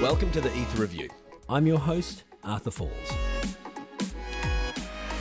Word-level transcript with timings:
Welcome 0.00 0.30
to 0.30 0.40
the 0.40 0.56
Ether 0.56 0.80
Review. 0.80 1.10
I'm 1.46 1.66
your 1.66 1.78
host, 1.78 2.24
Arthur 2.42 2.70
Falls. 2.70 2.90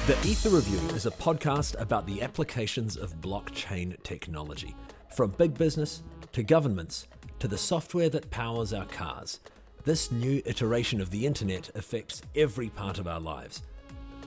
The 0.08 0.18
Ether 0.26 0.52
Review 0.52 0.80
is 0.96 1.06
a 1.06 1.12
podcast 1.12 1.78
about 1.82 2.08
the 2.08 2.22
applications 2.22 2.96
of 2.96 3.20
blockchain 3.20 4.02
technology, 4.04 4.78
from 5.14 5.32
big 5.32 5.58
business 5.58 6.02
to 6.32 6.44
governments 6.44 7.10
to 7.40 7.50
the 7.50 7.58
software 7.58 8.08
that 8.08 8.32
powers 8.32 8.72
our 8.72 8.86
cars. 8.86 9.42
This 9.84 10.14
new 10.14 10.42
iteration 10.46 11.02
of 11.02 11.10
the 11.10 11.26
internet 11.26 11.70
affects 11.76 12.22
every 12.34 12.70
part 12.70 13.00
of 13.00 13.08
our 13.08 13.20
lives. 13.20 13.64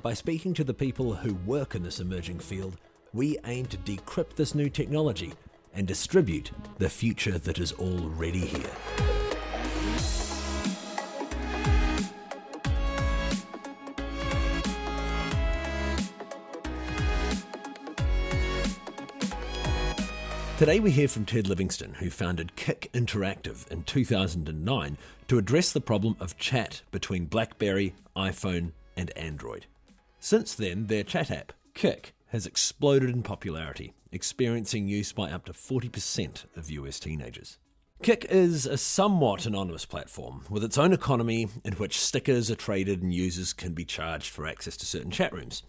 By 0.03 0.13
speaking 0.13 0.53
to 0.53 0.65
the 0.65 0.75
people 0.75 1.15
who 1.15 1.33
work 1.47 1.75
in 1.75 1.83
this 1.83 1.99
emerging 1.99 2.41
field, 2.41 2.77
we 3.15 3.39
aim 3.47 3.65
to 3.67 3.79
decrypt 3.79 4.37
this 4.37 4.55
new 4.55 4.69
technology 4.69 5.33
and 5.73 5.87
distribute 5.87 6.51
the 6.77 6.91
future 6.91 7.39
that 7.39 7.59
is 7.59 7.73
already 7.73 8.41
here. 8.41 9.12
Today 20.63 20.79
we 20.79 20.93
hear 20.93 21.09
from 21.09 21.25
Ted 21.25 21.49
Livingston, 21.49 21.95
who 21.95 22.09
founded 22.09 22.55
Kik 22.55 22.89
Interactive 22.93 23.67
in 23.73 23.83
2009 23.83 24.97
to 25.27 25.37
address 25.37 25.73
the 25.73 25.81
problem 25.81 26.15
of 26.21 26.39
chat 26.39 26.83
between 26.93 27.25
BlackBerry, 27.25 27.97
iPhone, 28.17 28.71
and 28.97 29.11
Android. 29.19 29.67
Since 30.21 30.55
then, 30.55 30.87
their 30.87 31.03
chat 31.03 31.33
app, 31.33 31.53
Kik, 31.75 32.15
has 32.29 32.47
exploded 32.47 33.11
in 33.11 33.25
popularity, 33.25 33.93
experiencing 34.13 34.87
use 34.87 35.13
by 35.13 35.33
up 35.33 35.47
to 35.47 35.53
40% 35.53 36.45
of 36.55 36.71
US 36.71 37.01
teenagers. 37.01 37.59
Kik 38.01 38.27
is 38.27 38.65
a 38.65 38.79
somewhat 38.79 39.47
anonymous 39.47 39.85
platform 39.85 40.45
with 40.49 40.63
its 40.63 40.79
own 40.79 40.93
economy 40.93 41.49
in 41.65 41.73
which 41.73 41.99
stickers 41.99 42.53
are 42.53 42.55
traded 42.55 43.03
and 43.03 43.13
users 43.13 43.53
can 43.53 43.73
be 43.73 43.85
charged 43.85 44.29
for 44.29 44.47
access 44.47 44.77
to 44.77 44.87
certain 44.87 45.11
chat 45.11 45.33
rooms. 45.33 45.65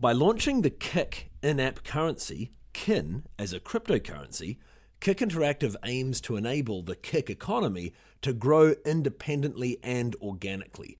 By 0.00 0.10
launching 0.10 0.62
the 0.62 0.70
Kik 0.70 1.30
in 1.40 1.60
app 1.60 1.84
currency, 1.84 2.50
KIN, 2.74 3.24
as 3.38 3.54
a 3.54 3.60
cryptocurrency, 3.60 4.58
Kik 5.00 5.18
Interactive 5.18 5.74
aims 5.84 6.20
to 6.20 6.36
enable 6.36 6.82
the 6.82 6.96
Kik 6.96 7.30
economy 7.30 7.94
to 8.20 8.34
grow 8.34 8.74
independently 8.84 9.78
and 9.82 10.14
organically, 10.16 10.98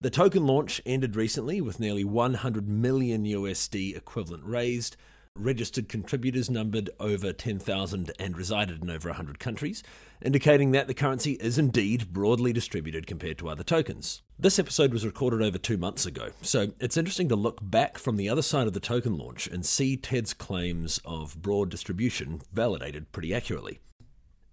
the 0.00 0.10
token 0.10 0.46
launch 0.46 0.80
ended 0.84 1.16
recently 1.16 1.60
with 1.60 1.80
nearly 1.80 2.04
100 2.04 2.68
million 2.68 3.24
USD 3.24 3.96
equivalent 3.96 4.44
raised. 4.44 4.96
Registered 5.38 5.88
contributors 5.88 6.48
numbered 6.48 6.88
over 6.98 7.32
10,000 7.32 8.12
and 8.18 8.36
resided 8.36 8.82
in 8.82 8.90
over 8.90 9.10
100 9.10 9.38
countries, 9.38 9.82
indicating 10.22 10.70
that 10.70 10.86
the 10.86 10.94
currency 10.94 11.32
is 11.32 11.58
indeed 11.58 12.12
broadly 12.12 12.52
distributed 12.52 13.06
compared 13.06 13.36
to 13.38 13.48
other 13.48 13.62
tokens. 13.62 14.22
This 14.38 14.58
episode 14.58 14.92
was 14.92 15.04
recorded 15.04 15.42
over 15.42 15.58
two 15.58 15.76
months 15.76 16.06
ago, 16.06 16.30
so 16.40 16.72
it's 16.80 16.96
interesting 16.96 17.28
to 17.28 17.36
look 17.36 17.58
back 17.62 17.98
from 17.98 18.16
the 18.16 18.30
other 18.30 18.40
side 18.40 18.66
of 18.66 18.72
the 18.72 18.80
token 18.80 19.18
launch 19.18 19.46
and 19.46 19.64
see 19.64 19.96
Ted's 19.96 20.32
claims 20.32 21.00
of 21.04 21.40
broad 21.42 21.68
distribution 21.68 22.40
validated 22.52 23.12
pretty 23.12 23.34
accurately. 23.34 23.80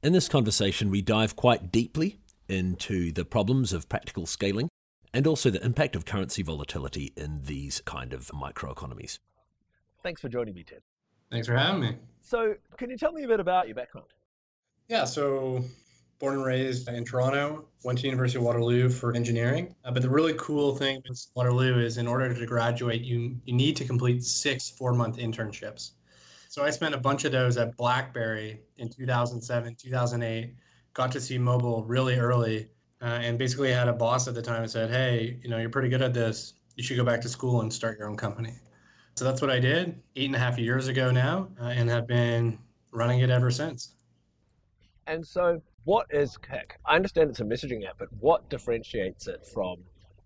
In 0.04 0.12
this 0.12 0.28
conversation, 0.28 0.90
we 0.90 1.02
dive 1.02 1.38
quite 1.38 1.72
deeply 1.72 2.20
into 2.50 3.14
the 3.14 3.24
problems 3.24 3.72
of 3.72 3.88
practical 3.88 4.26
scaling 4.26 4.68
and 5.14 5.26
also 5.26 5.50
the 5.50 5.64
impact 5.64 5.96
of 5.96 6.06
currency 6.06 6.44
volatility 6.44 7.14
in 7.16 7.46
these 7.46 7.82
kind 7.86 8.12
of 8.14 8.28
microeconomies. 8.28 9.20
Thanks 10.04 10.22
for 10.22 10.30
joining 10.30 10.54
me, 10.54 10.64
Ted. 10.64 10.82
Thanks 11.32 11.48
for 11.48 11.56
having 11.56 11.82
me. 11.82 11.96
So, 12.22 12.56
can 12.78 12.90
you 12.90 12.98
tell 12.98 13.14
me 13.14 13.24
a 13.24 13.28
bit 13.28 13.40
about 13.40 13.68
your 13.68 13.76
background? 13.76 14.08
Yeah, 14.90 15.06
so 15.06 15.64
born 16.20 16.36
and 16.36 16.46
raised 16.46 16.88
in 16.90 17.04
Toronto, 17.06 17.66
went 17.84 18.00
to 18.00 18.06
University 18.06 18.38
of 18.38 18.44
Waterloo 18.44 18.90
for 18.90 19.14
engineering. 19.16 19.74
Uh, 19.84 19.92
but 19.92 20.02
the 20.02 20.10
really 20.10 20.34
cool 20.38 20.76
thing 20.76 21.02
with 21.08 21.26
Waterloo 21.36 21.80
is 21.80 21.98
in 21.98 22.08
order 22.08 22.34
to 22.34 22.46
graduate, 22.46 23.02
you, 23.02 23.36
you 23.46 23.54
need 23.54 23.76
to 23.78 23.86
complete 23.86 24.24
six 24.24 24.70
four 24.70 24.94
month 24.94 25.18
internships. 25.18 25.92
So 26.50 26.64
I 26.64 26.70
spent 26.70 26.94
a 26.94 27.00
bunch 27.00 27.26
of 27.26 27.32
those 27.32 27.58
at 27.58 27.76
BlackBerry 27.78 28.62
in 28.78 28.90
2007, 28.90 29.76
2008, 29.76 30.54
got 30.94 31.12
to 31.12 31.20
see 31.20 31.38
mobile 31.38 31.84
really 31.86 32.18
early 32.18 32.70
uh, 33.02 33.06
and 33.06 33.40
basically 33.40 33.72
had 33.72 33.88
a 33.88 33.94
boss 33.94 34.28
at 34.28 34.36
the 34.36 34.42
time 34.42 34.62
and 34.62 34.72
said, 34.72 34.90
"Hey, 34.90 35.40
you 35.42 35.50
know, 35.50 35.58
you're 35.58 35.70
pretty 35.70 35.90
good 35.90 36.02
at 36.02 36.14
this. 36.14 36.54
You 36.76 36.84
should 36.84 36.98
go 36.98 37.04
back 37.04 37.22
to 37.22 37.30
school 37.30 37.62
and 37.62 37.74
start 37.74 37.98
your 37.98 38.10
own 38.10 38.18
company." 38.18 38.54
So 39.16 39.26
that's 39.26 39.42
what 39.42 39.52
I 39.52 39.60
did 39.60 40.02
eight 40.16 40.26
and 40.26 40.36
a 40.36 40.40
half 40.40 40.58
years 40.58 40.88
ago 40.88 41.12
now, 41.12 41.50
uh, 41.62 41.66
and 41.66 41.90
have 41.90 42.08
been 42.08 42.58
running 42.92 43.20
it 43.20 43.30
ever 43.30 43.52
since. 43.52 43.96
And 45.06 45.26
so, 45.26 45.62
what 45.84 46.08
is 46.10 46.38
Kik? 46.38 46.78
I 46.86 46.96
understand 46.96 47.30
it's 47.30 47.42
a 47.42 47.44
messaging 47.44 47.88
app, 47.88 47.98
but 48.00 48.08
what 48.20 48.50
differentiates 48.50 49.28
it 49.28 49.46
from 49.54 49.78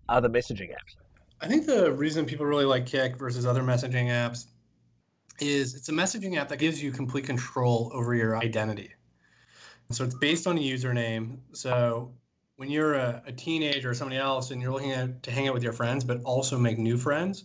other 0.08 0.28
messaging 0.28 0.70
apps? 0.70 0.96
I 1.40 1.48
think 1.48 1.66
the 1.66 1.92
reason 1.92 2.24
people 2.24 2.46
really 2.46 2.64
like 2.64 2.86
Kik 2.86 3.16
versus 3.16 3.44
other 3.44 3.62
messaging 3.62 4.06
apps 4.06 4.46
is 5.40 5.74
it's 5.74 5.88
a 5.88 5.92
messaging 5.92 6.36
app 6.36 6.48
that 6.48 6.58
gives 6.58 6.82
you 6.82 6.90
complete 6.90 7.24
control 7.24 7.90
over 7.94 8.14
your 8.14 8.36
identity. 8.36 8.90
So 9.90 10.04
it's 10.04 10.14
based 10.14 10.46
on 10.46 10.58
a 10.58 10.60
username. 10.60 11.38
So 11.52 12.12
when 12.56 12.70
you're 12.70 12.94
a, 12.94 13.22
a 13.26 13.32
teenager 13.32 13.90
or 13.90 13.94
somebody 13.94 14.18
else 14.18 14.50
and 14.50 14.60
you're 14.60 14.72
looking 14.72 14.92
at, 14.92 15.22
to 15.22 15.30
hang 15.30 15.48
out 15.48 15.54
with 15.54 15.62
your 15.62 15.72
friends, 15.72 16.04
but 16.04 16.20
also 16.24 16.58
make 16.58 16.78
new 16.78 16.98
friends, 16.98 17.44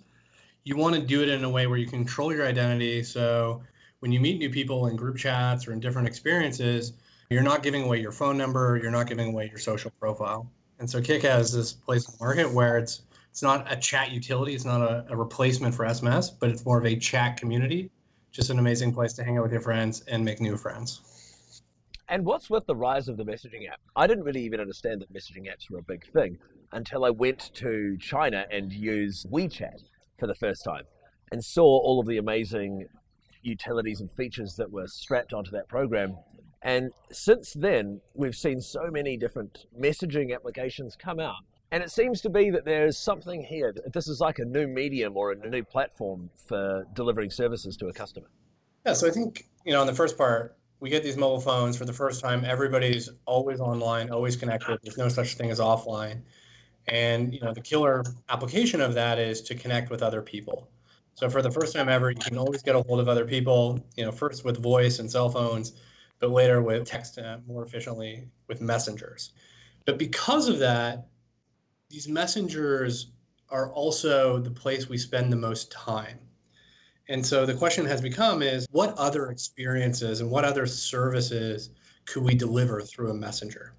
you 0.63 0.77
want 0.77 0.95
to 0.95 1.01
do 1.01 1.21
it 1.21 1.29
in 1.29 1.43
a 1.43 1.49
way 1.49 1.67
where 1.67 1.77
you 1.77 1.87
control 1.87 2.33
your 2.33 2.45
identity. 2.45 3.03
So 3.03 3.61
when 3.99 4.11
you 4.11 4.19
meet 4.19 4.37
new 4.39 4.49
people 4.49 4.87
in 4.87 4.95
group 4.95 5.17
chats 5.17 5.67
or 5.67 5.73
in 5.73 5.79
different 5.79 6.07
experiences, 6.07 6.93
you're 7.29 7.43
not 7.43 7.63
giving 7.63 7.83
away 7.83 7.99
your 7.99 8.11
phone 8.11 8.37
number, 8.37 8.79
you're 8.81 8.91
not 8.91 9.07
giving 9.07 9.29
away 9.29 9.49
your 9.49 9.59
social 9.59 9.91
profile. 9.99 10.49
And 10.79 10.89
so 10.89 11.01
Kik 11.01 11.23
has 11.23 11.51
this 11.51 11.73
place 11.73 12.07
in 12.07 12.15
the 12.17 12.23
market 12.23 12.51
where 12.51 12.77
it's 12.77 13.03
it's 13.31 13.41
not 13.41 13.71
a 13.71 13.75
chat 13.75 14.11
utility, 14.11 14.53
it's 14.53 14.65
not 14.65 14.81
a, 14.81 15.05
a 15.09 15.17
replacement 15.17 15.73
for 15.73 15.85
SMS, 15.85 16.29
but 16.39 16.51
it's 16.51 16.65
more 16.65 16.77
of 16.77 16.85
a 16.85 16.95
chat 16.95 17.37
community. 17.37 17.89
Just 18.31 18.51
an 18.51 18.59
amazing 18.59 18.93
place 18.93 19.13
to 19.13 19.23
hang 19.23 19.37
out 19.37 19.43
with 19.43 19.51
your 19.51 19.61
friends 19.61 20.01
and 20.01 20.23
make 20.23 20.39
new 20.39 20.55
friends. 20.55 21.01
And 22.09 22.25
what's 22.25 22.47
with 22.47 22.67
the 22.67 22.75
rise 22.75 23.07
of 23.07 23.17
the 23.17 23.25
messaging 23.25 23.67
app? 23.67 23.79
I 23.95 24.05
didn't 24.05 24.23
really 24.23 24.43
even 24.43 24.59
understand 24.59 25.01
that 25.01 25.11
messaging 25.11 25.47
apps 25.47 25.71
were 25.71 25.79
a 25.79 25.83
big 25.83 26.05
thing 26.11 26.37
until 26.73 27.05
I 27.05 27.09
went 27.09 27.51
to 27.55 27.97
China 27.97 28.45
and 28.51 28.71
used 28.71 29.27
WeChat 29.31 29.81
for 30.17 30.27
the 30.27 30.35
first 30.35 30.63
time 30.63 30.83
and 31.31 31.43
saw 31.43 31.63
all 31.63 31.99
of 31.99 32.07
the 32.07 32.17
amazing 32.17 32.87
utilities 33.41 33.99
and 33.99 34.09
features 34.11 34.55
that 34.57 34.71
were 34.71 34.87
strapped 34.87 35.33
onto 35.33 35.51
that 35.51 35.67
program. 35.67 36.17
And 36.61 36.91
since 37.11 37.53
then, 37.53 38.01
we've 38.13 38.35
seen 38.35 38.61
so 38.61 38.89
many 38.89 39.17
different 39.17 39.65
messaging 39.77 40.33
applications 40.33 40.95
come 40.95 41.19
out. 41.19 41.43
And 41.71 41.83
it 41.83 41.91
seems 41.91 42.21
to 42.21 42.29
be 42.29 42.51
that 42.51 42.65
there's 42.65 42.97
something 42.97 43.43
here. 43.43 43.73
This 43.91 44.07
is 44.07 44.19
like 44.19 44.39
a 44.39 44.45
new 44.45 44.67
medium 44.67 45.17
or 45.17 45.31
a 45.31 45.49
new 45.49 45.63
platform 45.63 46.29
for 46.47 46.85
delivering 46.93 47.31
services 47.31 47.75
to 47.77 47.87
a 47.87 47.93
customer. 47.93 48.27
Yeah, 48.85 48.93
so 48.93 49.07
I 49.07 49.11
think, 49.11 49.47
you 49.65 49.73
know, 49.73 49.81
on 49.81 49.87
the 49.87 49.93
first 49.93 50.17
part, 50.17 50.55
we 50.79 50.89
get 50.89 51.01
these 51.01 51.17
mobile 51.17 51.39
phones 51.39 51.77
for 51.77 51.85
the 51.85 51.93
first 51.93 52.21
time. 52.21 52.45
Everybody's 52.45 53.09
always 53.25 53.59
online, 53.59 54.09
always 54.09 54.35
connected. 54.35 54.77
There's 54.83 54.97
no 54.97 55.09
such 55.09 55.33
thing 55.33 55.49
as 55.49 55.59
offline. 55.59 56.21
And 56.87 57.33
you 57.33 57.39
know, 57.39 57.53
the 57.53 57.61
killer 57.61 58.03
application 58.29 58.81
of 58.81 58.93
that 58.93 59.19
is 59.19 59.41
to 59.41 59.55
connect 59.55 59.89
with 59.89 60.03
other 60.03 60.21
people. 60.21 60.69
So 61.15 61.29
for 61.29 61.41
the 61.41 61.51
first 61.51 61.73
time 61.75 61.89
ever, 61.89 62.09
you 62.09 62.17
can 62.17 62.37
always 62.37 62.61
get 62.61 62.75
a 62.75 62.81
hold 62.81 62.99
of 62.99 63.07
other 63.07 63.25
people. 63.25 63.79
You 63.95 64.05
know, 64.05 64.11
first 64.11 64.43
with 64.43 64.61
voice 64.61 64.99
and 64.99 65.09
cell 65.09 65.29
phones, 65.29 65.73
but 66.19 66.31
later 66.31 66.61
with 66.61 66.85
text 66.85 67.17
uh, 67.19 67.37
more 67.47 67.63
efficiently 67.63 68.27
with 68.47 68.61
messengers. 68.61 69.31
But 69.85 69.97
because 69.97 70.47
of 70.47 70.59
that, 70.59 71.07
these 71.89 72.07
messengers 72.07 73.11
are 73.49 73.71
also 73.71 74.39
the 74.39 74.49
place 74.49 74.89
we 74.89 74.97
spend 74.97 75.31
the 75.31 75.37
most 75.37 75.71
time. 75.71 76.19
And 77.09 77.25
so 77.25 77.45
the 77.45 77.53
question 77.53 77.85
has 77.85 78.01
become 78.01 78.41
is 78.41 78.65
what 78.71 78.97
other 78.97 79.29
experiences 79.29 80.21
and 80.21 80.31
what 80.31 80.45
other 80.45 80.65
services 80.65 81.69
could 82.05 82.23
we 82.23 82.33
deliver 82.33 82.81
through 82.81 83.11
a 83.11 83.13
messenger? 83.13 83.73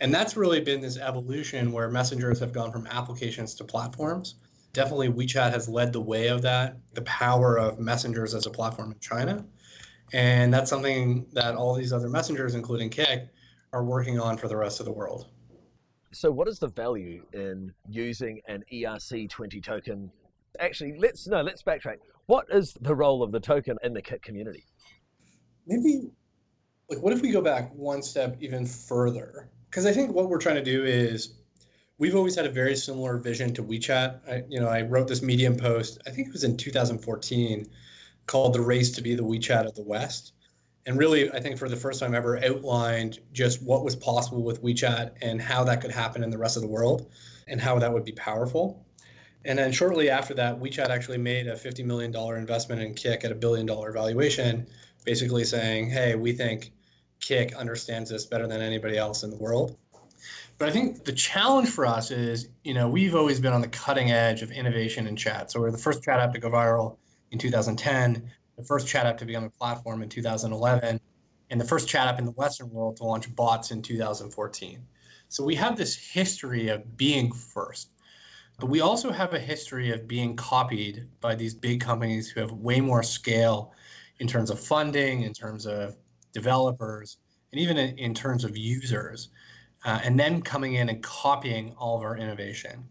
And 0.00 0.12
that's 0.12 0.36
really 0.36 0.60
been 0.60 0.80
this 0.80 0.98
evolution 0.98 1.72
where 1.72 1.88
messengers 1.88 2.40
have 2.40 2.52
gone 2.52 2.72
from 2.72 2.86
applications 2.88 3.54
to 3.56 3.64
platforms. 3.64 4.36
Definitely 4.72 5.08
WeChat 5.08 5.52
has 5.52 5.68
led 5.68 5.92
the 5.92 6.00
way 6.00 6.28
of 6.28 6.42
that, 6.42 6.76
the 6.94 7.02
power 7.02 7.58
of 7.58 7.78
messengers 7.78 8.34
as 8.34 8.46
a 8.46 8.50
platform 8.50 8.90
in 8.90 8.98
China. 8.98 9.44
And 10.12 10.52
that's 10.52 10.68
something 10.68 11.26
that 11.32 11.54
all 11.54 11.74
these 11.74 11.92
other 11.92 12.08
messengers, 12.08 12.54
including 12.54 12.90
Kik, 12.90 13.28
are 13.72 13.84
working 13.84 14.18
on 14.18 14.36
for 14.36 14.48
the 14.48 14.56
rest 14.56 14.80
of 14.80 14.86
the 14.86 14.92
world. 14.92 15.28
So, 16.12 16.30
what 16.30 16.46
is 16.46 16.58
the 16.58 16.68
value 16.68 17.24
in 17.32 17.72
using 17.88 18.40
an 18.46 18.62
ERC20 18.72 19.62
token? 19.62 20.10
Actually, 20.60 20.96
let's 20.98 21.26
no, 21.26 21.40
let's 21.40 21.62
backtrack. 21.62 21.96
What 22.26 22.46
is 22.50 22.76
the 22.80 22.94
role 22.94 23.22
of 23.22 23.32
the 23.32 23.40
token 23.40 23.76
in 23.82 23.92
the 23.92 24.02
Kik 24.02 24.22
community? 24.22 24.64
Maybe, 25.66 26.10
like, 26.88 27.00
what 27.00 27.12
if 27.12 27.20
we 27.20 27.32
go 27.32 27.40
back 27.40 27.72
one 27.74 28.02
step 28.02 28.36
even 28.40 28.66
further? 28.66 29.50
Because 29.74 29.86
I 29.86 29.92
think 29.92 30.14
what 30.14 30.28
we're 30.28 30.38
trying 30.38 30.54
to 30.54 30.62
do 30.62 30.84
is 30.84 31.34
we've 31.98 32.14
always 32.14 32.36
had 32.36 32.46
a 32.46 32.48
very 32.48 32.76
similar 32.76 33.18
vision 33.18 33.52
to 33.54 33.62
WeChat. 33.64 34.20
I, 34.30 34.44
you 34.48 34.60
know, 34.60 34.68
I 34.68 34.82
wrote 34.82 35.08
this 35.08 35.20
Medium 35.20 35.56
post, 35.56 35.98
I 36.06 36.10
think 36.10 36.28
it 36.28 36.32
was 36.32 36.44
in 36.44 36.56
2014, 36.56 37.66
called 38.28 38.52
The 38.52 38.60
Race 38.60 38.92
to 38.92 39.02
be 39.02 39.16
the 39.16 39.24
WeChat 39.24 39.66
of 39.66 39.74
the 39.74 39.82
West. 39.82 40.34
and 40.86 40.96
really, 40.96 41.28
I 41.32 41.40
think 41.40 41.58
for 41.58 41.68
the 41.68 41.74
first 41.74 41.98
time 41.98 42.14
ever, 42.14 42.38
outlined 42.44 43.18
just 43.32 43.64
what 43.64 43.82
was 43.82 43.96
possible 43.96 44.44
with 44.44 44.62
WeChat 44.62 45.14
and 45.20 45.42
how 45.42 45.64
that 45.64 45.80
could 45.80 45.90
happen 45.90 46.22
in 46.22 46.30
the 46.30 46.38
rest 46.38 46.54
of 46.56 46.62
the 46.62 46.68
world 46.68 47.10
and 47.48 47.60
how 47.60 47.76
that 47.80 47.92
would 47.92 48.04
be 48.04 48.12
powerful. 48.12 48.86
And 49.44 49.58
then 49.58 49.72
shortly 49.72 50.08
after 50.08 50.34
that, 50.34 50.60
WeChat 50.60 50.88
actually 50.90 51.18
made 51.18 51.48
a 51.48 51.54
$50 51.54 51.84
million 51.84 52.14
investment 52.14 52.80
in 52.80 52.94
Kik 52.94 53.24
at 53.24 53.32
a 53.32 53.34
billion 53.34 53.66
dollar 53.66 53.90
valuation, 53.90 54.68
basically 55.04 55.42
saying, 55.42 55.90
hey, 55.90 56.14
we 56.14 56.30
think 56.30 56.70
Kik 57.24 57.54
understands 57.54 58.10
this 58.10 58.26
better 58.26 58.46
than 58.46 58.60
anybody 58.60 58.98
else 58.98 59.22
in 59.22 59.30
the 59.30 59.36
world. 59.36 59.76
But 60.58 60.68
I 60.68 60.72
think 60.72 61.04
the 61.04 61.12
challenge 61.12 61.70
for 61.70 61.86
us 61.86 62.10
is, 62.10 62.48
you 62.64 62.74
know, 62.74 62.88
we've 62.88 63.14
always 63.14 63.40
been 63.40 63.52
on 63.52 63.62
the 63.62 63.68
cutting 63.68 64.10
edge 64.10 64.42
of 64.42 64.52
innovation 64.52 65.06
in 65.06 65.16
chat. 65.16 65.50
So 65.50 65.60
we're 65.60 65.70
the 65.70 65.78
first 65.78 66.02
chat 66.02 66.20
app 66.20 66.32
to 66.34 66.38
go 66.38 66.50
viral 66.50 66.98
in 67.30 67.38
2010, 67.38 68.30
the 68.56 68.62
first 68.62 68.86
chat 68.86 69.06
app 69.06 69.16
to 69.18 69.24
be 69.24 69.34
on 69.34 69.42
the 69.42 69.50
platform 69.50 70.02
in 70.02 70.08
2011, 70.08 71.00
and 71.50 71.60
the 71.60 71.64
first 71.64 71.88
chat 71.88 72.06
app 72.06 72.18
in 72.18 72.26
the 72.26 72.32
Western 72.32 72.70
world 72.70 72.96
to 72.98 73.04
launch 73.04 73.34
bots 73.34 73.70
in 73.70 73.80
2014. 73.80 74.86
So 75.28 75.42
we 75.42 75.54
have 75.54 75.76
this 75.76 75.96
history 75.96 76.68
of 76.68 76.96
being 76.96 77.32
first. 77.32 77.90
But 78.60 78.68
we 78.68 78.82
also 78.82 79.10
have 79.10 79.32
a 79.32 79.40
history 79.40 79.90
of 79.90 80.06
being 80.06 80.36
copied 80.36 81.08
by 81.20 81.34
these 81.34 81.54
big 81.54 81.80
companies 81.80 82.28
who 82.28 82.40
have 82.40 82.52
way 82.52 82.80
more 82.80 83.02
scale 83.02 83.72
in 84.20 84.28
terms 84.28 84.50
of 84.50 84.60
funding, 84.60 85.22
in 85.22 85.32
terms 85.32 85.66
of 85.66 85.96
developers, 86.34 87.18
and 87.52 87.60
even 87.60 87.78
in, 87.78 87.96
in 87.98 88.12
terms 88.12 88.44
of 88.44 88.56
users, 88.56 89.30
uh, 89.84 90.00
and 90.02 90.18
then 90.18 90.42
coming 90.42 90.74
in 90.74 90.88
and 90.88 91.02
copying 91.02 91.72
all 91.78 91.96
of 91.96 92.02
our 92.02 92.16
innovation. 92.16 92.84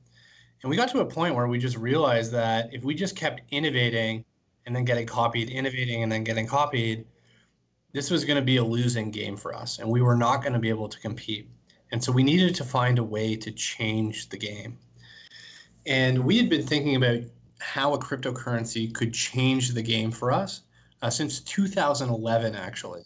And 0.61 0.69
we 0.69 0.77
got 0.77 0.89
to 0.89 1.01
a 1.01 1.05
point 1.05 1.35
where 1.35 1.47
we 1.47 1.59
just 1.59 1.77
realized 1.77 2.31
that 2.31 2.73
if 2.73 2.83
we 2.83 2.95
just 2.95 3.15
kept 3.15 3.41
innovating 3.51 4.23
and 4.65 4.75
then 4.75 4.85
getting 4.85 5.05
copied, 5.05 5.49
innovating 5.49 6.03
and 6.03 6.11
then 6.11 6.23
getting 6.23 6.47
copied, 6.47 7.05
this 7.91 8.09
was 8.09 8.25
going 8.25 8.37
to 8.37 8.45
be 8.45 8.57
a 8.57 8.63
losing 8.63 9.11
game 9.11 9.37
for 9.37 9.53
us, 9.53 9.79
and 9.79 9.87
we 9.87 10.01
were 10.01 10.15
not 10.15 10.41
going 10.41 10.53
to 10.53 10.59
be 10.59 10.69
able 10.69 10.89
to 10.89 10.99
compete. 10.99 11.49
And 11.91 12.03
so 12.03 12.11
we 12.11 12.23
needed 12.23 12.55
to 12.55 12.63
find 12.63 12.97
a 12.97 13.03
way 13.03 13.35
to 13.35 13.51
change 13.51 14.29
the 14.29 14.37
game. 14.37 14.79
And 15.85 16.23
we 16.23 16.37
had 16.37 16.49
been 16.49 16.65
thinking 16.65 16.95
about 16.95 17.19
how 17.59 17.93
a 17.93 17.99
cryptocurrency 17.99 18.91
could 18.93 19.13
change 19.13 19.69
the 19.69 19.81
game 19.81 20.11
for 20.11 20.31
us 20.31 20.61
uh, 21.01 21.09
since 21.09 21.41
2011, 21.41 22.55
actually, 22.55 23.03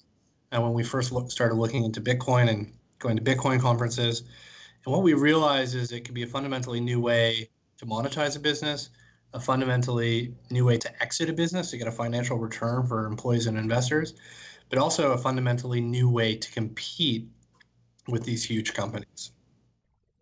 and 0.51 0.63
when 0.63 0.73
we 0.73 0.83
first 0.83 1.11
look, 1.11 1.31
started 1.31 1.55
looking 1.55 1.83
into 1.83 2.01
Bitcoin 2.01 2.49
and 2.49 2.73
going 2.99 3.17
to 3.17 3.23
Bitcoin 3.23 3.59
conferences. 3.59 4.21
And 4.85 4.93
what 4.93 5.03
we 5.03 5.13
realized 5.13 5.75
is 5.75 5.91
it 5.91 6.01
could 6.01 6.15
be 6.15 6.23
a 6.23 6.27
fundamentally 6.27 6.79
new 6.79 6.99
way 6.99 7.49
to 7.77 7.85
monetize 7.85 8.35
a 8.37 8.39
business, 8.39 8.89
a 9.33 9.39
fundamentally 9.39 10.33
new 10.49 10.65
way 10.65 10.77
to 10.77 11.03
exit 11.03 11.29
a 11.29 11.33
business 11.33 11.71
to 11.71 11.77
get 11.77 11.87
a 11.87 11.91
financial 11.91 12.37
return 12.37 12.85
for 12.87 13.05
employees 13.05 13.47
and 13.47 13.57
investors, 13.57 14.13
but 14.69 14.79
also 14.79 15.11
a 15.11 15.17
fundamentally 15.17 15.81
new 15.81 16.09
way 16.09 16.35
to 16.35 16.51
compete 16.51 17.27
with 18.07 18.23
these 18.23 18.43
huge 18.43 18.73
companies. 18.73 19.31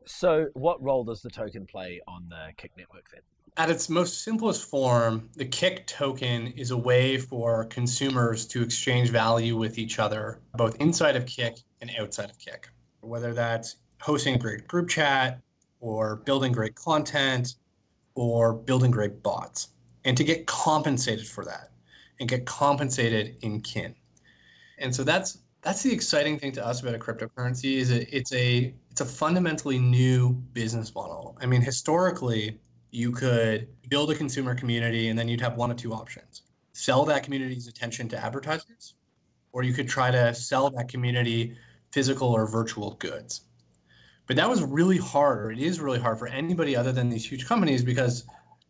So, 0.07 0.47
what 0.53 0.81
role 0.83 1.03
does 1.03 1.21
the 1.21 1.29
token 1.29 1.65
play 1.65 2.01
on 2.07 2.27
the 2.29 2.53
Kik 2.57 2.71
network 2.77 3.05
then? 3.11 3.21
At 3.57 3.69
its 3.69 3.87
most 3.87 4.23
simplest 4.23 4.69
form, 4.69 5.29
the 5.37 5.45
Kik 5.45 5.87
token 5.87 6.47
is 6.57 6.71
a 6.71 6.77
way 6.77 7.17
for 7.17 7.63
consumers 7.65 8.45
to 8.47 8.61
exchange 8.61 9.11
value 9.11 9.55
with 9.55 9.77
each 9.77 9.97
other, 9.97 10.41
both 10.55 10.75
inside 10.81 11.15
of 11.15 11.25
Kik 11.25 11.59
and 11.79 11.89
outside 11.97 12.29
of 12.29 12.37
Kik. 12.37 12.67
Whether 12.99 13.33
that's 13.33 13.77
hosting 14.01 14.35
a 14.35 14.37
great 14.37 14.67
group 14.67 14.89
chat, 14.89 15.39
or 15.79 16.17
building 16.17 16.51
great 16.51 16.75
content, 16.75 17.55
or 18.15 18.53
building 18.53 18.91
great 18.91 19.23
bots, 19.23 19.69
and 20.03 20.17
to 20.17 20.25
get 20.25 20.47
compensated 20.47 21.25
for 21.25 21.45
that, 21.45 21.71
and 22.19 22.27
get 22.27 22.45
compensated 22.45 23.37
in 23.41 23.61
kin. 23.61 23.95
And 24.79 24.93
so 24.93 25.05
that's 25.05 25.37
that's 25.61 25.81
the 25.81 25.93
exciting 25.93 26.37
thing 26.37 26.51
to 26.51 26.65
us 26.65 26.81
about 26.81 26.93
a 26.93 26.99
cryptocurrency 26.99 27.77
is 27.77 27.89
it, 27.89 28.09
it's 28.11 28.33
a 28.33 28.73
it's 28.91 29.01
a 29.01 29.05
fundamentally 29.05 29.79
new 29.79 30.33
business 30.51 30.93
model. 30.93 31.37
I 31.39 31.45
mean, 31.45 31.61
historically, 31.61 32.59
you 32.95 33.11
could 33.11 33.67
build 33.89 34.11
a 34.11 34.15
consumer 34.15 34.55
community 34.55 35.09
and 35.09 35.19
then 35.19 35.27
you'd 35.27 35.41
have 35.41 35.55
one 35.55 35.71
of 35.71 35.77
two 35.77 35.93
options. 35.93 36.43
Sell 36.73 37.05
that 37.05 37.23
community's 37.23 37.67
attention 37.67 38.07
to 38.09 38.17
advertisers, 38.17 38.95
or 39.51 39.63
you 39.63 39.73
could 39.73 39.87
try 39.87 40.11
to 40.11 40.33
sell 40.33 40.69
that 40.71 40.87
community 40.87 41.55
physical 41.91 42.29
or 42.29 42.47
virtual 42.47 42.95
goods. 42.95 43.41
But 44.27 44.35
that 44.37 44.49
was 44.49 44.63
really 44.63 44.97
hard, 44.97 45.39
or 45.39 45.51
it 45.51 45.59
is 45.59 45.79
really 45.79 45.99
hard 45.99 46.17
for 46.17 46.27
anybody 46.27 46.75
other 46.75 46.91
than 46.91 47.09
these 47.09 47.29
huge 47.29 47.45
companies 47.45 47.83
because 47.83 48.25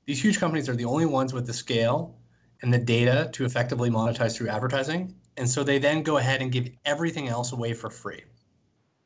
these 0.05 0.23
huge 0.23 0.39
companies 0.39 0.67
are 0.67 0.75
the 0.75 0.85
only 0.85 1.05
ones 1.05 1.33
with 1.33 1.47
the 1.47 1.53
scale 1.53 2.17
and 2.61 2.73
the 2.73 2.77
data 2.77 3.29
to 3.33 3.45
effectively 3.45 3.89
monetize 3.89 4.35
through 4.35 4.49
advertising 4.49 5.15
and 5.37 5.49
so 5.49 5.63
they 5.63 5.77
then 5.79 6.01
go 6.01 6.17
ahead 6.17 6.41
and 6.41 6.51
give 6.51 6.69
everything 6.85 7.27
else 7.27 7.51
away 7.51 7.73
for 7.73 7.89
free. 7.89 8.23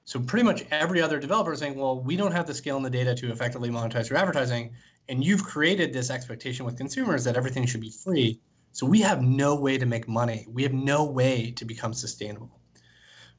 So 0.06 0.20
pretty 0.20 0.44
much 0.44 0.66
every 0.72 1.02
other 1.02 1.20
developer 1.20 1.54
is 1.54 1.60
saying, 1.60 1.76
well, 1.76 2.02
we 2.02 2.16
don't 2.16 2.32
have 2.32 2.48
the 2.48 2.54
scale 2.54 2.78
and 2.78 2.86
the 2.86 2.90
data 2.90 3.16
to 3.16 3.32
effectively 3.32 3.70
monetize 3.70 4.08
through 4.08 4.18
advertising. 4.18 4.72
And 5.10 5.24
you've 5.24 5.44
created 5.44 5.92
this 5.92 6.10
expectation 6.10 6.66
with 6.66 6.78
consumers 6.78 7.24
that 7.26 7.36
everything 7.36 7.66
should 7.66 7.82
be 7.82 7.92
free. 7.92 8.40
So 8.72 8.86
we 8.86 9.02
have 9.02 9.22
no 9.22 9.56
way 9.56 9.78
to 9.78 9.86
make 9.86 10.08
money. 10.08 10.46
We 10.48 10.64
have 10.64 10.74
no 10.74 11.04
way 11.04 11.52
to 11.52 11.66
become 11.66 11.94
sustainable. 11.94 12.62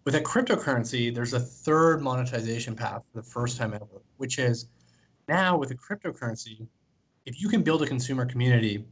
With 0.04 0.16
a 0.16 0.20
cryptocurrency, 0.20 1.14
there's 1.14 1.32
a 1.32 1.40
third 1.40 2.02
monetization 2.02 2.74
path 2.74 3.02
for 3.10 3.22
the 3.22 3.26
first 3.26 3.56
time 3.56 3.72
ever, 3.72 4.02
which 4.16 4.38
is 4.38 4.66
now 5.28 5.56
with 5.56 5.70
a 5.70 5.76
cryptocurrency, 5.76 6.66
if 7.24 7.40
you 7.40 7.48
can 7.48 7.62
build 7.62 7.82
a 7.82 7.86
consumer 7.86 8.26
community 8.26 8.84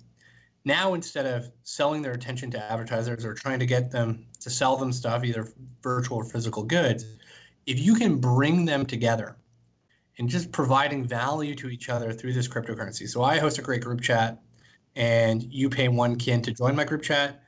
now 0.65 0.95
instead 0.95 1.27
of 1.27 1.51
selling 1.63 2.03
their 2.03 2.13
attention 2.13 2.51
to 2.51 2.63
advertisers 2.71 3.25
or 3.25 3.35
trying 3.35 3.59
to 3.59 3.67
get 3.67 3.91
them 3.91 4.27
to 4.41 4.51
sell 4.51 4.77
them 4.77 4.93
stuff 4.93 5.25
either 5.25 5.49
virtual 5.83 6.19
or 6.19 6.25
physical 6.25 6.63
goods 6.63 7.05
if 7.67 7.79
you 7.79 7.95
can 7.95 8.19
bring 8.19 8.65
them 8.65 8.85
together 8.85 9.37
and 10.19 10.29
just 10.29 10.51
providing 10.53 11.05
value 11.05 11.55
to 11.55 11.69
each 11.69 11.89
other 11.89 12.13
through 12.13 12.33
this 12.33 12.49
cryptocurrency. 12.49 13.09
So 13.09 13.23
i 13.23 13.39
host 13.39 13.59
a 13.59 13.63
great 13.63 13.83
group 13.83 14.01
chat 14.01 14.41
and 14.97 15.43
you 15.43 15.71
pay 15.71 15.89
one 15.89 16.17
kin 16.17 16.43
to 16.43 16.53
join 16.53 16.75
my 16.75 16.85
group 16.85 17.03
chat 17.03 17.43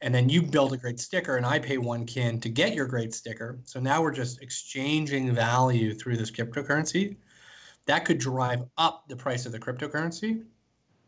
and 0.00 0.14
then 0.14 0.28
you 0.28 0.42
build 0.42 0.72
a 0.72 0.76
great 0.76 1.00
sticker 1.00 1.36
and 1.36 1.46
i 1.46 1.58
pay 1.58 1.78
one 1.78 2.04
kin 2.04 2.40
to 2.40 2.48
get 2.48 2.74
your 2.74 2.86
great 2.86 3.14
sticker. 3.14 3.58
So 3.64 3.80
now 3.80 4.02
we're 4.02 4.12
just 4.12 4.42
exchanging 4.42 5.32
value 5.34 5.94
through 5.94 6.16
this 6.16 6.30
cryptocurrency. 6.30 7.16
That 7.86 8.04
could 8.04 8.18
drive 8.18 8.64
up 8.76 9.04
the 9.08 9.16
price 9.16 9.46
of 9.46 9.52
the 9.52 9.58
cryptocurrency. 9.58 10.42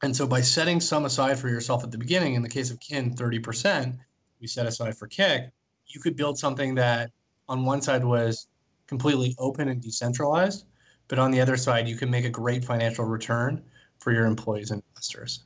And 0.03 0.15
so 0.15 0.27
by 0.27 0.41
setting 0.41 0.81
some 0.81 1.05
aside 1.07 1.39
for 1.39 1.49
yourself 1.49 1.83
at 1.83 1.91
the 1.91 1.99
beginning, 1.99 2.35
in 2.35 2.43
the 2.43 2.49
case 2.49 2.71
of 2.71 2.79
kin, 2.79 3.15
30%, 3.15 3.99
we 4.41 4.47
set 4.47 4.67
aside 4.67 4.97
for 4.97 5.09
Kik, 5.09 5.51
you 5.87 6.01
could 6.01 6.15
build 6.15 6.39
something 6.39 6.75
that 6.77 7.11
on 7.49 7.65
one 7.65 7.83
side 7.83 8.05
was 8.05 8.47
completely 8.87 9.35
open 9.39 9.69
and 9.69 9.83
decentralized, 9.83 10.67
but 11.09 11.19
on 11.19 11.31
the 11.31 11.41
other 11.41 11.57
side, 11.57 11.89
you 11.89 11.97
can 11.97 12.11
make 12.11 12.25
a 12.25 12.31
great 12.31 12.65
financial 12.65 13.05
return 13.05 13.63
for 13.99 14.13
your 14.13 14.27
employees 14.27 14.71
and 14.71 14.83
investors. 14.91 15.45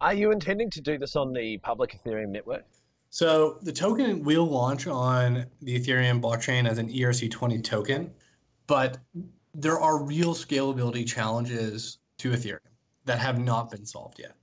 Are 0.00 0.14
you 0.14 0.30
intending 0.30 0.70
to 0.70 0.80
do 0.80 0.98
this 0.98 1.16
on 1.16 1.32
the 1.32 1.58
public 1.58 1.98
Ethereum 1.98 2.28
network? 2.28 2.64
So 3.10 3.58
the 3.62 3.72
token 3.72 4.24
will 4.24 4.46
launch 4.46 4.86
on 4.86 5.46
the 5.62 5.78
Ethereum 5.78 6.20
blockchain 6.20 6.68
as 6.68 6.78
an 6.78 6.88
ERC20 6.88 7.62
token, 7.62 8.10
but 8.66 8.98
there 9.54 9.78
are 9.78 10.02
real 10.02 10.34
scalability 10.34 11.06
challenges 11.06 11.98
to 12.18 12.32
Ethereum 12.32 12.58
that 13.04 13.18
have 13.18 13.38
not 13.38 13.70
been 13.70 13.86
solved 13.86 14.18
yet. 14.18 14.34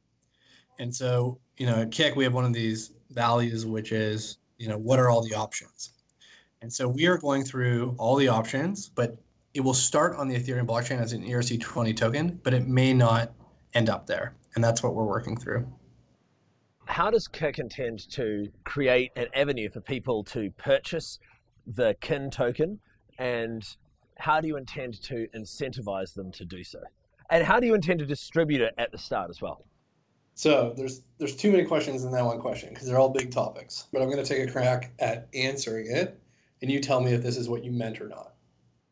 And 0.79 0.95
so, 0.95 1.37
you 1.57 1.65
know, 1.65 1.81
at 1.81 1.91
Kik, 1.91 2.15
we 2.15 2.23
have 2.23 2.33
one 2.33 2.45
of 2.45 2.53
these 2.53 2.93
values, 3.09 3.65
which 3.65 3.91
is, 3.91 4.37
you 4.57 4.67
know, 4.67 4.77
what 4.77 4.99
are 4.99 5.09
all 5.09 5.21
the 5.21 5.35
options? 5.35 5.91
And 6.61 6.71
so 6.71 6.87
we 6.87 7.07
are 7.07 7.17
going 7.17 7.43
through 7.43 7.95
all 7.97 8.15
the 8.15 8.27
options, 8.27 8.89
but 8.89 9.17
it 9.53 9.61
will 9.61 9.73
start 9.73 10.15
on 10.15 10.27
the 10.27 10.35
Ethereum 10.35 10.65
blockchain 10.65 10.99
as 10.99 11.13
an 11.13 11.23
ERC20 11.23 11.95
token, 11.95 12.39
but 12.43 12.53
it 12.53 12.67
may 12.67 12.93
not 12.93 13.33
end 13.73 13.89
up 13.89 14.07
there. 14.07 14.35
And 14.55 14.63
that's 14.63 14.83
what 14.83 14.95
we're 14.95 15.05
working 15.05 15.35
through. 15.37 15.67
How 16.85 17.09
does 17.09 17.27
Kik 17.27 17.59
intend 17.59 18.09
to 18.11 18.49
create 18.65 19.11
an 19.15 19.27
avenue 19.33 19.69
for 19.69 19.81
people 19.81 20.23
to 20.25 20.51
purchase 20.51 21.19
the 21.65 21.95
KIN 22.01 22.31
token? 22.31 22.79
And 23.17 23.63
how 24.17 24.41
do 24.41 24.47
you 24.47 24.57
intend 24.57 25.01
to 25.03 25.27
incentivize 25.35 26.13
them 26.13 26.31
to 26.33 26.45
do 26.45 26.63
so? 26.63 26.79
And 27.29 27.45
how 27.45 27.59
do 27.59 27.67
you 27.67 27.75
intend 27.75 27.99
to 27.99 28.05
distribute 28.05 28.61
it 28.61 28.73
at 28.77 28.91
the 28.91 28.97
start 28.97 29.29
as 29.29 29.41
well? 29.41 29.65
So 30.35 30.73
there's 30.75 31.01
there's 31.17 31.35
too 31.35 31.51
many 31.51 31.65
questions 31.65 32.03
in 32.03 32.11
that 32.11 32.25
one 32.25 32.39
question 32.39 32.69
because 32.69 32.87
they're 32.87 32.99
all 32.99 33.09
big 33.09 33.31
topics. 33.31 33.87
But 33.91 34.01
I'm 34.01 34.09
going 34.09 34.23
to 34.23 34.25
take 34.25 34.47
a 34.47 34.51
crack 34.51 34.91
at 34.99 35.27
answering 35.33 35.87
it, 35.89 36.19
and 36.61 36.71
you 36.71 36.79
tell 36.79 36.99
me 36.99 37.13
if 37.13 37.21
this 37.21 37.37
is 37.37 37.47
what 37.47 37.63
you 37.63 37.71
meant 37.71 38.01
or 38.01 38.07
not. 38.07 38.30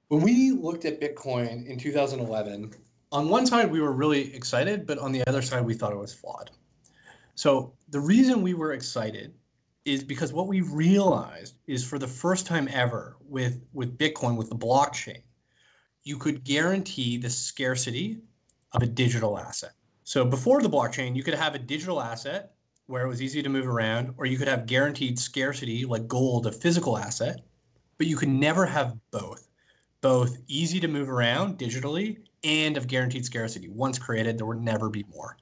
When 0.09 0.21
we 0.21 0.49
looked 0.49 0.85
at 0.85 0.99
Bitcoin 0.99 1.67
in 1.67 1.77
2011, 1.77 2.73
on 3.11 3.29
one 3.29 3.45
side 3.45 3.69
we 3.71 3.79
were 3.79 3.91
really 3.91 4.33
excited, 4.33 4.87
but 4.87 4.97
on 4.97 5.11
the 5.11 5.23
other 5.27 5.43
side 5.43 5.63
we 5.63 5.75
thought 5.75 5.93
it 5.93 5.99
was 5.99 6.15
flawed. 6.15 6.49
So 7.35 7.73
the 7.89 7.99
reason 7.99 8.41
we 8.41 8.55
were 8.55 8.73
excited 8.73 9.35
is 9.85 10.03
because 10.03 10.33
what 10.33 10.47
we 10.47 10.61
realized 10.61 11.57
is 11.67 11.87
for 11.87 11.99
the 11.99 12.07
first 12.07 12.47
time 12.47 12.67
ever 12.71 13.17
with 13.21 13.61
with 13.71 13.99
Bitcoin 13.99 14.35
with 14.35 14.49
the 14.49 14.55
blockchain, 14.55 15.21
you 16.03 16.17
could 16.17 16.43
guarantee 16.43 17.17
the 17.17 17.29
scarcity 17.29 18.17
of 18.71 18.81
a 18.81 18.87
digital 18.87 19.37
asset. 19.37 19.73
So 20.05 20.25
before 20.25 20.63
the 20.63 20.69
blockchain, 20.69 21.15
you 21.15 21.21
could 21.21 21.35
have 21.35 21.53
a 21.53 21.59
digital 21.59 22.01
asset 22.01 22.53
where 22.87 23.05
it 23.05 23.07
was 23.07 23.21
easy 23.21 23.43
to 23.43 23.49
move 23.49 23.67
around, 23.67 24.15
or 24.17 24.25
you 24.25 24.39
could 24.39 24.47
have 24.47 24.65
guaranteed 24.65 25.19
scarcity, 25.19 25.85
like 25.85 26.07
gold, 26.07 26.47
a 26.47 26.51
physical 26.51 26.97
asset, 26.97 27.41
but 27.99 28.07
you 28.07 28.17
could 28.17 28.29
never 28.29 28.65
have 28.65 28.97
both. 29.11 29.48
Both 30.01 30.37
easy 30.47 30.79
to 30.79 30.87
move 30.87 31.09
around 31.09 31.57
digitally 31.57 32.19
and 32.43 32.77
of 32.77 32.87
guaranteed 32.87 33.25
scarcity. 33.25 33.67
Once 33.69 33.99
created, 33.99 34.37
there 34.37 34.45
would 34.45 34.61
never 34.61 34.89
be 34.89 35.05
more. 35.13 35.37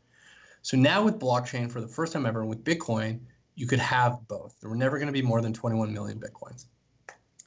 So 0.61 0.77
now 0.77 1.03
with 1.03 1.19
blockchain, 1.19 1.71
for 1.71 1.79
the 1.79 1.87
first 1.87 2.13
time 2.13 2.25
ever, 2.25 2.43
with 2.43 2.63
Bitcoin, 2.63 3.19
you 3.55 3.67
could 3.67 3.79
have 3.79 4.27
both. 4.27 4.59
There 4.59 4.69
were 4.69 4.75
never 4.75 4.97
going 4.97 5.07
to 5.07 5.13
be 5.13 5.21
more 5.21 5.41
than 5.41 5.53
21 5.53 5.93
million 5.93 6.19
Bitcoins. 6.19 6.65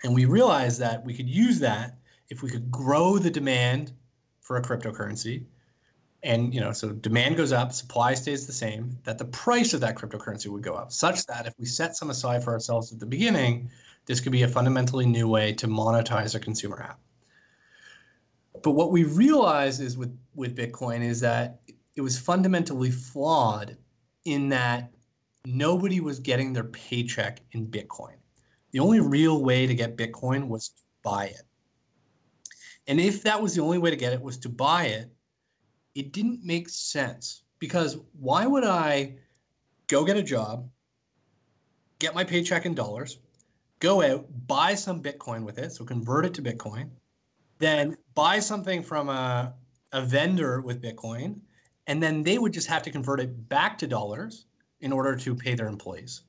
And 0.05 0.15
we 0.15 0.25
realized 0.25 0.81
that 0.81 1.05
we 1.05 1.15
could 1.15 1.29
use 1.29 1.59
that 1.61 1.99
if 2.31 2.43
we 2.43 2.51
could 2.51 2.71
grow 2.71 3.19
the 3.19 3.31
demand 3.31 3.93
for 4.41 4.57
a 4.57 4.63
cryptocurrency 4.63 5.45
and 6.23 6.53
you 6.55 6.61
know 6.61 6.73
so 6.73 6.91
demand 6.91 7.37
goes 7.37 7.53
up 7.53 7.73
supply 7.73 8.15
stays 8.15 8.47
the 8.47 8.53
same 8.53 8.97
that 9.05 9.19
the 9.19 9.25
price 9.27 9.73
of 9.73 9.81
that 9.81 9.97
cryptocurrency 9.97 10.49
would 10.49 10.63
go 10.63 10.75
up 10.75 10.93
such 10.93 11.25
that 11.27 11.47
if 11.47 11.55
we 11.59 11.65
set 11.65 11.97
some 11.97 12.11
aside 12.11 12.43
for 12.43 12.53
ourselves 12.53 12.93
at 12.93 13.01
the 13.01 13.07
beginning 13.07 13.71
this 14.11 14.19
could 14.19 14.33
be 14.33 14.43
a 14.43 14.49
fundamentally 14.49 15.07
new 15.07 15.29
way 15.29 15.53
to 15.53 15.69
monetize 15.69 16.35
a 16.35 16.41
consumer 16.41 16.83
app. 16.83 16.99
But 18.65 18.73
what 18.73 18.91
we 18.91 19.05
realized 19.05 19.81
is 19.81 19.97
with 19.97 20.19
with 20.35 20.57
bitcoin 20.57 21.01
is 21.01 21.21
that 21.21 21.61
it 21.95 22.01
was 22.01 22.19
fundamentally 22.19 22.91
flawed 22.91 23.77
in 24.25 24.49
that 24.49 24.91
nobody 25.45 26.01
was 26.01 26.19
getting 26.19 26.53
their 26.53 26.65
paycheck 26.65 27.41
in 27.53 27.69
bitcoin. 27.69 28.17
The 28.73 28.81
only 28.81 28.99
real 28.99 29.45
way 29.45 29.69
to 29.69 29.77
get 29.77 29.97
bitcoin 29.97 30.49
was 30.49 30.71
to 30.71 30.83
buy 31.05 31.27
it. 31.27 31.43
And 32.89 33.01
if 33.01 33.23
that 33.23 33.41
was 33.41 33.55
the 33.55 33.63
only 33.63 33.79
way 33.79 33.91
to 33.91 33.97
get 33.97 34.13
it 34.13 34.21
was 34.21 34.39
to 34.39 34.49
buy 34.49 34.87
it 34.87 35.09
it 35.95 36.11
didn't 36.11 36.45
make 36.45 36.69
sense 36.69 37.45
because 37.61 37.97
why 38.19 38.45
would 38.45 38.65
I 38.65 39.19
go 39.87 40.05
get 40.05 40.17
a 40.17 40.23
job, 40.23 40.69
get 42.01 42.13
my 42.13 42.25
paycheck 42.25 42.67
in 42.67 42.75
dollars, 42.75 43.21
go 43.81 44.03
out, 44.03 44.27
buy 44.47 44.75
some 44.75 45.03
Bitcoin 45.03 45.45
with 45.45 45.59
it, 45.59 45.73
so 45.73 45.85
convert 45.85 46.25
it 46.25 46.35
to 46.35 46.43
Bitcoin, 46.43 46.91
then 47.59 47.97
buy 48.15 48.39
something 48.39 48.83
from 48.83 49.09
a, 49.09 49.55
a 49.93 50.03
vendor 50.03 50.61
with 50.61 50.83
Bitcoin, 50.83 51.41
and 51.87 52.03
then 52.03 52.23
they 52.23 52.39
would 52.39 52.53
just 52.53 52.69
have 52.69 52.83
to 52.83 52.91
convert 52.91 53.21
it 53.21 53.49
back 53.49 53.77
to 53.79 53.87
dollars 53.87 54.47
in 54.81 54.93
order 54.93 55.17
to 55.17 55.35
pay 55.35 55.55
their 55.55 55.69
employees. 55.69 56.23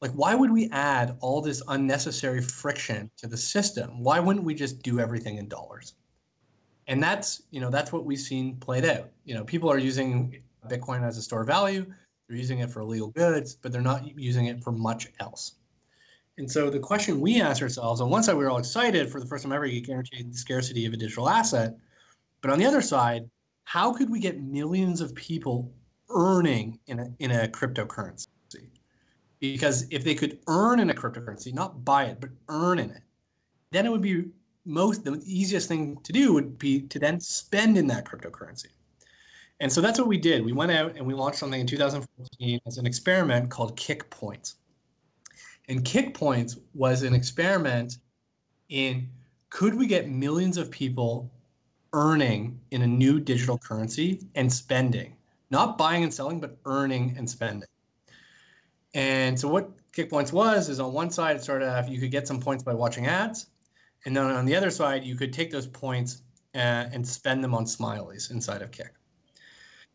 Like, 0.00 0.12
why 0.12 0.34
would 0.34 0.50
we 0.50 0.68
add 0.70 1.16
all 1.20 1.40
this 1.40 1.62
unnecessary 1.68 2.42
friction 2.42 3.10
to 3.18 3.26
the 3.26 3.36
system? 3.36 4.02
Why 4.02 4.20
wouldn't 4.20 4.44
we 4.44 4.54
just 4.54 4.82
do 4.82 5.00
everything 5.00 5.38
in 5.38 5.48
dollars? 5.48 5.94
and 6.86 7.02
that's 7.02 7.42
you 7.50 7.60
know 7.60 7.70
that's 7.70 7.92
what 7.92 8.04
we've 8.04 8.18
seen 8.18 8.56
played 8.56 8.84
out 8.84 9.10
you 9.24 9.34
know 9.34 9.44
people 9.44 9.70
are 9.70 9.78
using 9.78 10.42
bitcoin 10.68 11.02
as 11.02 11.18
a 11.18 11.22
store 11.22 11.42
of 11.42 11.46
value 11.46 11.86
they're 12.28 12.36
using 12.36 12.60
it 12.60 12.70
for 12.70 12.80
illegal 12.80 13.08
goods 13.10 13.54
but 13.54 13.72
they're 13.72 13.82
not 13.82 14.06
using 14.18 14.46
it 14.46 14.62
for 14.62 14.72
much 14.72 15.08
else 15.20 15.54
and 16.38 16.50
so 16.50 16.68
the 16.68 16.78
question 16.78 17.20
we 17.20 17.40
asked 17.40 17.62
ourselves 17.62 18.00
on 18.00 18.10
one 18.10 18.22
side 18.22 18.36
we 18.36 18.44
were 18.44 18.50
all 18.50 18.58
excited 18.58 19.10
for 19.10 19.20
the 19.20 19.26
first 19.26 19.44
time 19.44 19.52
ever 19.52 19.66
you 19.66 19.80
guaranteed 19.80 20.32
the 20.32 20.36
scarcity 20.36 20.86
of 20.86 20.92
a 20.92 20.96
digital 20.96 21.28
asset 21.28 21.74
but 22.40 22.50
on 22.50 22.58
the 22.58 22.66
other 22.66 22.82
side 22.82 23.28
how 23.64 23.92
could 23.92 24.10
we 24.10 24.18
get 24.18 24.42
millions 24.42 25.00
of 25.00 25.14
people 25.14 25.72
earning 26.10 26.78
in 26.86 27.00
a, 27.00 27.08
in 27.18 27.30
a 27.30 27.48
cryptocurrency 27.48 28.26
because 29.40 29.86
if 29.90 30.04
they 30.04 30.14
could 30.14 30.38
earn 30.48 30.80
in 30.80 30.90
a 30.90 30.94
cryptocurrency 30.94 31.52
not 31.52 31.84
buy 31.84 32.04
it 32.04 32.20
but 32.20 32.30
earn 32.48 32.78
in 32.78 32.90
it 32.90 33.02
then 33.70 33.86
it 33.86 33.90
would 33.90 34.02
be 34.02 34.24
most 34.64 35.04
the 35.04 35.20
easiest 35.24 35.68
thing 35.68 35.98
to 36.02 36.12
do 36.12 36.32
would 36.32 36.58
be 36.58 36.82
to 36.82 36.98
then 36.98 37.20
spend 37.20 37.76
in 37.76 37.86
that 37.88 38.04
cryptocurrency. 38.04 38.68
And 39.60 39.72
so 39.72 39.80
that's 39.80 39.98
what 39.98 40.08
we 40.08 40.18
did. 40.18 40.44
We 40.44 40.52
went 40.52 40.72
out 40.72 40.96
and 40.96 41.06
we 41.06 41.14
launched 41.14 41.38
something 41.38 41.60
in 41.60 41.66
2014 41.66 42.60
as 42.66 42.78
an 42.78 42.86
experiment 42.86 43.50
called 43.50 43.76
Kik 43.76 44.08
Points. 44.10 44.56
And 45.68 45.84
Kik 45.84 46.14
Points 46.14 46.58
was 46.74 47.02
an 47.02 47.14
experiment 47.14 47.98
in 48.68 49.08
could 49.50 49.74
we 49.74 49.86
get 49.86 50.08
millions 50.08 50.56
of 50.56 50.70
people 50.70 51.30
earning 51.92 52.58
in 52.70 52.82
a 52.82 52.86
new 52.86 53.20
digital 53.20 53.56
currency 53.56 54.20
and 54.34 54.52
spending, 54.52 55.16
not 55.50 55.78
buying 55.78 56.02
and 56.02 56.12
selling, 56.12 56.40
but 56.40 56.56
earning 56.66 57.14
and 57.16 57.28
spending. 57.28 57.68
And 58.94 59.38
so 59.38 59.48
what 59.48 59.70
Kik 59.92 60.10
Points 60.10 60.32
was 60.32 60.68
is 60.68 60.80
on 60.80 60.92
one 60.92 61.10
side 61.10 61.36
it 61.36 61.42
started 61.42 61.68
off 61.68 61.88
you 61.88 62.00
could 62.00 62.10
get 62.10 62.26
some 62.26 62.40
points 62.40 62.64
by 62.64 62.74
watching 62.74 63.06
ads 63.06 63.46
and 64.04 64.16
then 64.16 64.24
on 64.24 64.44
the 64.44 64.54
other 64.54 64.70
side, 64.70 65.04
you 65.04 65.16
could 65.16 65.32
take 65.32 65.50
those 65.50 65.66
points 65.66 66.22
uh, 66.54 66.88
and 66.92 67.06
spend 67.06 67.42
them 67.42 67.54
on 67.54 67.64
smileys 67.64 68.30
inside 68.30 68.62
of 68.62 68.70
Kik. 68.70 68.94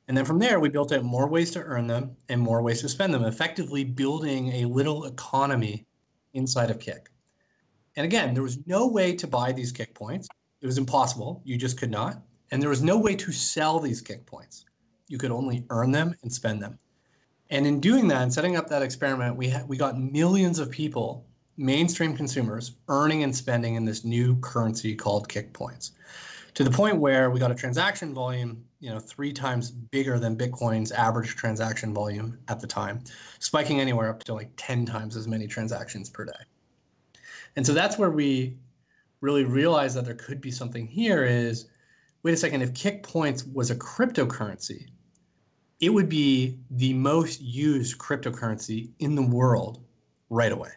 And 0.09 0.17
then 0.17 0.25
from 0.25 0.39
there, 0.39 0.59
we 0.59 0.69
built 0.69 0.91
out 0.91 1.03
more 1.03 1.27
ways 1.27 1.51
to 1.51 1.61
earn 1.61 1.85
them 1.85 2.17
and 2.29 2.41
more 2.41 2.63
ways 2.63 2.81
to 2.81 2.89
spend 2.89 3.13
them, 3.13 3.25
effectively 3.25 3.83
building 3.83 4.51
a 4.53 4.65
little 4.65 5.05
economy 5.05 5.85
inside 6.33 6.71
of 6.71 6.79
Kik. 6.79 7.11
And 7.95 8.05
again, 8.05 8.33
there 8.33 8.41
was 8.41 8.57
no 8.65 8.87
way 8.87 9.13
to 9.15 9.27
buy 9.27 9.51
these 9.51 9.71
Kik 9.71 9.93
points. 9.93 10.27
It 10.61 10.65
was 10.65 10.79
impossible. 10.79 11.43
You 11.45 11.57
just 11.57 11.77
could 11.77 11.91
not. 11.91 12.23
And 12.49 12.59
there 12.59 12.71
was 12.71 12.81
no 12.81 12.97
way 12.97 13.15
to 13.17 13.31
sell 13.31 13.79
these 13.79 14.01
Kik 14.01 14.25
points. 14.25 14.65
You 15.09 15.19
could 15.19 15.29
only 15.29 15.63
earn 15.69 15.91
them 15.91 16.15
and 16.23 16.33
spend 16.33 16.59
them. 16.59 16.79
And 17.51 17.67
in 17.67 17.79
doing 17.79 18.07
that 18.07 18.23
and 18.23 18.33
setting 18.33 18.55
up 18.55 18.67
that 18.69 18.81
experiment, 18.81 19.35
we, 19.35 19.49
ha- 19.49 19.65
we 19.67 19.77
got 19.77 19.99
millions 19.99 20.57
of 20.57 20.71
people 20.71 21.27
mainstream 21.55 22.15
consumers 22.15 22.77
earning 22.87 23.21
and 23.21 23.35
spending 23.35 23.75
in 23.75 23.85
this 23.85 24.03
new 24.03 24.37
currency 24.37 24.95
called 24.95 25.29
Kik 25.29 25.53
points 25.53 25.91
to 26.53 26.63
the 26.63 26.71
point 26.71 26.97
where 26.97 27.29
we 27.29 27.39
got 27.39 27.51
a 27.51 27.55
transaction 27.55 28.13
volume 28.13 28.63
you 28.79 28.89
know 28.89 28.99
three 28.99 29.33
times 29.33 29.71
bigger 29.71 30.19
than 30.19 30.37
bitcoin's 30.37 30.91
average 30.91 31.35
transaction 31.35 31.93
volume 31.93 32.37
at 32.47 32.59
the 32.59 32.67
time 32.67 33.01
spiking 33.39 33.79
anywhere 33.79 34.09
up 34.09 34.23
to 34.23 34.33
like 34.33 34.51
10 34.57 34.85
times 34.85 35.15
as 35.15 35.27
many 35.27 35.47
transactions 35.47 36.09
per 36.09 36.25
day. 36.25 36.31
And 37.55 37.65
so 37.65 37.73
that's 37.73 37.97
where 37.97 38.11
we 38.11 38.57
really 39.21 39.43
realized 39.43 39.95
that 39.97 40.05
there 40.05 40.15
could 40.15 40.39
be 40.39 40.51
something 40.51 40.87
here 40.87 41.25
is 41.25 41.67
wait 42.23 42.33
a 42.33 42.37
second 42.37 42.61
if 42.61 42.73
Kik 42.73 43.03
points 43.03 43.43
was 43.45 43.71
a 43.71 43.75
cryptocurrency 43.75 44.87
it 45.81 45.89
would 45.89 46.09
be 46.09 46.57
the 46.71 46.93
most 46.93 47.41
used 47.41 47.97
cryptocurrency 47.97 48.91
in 48.99 49.15
the 49.15 49.21
world 49.21 49.81
right 50.29 50.51
away 50.51 50.71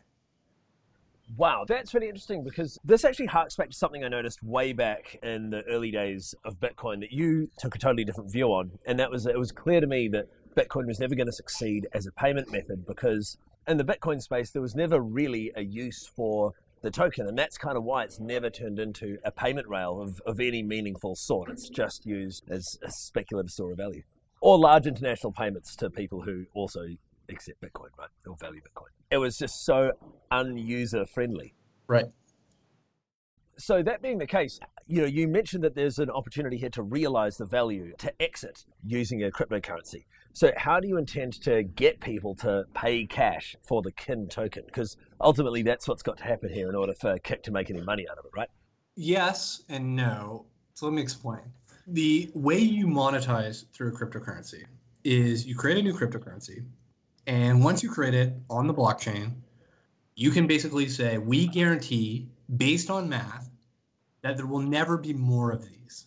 Wow, 1.36 1.64
that's 1.66 1.94
really 1.94 2.08
interesting 2.08 2.44
because 2.44 2.78
this 2.84 3.04
actually 3.04 3.26
harks 3.26 3.56
back 3.56 3.70
to 3.70 3.76
something 3.76 4.04
I 4.04 4.08
noticed 4.08 4.42
way 4.42 4.72
back 4.74 5.18
in 5.22 5.50
the 5.50 5.62
early 5.62 5.90
days 5.90 6.34
of 6.44 6.60
Bitcoin 6.60 7.00
that 7.00 7.12
you 7.12 7.48
took 7.58 7.74
a 7.74 7.78
totally 7.78 8.04
different 8.04 8.30
view 8.30 8.48
on. 8.48 8.72
And 8.84 8.98
that 8.98 9.10
was 9.10 9.26
it 9.26 9.38
was 9.38 9.50
clear 9.50 9.80
to 9.80 9.86
me 9.86 10.08
that 10.08 10.26
Bitcoin 10.54 10.86
was 10.86 11.00
never 11.00 11.14
going 11.14 11.26
to 11.26 11.32
succeed 11.32 11.88
as 11.94 12.06
a 12.06 12.12
payment 12.12 12.52
method 12.52 12.86
because 12.86 13.38
in 13.66 13.78
the 13.78 13.84
Bitcoin 13.84 14.20
space 14.20 14.50
there 14.50 14.60
was 14.60 14.74
never 14.74 15.00
really 15.00 15.50
a 15.56 15.62
use 15.62 16.06
for 16.06 16.52
the 16.82 16.90
token. 16.90 17.26
And 17.26 17.38
that's 17.38 17.56
kind 17.56 17.78
of 17.78 17.84
why 17.84 18.04
it's 18.04 18.20
never 18.20 18.50
turned 18.50 18.78
into 18.78 19.16
a 19.24 19.30
payment 19.30 19.68
rail 19.68 20.02
of, 20.02 20.20
of 20.26 20.38
any 20.38 20.62
meaningful 20.62 21.14
sort. 21.14 21.48
It's 21.50 21.70
just 21.70 22.04
used 22.04 22.50
as 22.50 22.78
a 22.82 22.90
speculative 22.90 23.50
store 23.50 23.70
of 23.70 23.78
value. 23.78 24.02
Or 24.42 24.58
large 24.58 24.86
international 24.86 25.32
payments 25.32 25.76
to 25.76 25.88
people 25.88 26.22
who 26.22 26.46
also 26.52 26.88
accept 27.32 27.60
Bitcoin, 27.60 27.88
right? 27.98 28.08
Or 28.26 28.36
value 28.40 28.60
Bitcoin. 28.60 28.88
It 29.10 29.18
was 29.18 29.38
just 29.38 29.64
so 29.64 29.92
unuser 30.30 31.08
friendly. 31.08 31.54
Right. 31.86 32.06
So 33.58 33.82
that 33.82 34.02
being 34.02 34.18
the 34.18 34.26
case, 34.26 34.58
you 34.86 35.02
know, 35.02 35.06
you 35.06 35.28
mentioned 35.28 35.62
that 35.64 35.74
there's 35.74 35.98
an 35.98 36.10
opportunity 36.10 36.56
here 36.56 36.70
to 36.70 36.82
realize 36.82 37.36
the 37.36 37.44
value, 37.44 37.92
to 37.98 38.12
exit 38.20 38.64
using 38.84 39.22
a 39.24 39.30
cryptocurrency. 39.30 40.04
So 40.32 40.50
how 40.56 40.80
do 40.80 40.88
you 40.88 40.96
intend 40.96 41.34
to 41.42 41.62
get 41.62 42.00
people 42.00 42.34
to 42.36 42.64
pay 42.74 43.04
cash 43.04 43.54
for 43.62 43.82
the 43.82 43.92
kin 43.92 44.28
token? 44.28 44.64
Because 44.64 44.96
ultimately 45.20 45.62
that's 45.62 45.86
what's 45.86 46.02
got 46.02 46.16
to 46.18 46.24
happen 46.24 46.50
here 46.50 46.70
in 46.70 46.74
order 46.74 46.94
for 46.94 47.18
Kik 47.18 47.42
to 47.44 47.50
make 47.50 47.68
any 47.68 47.82
money 47.82 48.06
out 48.10 48.18
of 48.18 48.24
it, 48.24 48.30
right? 48.34 48.48
Yes 48.96 49.62
and 49.68 49.94
no. 49.94 50.46
So 50.74 50.86
let 50.86 50.94
me 50.94 51.02
explain. 51.02 51.42
The 51.86 52.30
way 52.34 52.58
you 52.58 52.86
monetize 52.86 53.66
through 53.72 53.88
a 53.88 53.92
cryptocurrency 53.92 54.64
is 55.04 55.46
you 55.46 55.54
create 55.54 55.78
a 55.78 55.82
new 55.82 55.92
cryptocurrency 55.92 56.64
and 57.26 57.62
once 57.62 57.82
you 57.82 57.90
create 57.90 58.14
it 58.14 58.34
on 58.50 58.66
the 58.66 58.74
blockchain, 58.74 59.32
you 60.14 60.30
can 60.30 60.46
basically 60.46 60.88
say, 60.88 61.18
we 61.18 61.46
guarantee, 61.46 62.28
based 62.56 62.90
on 62.90 63.08
math, 63.08 63.50
that 64.22 64.36
there 64.36 64.46
will 64.46 64.60
never 64.60 64.96
be 64.96 65.12
more 65.12 65.50
of 65.50 65.64
these. 65.64 66.06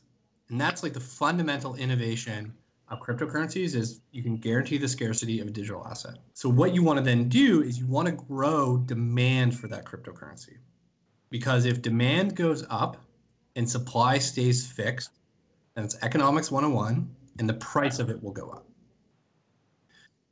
And 0.50 0.60
that's 0.60 0.84
like 0.84 0.94
the 0.94 1.00
fundamental 1.00 1.76
innovation 1.76 2.54
of 2.90 3.00
cryptocurrencies 3.00 3.76
is 3.76 4.02
you 4.12 4.22
can 4.22 4.38
guarantee 4.38 4.78
the 4.78 4.88
scarcity 4.88 5.40
of 5.40 5.48
a 5.48 5.52
digital 5.52 5.86
asset. 5.88 6.18
So 6.34 6.50
what 6.50 6.74
you 6.74 6.84
want 6.84 6.98
to 6.98 7.04
then 7.04 7.28
do 7.30 7.64
is 7.64 7.80
you 7.80 7.88
want 7.88 8.08
to 8.08 8.14
grow 8.14 8.78
demand 8.78 9.58
for 9.58 9.68
that 9.70 9.86
cryptocurrency. 9.86 10.58
Because 11.32 11.66
if 11.66 11.82
demand 11.82 12.36
goes 12.36 12.64
up 12.70 12.98
and 13.56 13.70
supply 13.70 14.20
stays 14.20 14.68
fixed, 14.68 15.12
then 15.74 15.86
it's 15.86 15.98
economics 16.04 16.52
101 16.52 17.10
and 17.40 17.50
the 17.50 17.56
price 17.56 18.00
of 18.00 18.10
it 18.10 18.22
will 18.22 18.32
go 18.32 18.50
up. 18.50 18.68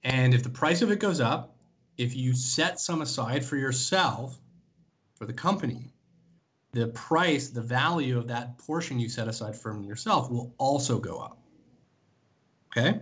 And 0.03 0.33
if 0.33 0.43
the 0.43 0.49
price 0.49 0.81
of 0.81 0.91
it 0.91 0.99
goes 0.99 1.19
up, 1.19 1.55
if 1.97 2.15
you 2.15 2.33
set 2.33 2.79
some 2.79 3.01
aside 3.01 3.45
for 3.45 3.55
yourself, 3.55 4.39
for 5.15 5.25
the 5.25 5.33
company, 5.33 5.93
the 6.71 6.87
price, 6.89 7.49
the 7.49 7.61
value 7.61 8.17
of 8.17 8.27
that 8.27 8.57
portion 8.57 8.99
you 8.99 9.07
set 9.07 9.27
aside 9.27 9.55
from 9.55 9.83
yourself 9.83 10.29
will 10.29 10.53
also 10.57 10.99
go 10.99 11.19
up. 11.19 11.37
Okay? 12.75 12.99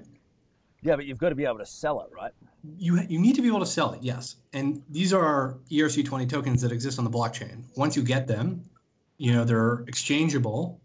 Yeah, 0.83 0.95
but 0.95 1.05
you've 1.05 1.19
got 1.19 1.29
to 1.29 1.35
be 1.35 1.45
able 1.45 1.59
to 1.59 1.65
sell 1.65 2.01
it, 2.01 2.09
right? 2.13 2.33
You 2.77 2.99
you 3.07 3.19
need 3.19 3.35
to 3.35 3.41
be 3.41 3.47
able 3.47 3.59
to 3.59 3.65
sell 3.65 3.91
it, 3.93 4.03
yes. 4.03 4.35
And 4.53 4.83
these 4.89 5.13
are 5.13 5.57
ERC20 5.71 6.29
tokens 6.29 6.61
that 6.61 6.71
exist 6.71 6.99
on 6.99 7.05
the 7.05 7.11
blockchain. 7.11 7.63
Once 7.75 7.95
you 7.95 8.03
get 8.03 8.27
them, 8.27 8.63
you 9.17 9.31
know 9.33 9.43
they're 9.43 9.83
exchangeable 9.87 10.79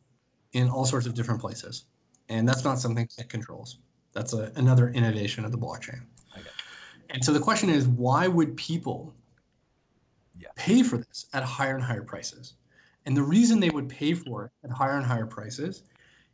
in 0.52 0.68
all 0.68 0.84
sorts 0.84 1.06
of 1.06 1.14
different 1.14 1.40
places, 1.40 1.84
and 2.28 2.48
that's 2.48 2.64
not 2.64 2.78
something 2.78 3.08
it 3.18 3.28
controls. 3.28 3.78
That's 4.16 4.32
a, 4.32 4.50
another 4.56 4.88
innovation 4.88 5.44
of 5.44 5.52
the 5.52 5.58
blockchain. 5.58 6.00
Okay. 6.34 6.48
And 7.10 7.22
so 7.22 7.34
the 7.34 7.38
question 7.38 7.68
is, 7.68 7.86
why 7.86 8.26
would 8.26 8.56
people 8.56 9.14
yeah. 10.40 10.48
pay 10.56 10.82
for 10.82 10.96
this 10.96 11.26
at 11.34 11.42
higher 11.42 11.74
and 11.74 11.84
higher 11.84 12.02
prices? 12.02 12.54
And 13.04 13.14
the 13.14 13.22
reason 13.22 13.60
they 13.60 13.68
would 13.68 13.90
pay 13.90 14.14
for 14.14 14.46
it 14.46 14.50
at 14.64 14.70
higher 14.70 14.96
and 14.96 15.04
higher 15.04 15.26
prices 15.26 15.82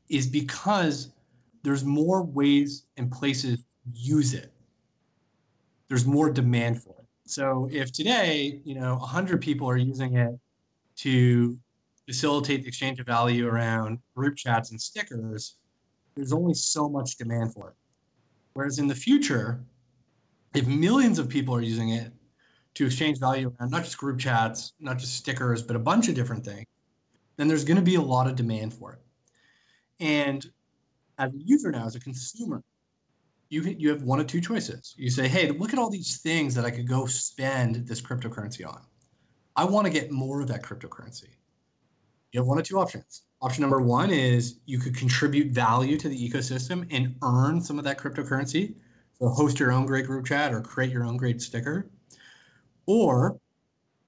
is 0.08 0.28
because 0.28 1.10
there's 1.64 1.84
more 1.84 2.22
ways 2.22 2.84
and 2.96 3.10
places 3.10 3.58
to 3.58 3.64
use 3.92 4.32
it. 4.32 4.52
There's 5.88 6.06
more 6.06 6.30
demand 6.30 6.80
for 6.80 6.94
it. 7.00 7.06
So 7.26 7.68
if 7.72 7.90
today, 7.90 8.60
you 8.64 8.76
know, 8.76 8.94
100 8.94 9.40
people 9.40 9.68
are 9.68 9.76
using 9.76 10.14
it 10.16 10.38
to 10.98 11.58
facilitate 12.06 12.62
the 12.62 12.68
exchange 12.68 13.00
of 13.00 13.06
value 13.06 13.48
around 13.48 13.98
group 14.14 14.36
chats 14.36 14.70
and 14.70 14.80
stickers, 14.80 15.56
there's 16.14 16.32
only 16.32 16.54
so 16.54 16.88
much 16.88 17.16
demand 17.16 17.54
for 17.54 17.70
it. 17.70 17.76
Whereas 18.54 18.78
in 18.78 18.86
the 18.86 18.94
future, 18.94 19.64
if 20.54 20.66
millions 20.66 21.18
of 21.18 21.28
people 21.28 21.54
are 21.54 21.62
using 21.62 21.90
it 21.90 22.12
to 22.74 22.86
exchange 22.86 23.18
value 23.18 23.52
around 23.60 23.70
not 23.70 23.84
just 23.84 23.98
group 23.98 24.18
chats, 24.18 24.72
not 24.80 24.98
just 24.98 25.14
stickers, 25.14 25.62
but 25.62 25.76
a 25.76 25.78
bunch 25.78 26.08
of 26.08 26.14
different 26.14 26.44
things, 26.44 26.66
then 27.36 27.48
there's 27.48 27.64
going 27.64 27.76
to 27.76 27.82
be 27.82 27.94
a 27.94 28.00
lot 28.00 28.26
of 28.26 28.36
demand 28.36 28.74
for 28.74 28.92
it. 28.92 29.00
And 30.00 30.44
as 31.18 31.32
a 31.32 31.38
user 31.38 31.70
now, 31.70 31.86
as 31.86 31.94
a 31.94 32.00
consumer, 32.00 32.62
you 33.48 33.62
you 33.62 33.90
have 33.90 34.02
one 34.02 34.18
of 34.18 34.26
two 34.26 34.40
choices. 34.40 34.94
You 34.96 35.10
say, 35.10 35.28
"Hey, 35.28 35.50
look 35.50 35.72
at 35.72 35.78
all 35.78 35.90
these 35.90 36.18
things 36.18 36.54
that 36.54 36.64
I 36.64 36.70
could 36.70 36.88
go 36.88 37.06
spend 37.06 37.86
this 37.86 38.00
cryptocurrency 38.00 38.66
on. 38.66 38.80
I 39.54 39.64
want 39.64 39.86
to 39.86 39.92
get 39.92 40.10
more 40.10 40.40
of 40.40 40.48
that 40.48 40.62
cryptocurrency." 40.62 41.28
You 42.32 42.40
have 42.40 42.46
one 42.46 42.58
of 42.58 42.64
two 42.64 42.78
options. 42.78 43.22
Option 43.40 43.62
number 43.62 43.80
one 43.80 44.10
is 44.10 44.58
you 44.66 44.78
could 44.78 44.96
contribute 44.96 45.52
value 45.52 45.96
to 45.98 46.08
the 46.08 46.30
ecosystem 46.30 46.86
and 46.90 47.14
earn 47.22 47.60
some 47.60 47.78
of 47.78 47.84
that 47.84 47.98
cryptocurrency. 47.98 48.74
So 49.18 49.28
host 49.28 49.60
your 49.60 49.72
own 49.72 49.86
great 49.86 50.06
group 50.06 50.26
chat 50.26 50.52
or 50.52 50.60
create 50.60 50.90
your 50.90 51.04
own 51.04 51.16
great 51.16 51.40
sticker. 51.40 51.90
Or 52.86 53.38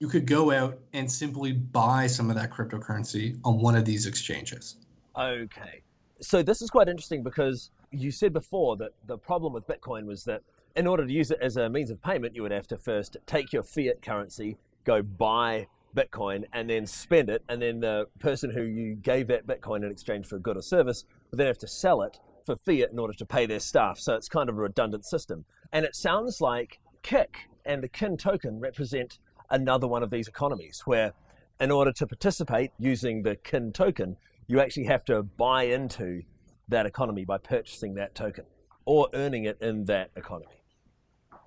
you 0.01 0.09
could 0.09 0.27
go 0.27 0.51
out 0.51 0.79
and 0.93 1.11
simply 1.11 1.53
buy 1.53 2.07
some 2.07 2.31
of 2.31 2.37
that 2.37 2.51
cryptocurrency 2.51 3.39
on 3.45 3.61
one 3.61 3.77
of 3.77 3.85
these 3.85 4.07
exchanges. 4.07 4.77
Okay 5.17 5.83
so 6.21 6.43
this 6.43 6.63
is 6.63 6.71
quite 6.71 6.89
interesting 6.89 7.23
because 7.23 7.71
you 7.91 8.11
said 8.11 8.33
before 8.33 8.77
that 8.77 8.91
the 9.07 9.19
problem 9.19 9.53
with 9.53 9.67
Bitcoin 9.67 10.07
was 10.07 10.25
that 10.25 10.43
in 10.77 10.87
order 10.87 11.07
to 11.07 11.13
use 11.13 11.31
it 11.31 11.39
as 11.41 11.57
a 11.57 11.69
means 11.69 11.91
of 11.91 12.03
payment, 12.03 12.35
you 12.35 12.43
would 12.43 12.51
have 12.51 12.67
to 12.69 12.77
first 12.77 13.17
take 13.27 13.53
your 13.53 13.63
fiat 13.63 14.03
currency, 14.03 14.57
go 14.85 15.03
buy 15.03 15.69
Bitcoin, 15.95 16.45
and 16.53 16.69
then 16.69 16.87
spend 16.87 17.31
it. 17.31 17.43
And 17.49 17.63
then 17.63 17.81
the 17.81 18.07
person 18.19 18.51
who 18.51 18.63
you 18.63 18.95
gave 18.95 19.29
that 19.29 19.47
Bitcoin 19.47 19.85
in 19.85 19.91
exchange 19.91 20.27
for 20.27 20.37
a 20.37 20.41
good 20.41 20.57
or 20.57 20.63
service 20.63 21.05
would 21.31 21.39
then 21.39 21.47
have 21.47 21.59
to 21.59 21.69
sell 21.69 22.03
it 22.03 22.19
for 22.45 22.57
fiat 22.57 22.91
in 22.93 22.99
order 22.99 23.15
to 23.15 23.25
pay 23.25 23.47
their 23.47 23.61
staff. 23.61 23.99
So 23.99 24.15
it's 24.15 24.29
kind 24.29 24.49
of 24.49 24.57
a 24.57 24.61
redundant 24.61 25.05
system. 25.05 25.45
And 25.73 25.85
it 25.85 25.95
sounds 25.97 26.41
like 26.41 26.81
Kik 27.03 27.37
and 27.65 27.83
the 27.83 27.89
Kin 27.89 28.17
token 28.17 28.61
represent 28.61 29.19
another 29.51 29.87
one 29.87 30.03
of 30.03 30.11
these 30.11 30.29
economies 30.29 30.83
where, 30.85 31.13
in 31.61 31.71
order 31.71 31.93
to 31.93 32.07
participate 32.07 32.73
using 32.79 33.23
the 33.23 33.37
Kin 33.37 33.73
token, 33.73 34.17
you 34.47 34.61
actually 34.61 34.85
have 34.85 35.05
to 35.07 35.23
buy 35.23 35.65
into 35.65 36.23
that 36.69 36.87
economy 36.87 37.25
by 37.25 37.39
purchasing 37.39 37.95
that 37.95 38.15
token 38.15 38.45
or 38.85 39.09
earning 39.15 39.45
it 39.45 39.57
in 39.61 39.85
that 39.87 40.11
economy. 40.17 40.63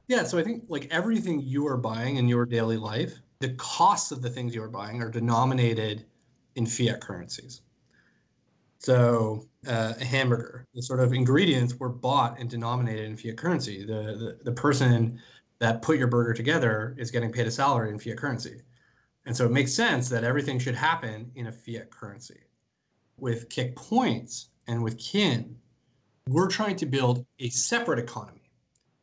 Yeah, 0.08 0.24
so 0.24 0.38
I 0.38 0.44
think 0.44 0.64
like 0.68 0.88
everything 0.90 1.42
you 1.42 1.68
are 1.68 1.78
buying 1.78 2.16
in 2.16 2.28
your 2.28 2.46
daily 2.46 2.78
life, 2.78 3.14
the 3.40 3.50
costs 3.54 4.12
of 4.12 4.22
the 4.22 4.30
things 4.30 4.56
you 4.56 4.64
are 4.64 4.70
buying 4.70 5.02
are 5.02 5.10
denominated 5.10 6.06
in 6.56 6.66
fiat 6.66 7.02
currencies. 7.02 7.62
So 8.80 9.48
uh, 9.68 9.94
a 10.00 10.06
hamburger, 10.06 10.66
the 10.74 10.82
sort 10.82 11.00
of 11.00 11.14
ingredients 11.14 11.76
were 11.76 11.90
bought 11.90 12.40
and 12.40 12.50
denominated 12.50 13.06
in 13.06 13.18
fiat 13.18 13.38
currency. 13.38 13.86
The, 13.86 13.94
the 13.94 14.40
the 14.44 14.52
person 14.52 15.20
that 15.60 15.82
put 15.82 15.98
your 15.98 16.08
burger 16.08 16.34
together 16.34 16.96
is 17.00 17.10
getting 17.10 17.32
paid 17.32 17.48
a 17.48 17.52
salary 17.52 17.90
in 17.90 18.00
fiat 18.00 18.18
currency. 18.18 18.62
And 19.26 19.36
so 19.36 19.46
it 19.46 19.52
makes 19.52 19.74
sense 19.74 20.08
that 20.10 20.24
everything 20.24 20.60
should 20.60 20.76
happen 20.76 21.32
in 21.36 21.48
a 21.48 21.52
fiat 21.52 21.90
currency 21.90 22.48
with 23.18 23.50
Kik 23.50 23.76
Points 23.76 24.50
and 24.68 24.84
with 24.84 24.98
Kin, 24.98 25.58
we're 26.28 26.48
trying 26.48 26.76
to 26.78 26.86
build 26.86 27.26
a 27.40 27.50
separate 27.50 28.00
economy, 28.00 28.52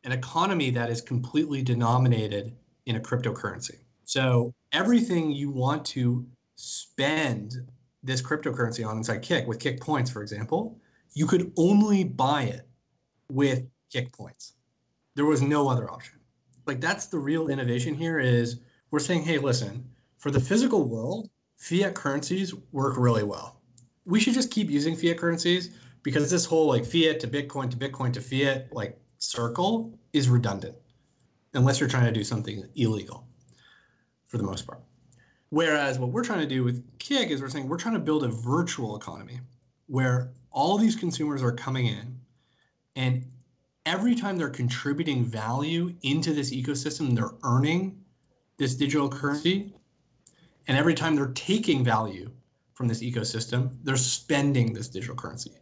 an 0.05 0.13
economy 0.13 0.71
that 0.71 0.91
is 0.91 1.01
completely 1.01 1.63
denominated 1.63 2.55
in 2.87 2.97
a 2.97 3.01
cryptocurrency. 3.01 3.79
So 4.05 4.55
everything 4.73 5.31
you 5.31 5.51
want 5.51 5.85
to 5.87 6.27
spend 6.57 7.55
this 8.03 8.21
cryptocurrency 8.23 8.87
on 8.87 8.99
inside 8.99 9.23
Kik 9.23 9.47
with 9.47 9.59
Kik 9.59 9.81
Points, 9.81 10.11
for 10.11 10.23
example, 10.23 10.79
you 11.15 11.27
could 11.27 11.53
only 11.57 12.05
buy 12.05 12.43
it 12.43 12.69
with 13.31 13.65
Kik 13.91 14.13
Points. 14.13 14.55
There 15.15 15.25
was 15.25 15.43
no 15.43 15.69
other 15.69 15.91
option. 15.91 16.21
Like 16.67 16.81
that's 16.81 17.07
the 17.07 17.19
real 17.19 17.49
innovation 17.49 17.95
here 17.95 18.19
is 18.19 18.61
we're 18.91 18.99
saying, 18.99 19.23
hey, 19.23 19.39
listen, 19.39 19.89
for 20.19 20.31
the 20.31 20.41
physical 20.41 20.89
world, 20.89 21.31
fiat 21.57 21.95
currencies 21.95 22.55
work 22.73 22.97
really 22.97 23.23
well 23.23 23.61
we 24.05 24.21
should 24.21 24.35
just 24.35 24.51
keep 24.51 24.71
using 24.71 24.95
fiat 24.95 25.19
currencies 25.19 25.71
because 26.03 26.31
this 26.31 26.45
whole 26.45 26.67
like 26.67 26.85
fiat 26.85 27.21
to 27.21 27.29
Bitcoin 27.29 27.71
to 27.71 27.77
Bitcoin 27.77 28.13
to 28.13 28.21
fiat 28.21 28.73
like 28.73 28.99
circle 29.19 29.99
is 30.13 30.29
redundant 30.29 30.77
unless 31.55 31.81
you're 31.81 31.89
trying 31.89 32.07
to 32.07 32.13
do 32.13 32.25
something 32.25 32.65
illegal 32.75 33.27
for 34.35 34.39
the 34.39 34.45
most 34.45 34.67
part. 34.67 34.81
Whereas 35.51 36.01
what 36.01 36.11
we're 36.11 36.25
trying 36.25 36.41
to 36.41 36.47
do 36.47 36.65
with 36.65 36.83
Kik 36.99 37.31
is 37.31 37.41
we're 37.41 37.49
saying 37.49 37.69
we're 37.69 37.77
trying 37.77 37.95
to 37.95 38.01
build 38.01 38.25
a 38.25 38.29
virtual 38.29 38.97
economy 38.97 39.39
where 39.87 40.33
all 40.51 40.77
these 40.77 40.97
consumers 40.97 41.41
are 41.41 41.53
coming 41.53 41.87
in 41.87 42.19
and 42.97 43.25
every 43.87 44.17
time 44.17 44.37
they're 44.37 44.51
contributing 44.51 45.23
value 45.25 45.95
into 46.03 46.33
this 46.33 46.53
ecosystem, 46.53 47.15
they're 47.15 47.31
earning 47.45 48.03
this 48.57 48.75
digital 48.75 49.09
currency. 49.09 49.73
And 50.67 50.77
every 50.77 50.95
time 50.95 51.15
they're 51.15 51.33
taking 51.35 51.85
value 51.85 52.29
from 52.73 52.89
this 52.89 53.05
ecosystem, 53.05 53.77
they're 53.85 53.97
spending 53.97 54.73
this 54.73 54.89
digital 54.89 55.15
currency. 55.15 55.53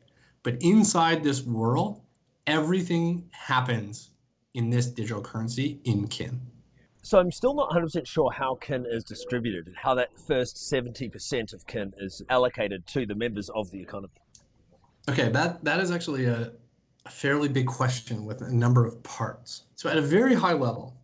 But 0.45 0.63
inside 0.63 1.23
this 1.23 1.43
world, 1.43 2.01
everything 2.47 3.29
happens 3.33 4.13
in 4.55 4.71
this 4.71 4.87
digital 4.87 5.21
currency 5.21 5.79
in 5.85 6.09
kin. 6.09 6.41
So 7.05 7.19
I'm 7.19 7.33
still 7.33 7.53
not 7.53 7.71
100% 7.71 8.07
sure 8.07 8.31
how 8.31 8.55
kin 8.55 8.87
is 8.89 9.03
distributed 9.03 9.67
and 9.67 9.77
how 9.77 9.95
that 9.97 10.11
first 10.21 10.57
70% 10.57 11.53
of 11.53 11.67
kin 11.67 11.93
is 11.99 12.23
allocated 12.31 12.87
to 12.89 13.05
the 13.07 13.17
members 13.17 13.49
of 13.51 13.73
the 13.73 13.81
economy. 13.81 14.13
Okay, 15.09 15.29
that, 15.31 15.65
that 15.65 15.81
is 15.81 15.91
actually 15.91 16.27
a, 16.27 16.53
a 17.05 17.11
fairly 17.11 17.49
big 17.49 17.67
question 17.67 18.25
with 18.25 18.41
a 18.43 18.55
number 18.55 18.87
of 18.87 19.03
parts. 19.03 19.65
So 19.75 19.91
at 19.91 19.97
a 19.97 20.03
very 20.03 20.33
high 20.33 20.53
level, 20.53 20.97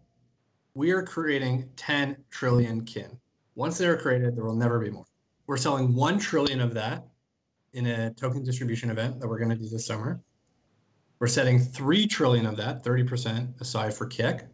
we 0.74 0.92
are 0.92 1.02
creating 1.02 1.68
10 1.74 2.16
trillion 2.30 2.84
kin. 2.84 3.18
Once 3.56 3.76
they 3.76 3.88
are 3.88 3.96
created, 3.96 4.36
there 4.36 4.44
will 4.44 4.54
never 4.54 4.78
be 4.78 4.90
more. 4.90 5.04
We're 5.48 5.56
selling 5.56 5.96
1 5.96 6.20
trillion 6.20 6.60
of 6.60 6.74
that 6.74 7.08
in 7.72 7.86
a 7.86 8.10
token 8.12 8.44
distribution 8.44 8.90
event 8.90 9.18
that 9.18 9.26
we're 9.26 9.38
going 9.38 9.50
to 9.50 9.56
do 9.56 9.68
this 9.68 9.86
summer. 9.86 10.20
We're 11.18 11.26
setting 11.26 11.58
3 11.58 12.06
trillion 12.06 12.46
of 12.46 12.56
that, 12.58 12.84
30% 12.84 13.60
aside 13.60 13.92
for 13.92 14.06
Kik. 14.06 14.46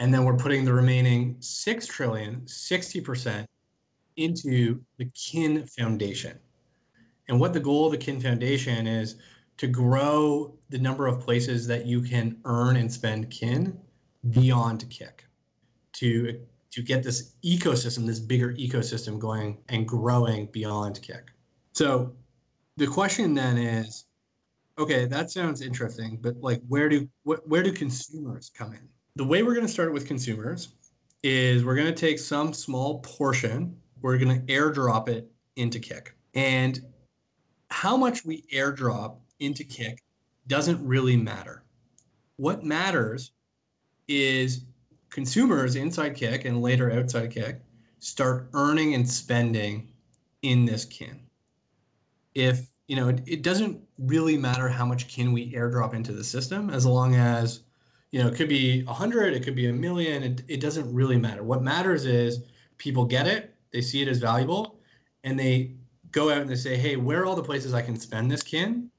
And 0.00 0.14
then 0.14 0.24
we're 0.24 0.36
putting 0.36 0.64
the 0.64 0.72
remaining 0.72 1.36
6 1.40 1.86
trillion, 1.86 2.40
60% 2.46 3.44
into 4.16 4.80
the 4.96 5.04
Kin 5.14 5.66
Foundation. 5.66 6.38
And 7.28 7.38
what 7.38 7.52
the 7.52 7.60
goal 7.60 7.84
of 7.84 7.92
the 7.92 7.98
Kin 7.98 8.18
Foundation 8.18 8.86
is 8.86 9.16
to 9.58 9.66
grow 9.66 10.54
the 10.70 10.78
number 10.78 11.06
of 11.06 11.20
places 11.20 11.66
that 11.66 11.84
you 11.84 12.00
can 12.00 12.38
earn 12.46 12.76
and 12.76 12.90
spend 12.90 13.30
kin 13.30 13.78
beyond 14.30 14.88
Kik 14.88 15.26
to 15.92 16.40
to 16.70 16.82
get 16.82 17.02
this 17.02 17.34
ecosystem, 17.44 18.06
this 18.06 18.20
bigger 18.20 18.54
ecosystem 18.54 19.18
going 19.18 19.58
and 19.68 19.86
growing 19.86 20.46
beyond 20.46 21.02
Kik. 21.02 21.30
So 21.72 22.14
the 22.78 22.86
question 22.86 23.34
then 23.34 23.58
is, 23.58 24.06
okay, 24.78 25.04
that 25.04 25.30
sounds 25.30 25.60
interesting, 25.60 26.18
but 26.22 26.40
like 26.40 26.62
where 26.68 26.88
do 26.88 27.06
wh- 27.24 27.46
where 27.46 27.62
do 27.62 27.70
consumers 27.70 28.50
come 28.56 28.72
in? 28.72 28.88
The 29.16 29.24
way 29.24 29.42
we're 29.42 29.54
going 29.54 29.66
to 29.66 29.72
start 29.72 29.92
with 29.92 30.06
consumers 30.06 30.68
is 31.22 31.64
we're 31.64 31.74
going 31.74 31.86
to 31.86 31.92
take 31.92 32.18
some 32.18 32.52
small 32.52 33.00
portion, 33.00 33.76
we're 34.00 34.18
going 34.18 34.46
to 34.46 34.52
airdrop 34.52 35.08
it 35.08 35.30
into 35.56 35.78
Kik. 35.78 36.14
And 36.34 36.80
how 37.70 37.96
much 37.96 38.24
we 38.24 38.42
airdrop 38.52 39.16
into 39.40 39.64
Kik 39.64 40.02
doesn't 40.46 40.84
really 40.86 41.16
matter. 41.16 41.62
What 42.36 42.64
matters 42.64 43.32
is 44.08 44.64
consumers 45.10 45.76
inside 45.76 46.14
Kik 46.14 46.44
and 46.44 46.62
later 46.62 46.90
outside 46.90 47.30
Kik 47.30 47.60
start 47.98 48.48
earning 48.54 48.94
and 48.94 49.08
spending 49.08 49.92
in 50.42 50.64
this 50.64 50.84
kin. 50.84 51.20
If 52.34 52.70
you 52.88 52.96
know, 52.96 53.08
it, 53.08 53.22
it 53.26 53.42
doesn't 53.42 53.80
really 53.98 54.36
matter 54.36 54.68
how 54.68 54.84
much 54.84 55.06
kin 55.06 55.32
we 55.32 55.52
airdrop 55.52 55.94
into 55.94 56.12
the 56.12 56.24
system 56.24 56.70
as 56.70 56.84
long 56.84 57.14
as, 57.14 57.60
you 58.10 58.22
know, 58.22 58.28
it 58.28 58.34
could 58.34 58.48
be 58.48 58.84
a 58.88 58.92
hundred, 58.92 59.34
it 59.34 59.42
could 59.44 59.54
be 59.54 59.68
a 59.68 59.72
million. 59.72 60.22
It, 60.22 60.42
it 60.48 60.60
doesn't 60.60 60.92
really 60.92 61.16
matter. 61.16 61.42
What 61.42 61.62
matters 61.62 62.06
is 62.06 62.44
people 62.78 63.04
get 63.04 63.26
it, 63.26 63.54
they 63.72 63.80
see 63.80 64.02
it 64.02 64.08
as 64.08 64.18
valuable, 64.18 64.80
and 65.24 65.38
they 65.38 65.74
go 66.10 66.30
out 66.30 66.38
and 66.38 66.50
they 66.50 66.56
say, 66.56 66.76
hey, 66.76 66.96
where 66.96 67.22
are 67.22 67.26
all 67.26 67.36
the 67.36 67.42
places 67.42 67.72
I 67.72 67.82
can 67.82 67.98
spend 67.98 68.30
this 68.30 68.42
kin? 68.42 68.90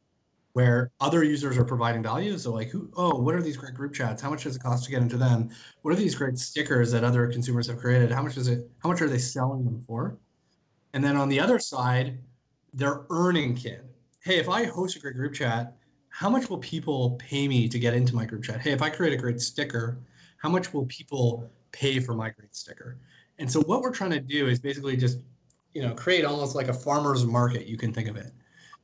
Where 0.54 0.91
other 1.00 1.24
users 1.24 1.58
are 1.58 1.63
providing 1.63 2.04
value. 2.04 2.38
So 2.38 2.52
like 2.52 2.69
who 2.69 2.89
oh, 2.97 3.17
what 3.19 3.36
are 3.36 3.41
these 3.41 3.56
great 3.56 3.74
group 3.74 3.93
chats? 3.93 4.21
How 4.21 4.30
much 4.30 4.43
does 4.43 4.58
it 4.58 4.62
cost 4.62 4.84
to 4.84 4.91
get 4.91 5.02
into 5.02 5.15
them? 5.15 5.50
What 5.82 5.93
are 5.93 5.97
these 5.97 6.13
great 6.13 6.38
stickers 6.38 6.91
that 6.91 7.06
other 7.06 7.28
consumers 7.28 7.67
have 7.67 7.78
created? 7.78 8.12
How 8.12 8.21
much 8.21 8.36
is 8.36 8.50
it 8.50 8.69
how 8.80 8.89
much 8.89 9.02
are 9.02 9.08
they 9.08 9.17
selling 9.17 9.63
them 9.63 9.82
for? 9.88 10.17
And 10.93 11.02
then 11.02 11.15
on 11.15 11.30
the 11.30 11.39
other 11.39 11.58
side, 11.58 12.19
they're 12.74 13.06
earning 13.10 13.56
kin. 13.56 13.80
Hey, 14.19 14.39
if 14.39 14.50
I 14.50 14.65
host 14.65 14.97
a 14.97 15.00
great 15.00 15.15
group 15.15 15.34
chat, 15.34 15.78
how 16.12 16.30
much 16.30 16.50
will 16.50 16.60
people 16.60 17.12
pay 17.12 17.47
me 17.47 17.67
to 17.67 17.80
get 17.80 17.93
into 17.93 18.13
my 18.13 18.26
group 18.26 18.43
chat? 18.43 18.62
Hey, 18.62 18.71
if 18.71 18.82
I 18.82 18.89
create 18.89 19.13
a 19.13 19.17
great 19.17 19.41
sticker, 19.41 19.97
how 20.38 20.50
much 20.50 20.74
will 20.74 20.86
people 20.86 21.50
pay 21.71 22.00
for 22.00 22.13
my 22.13 22.30
great 22.30 22.54
sticker? 22.56 22.97
And 23.39 23.50
so 23.50 23.62
what 23.62 23.82
we're 23.82 23.93
trying 23.93 24.12
to 24.12 24.19
do 24.19 24.47
is 24.47 24.60
basically 24.60 24.97
just, 24.97 25.19
you 25.74 25.82
know, 25.82 25.93
create 25.95 26.26
almost 26.26 26.54
like 26.54 26.67
a 26.67 26.74
farmer's 26.74 27.26
market. 27.26 27.65
You 27.65 27.78
can 27.78 27.93
think 27.93 28.10
of 28.10 28.17
it. 28.17 28.34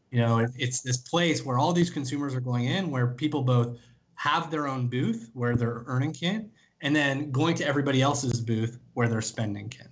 You 0.10 0.22
know, 0.22 0.40
it, 0.40 0.52
it's 0.58 0.82
this 0.82 0.98
place 0.98 1.46
where 1.46 1.60
all 1.60 1.74
these 1.74 1.90
consumers 1.90 2.34
are 2.34 2.40
going 2.40 2.66
in, 2.66 2.90
where 2.90 3.08
people 3.08 3.44
both 3.44 3.78
have 4.16 4.50
their 4.50 4.68
own 4.68 4.88
booth 4.88 5.30
where 5.34 5.56
they're 5.56 5.84
earning 5.86 6.13
kin, 6.13 6.50
and 6.82 6.96
then 6.96 7.30
going 7.30 7.56
to 7.56 7.68
everybody 7.68 8.02
else's 8.02 8.40
booth 8.40 8.80
where 8.94 9.10
they're 9.10 9.22
spending 9.22 9.68
kin. 9.68 9.90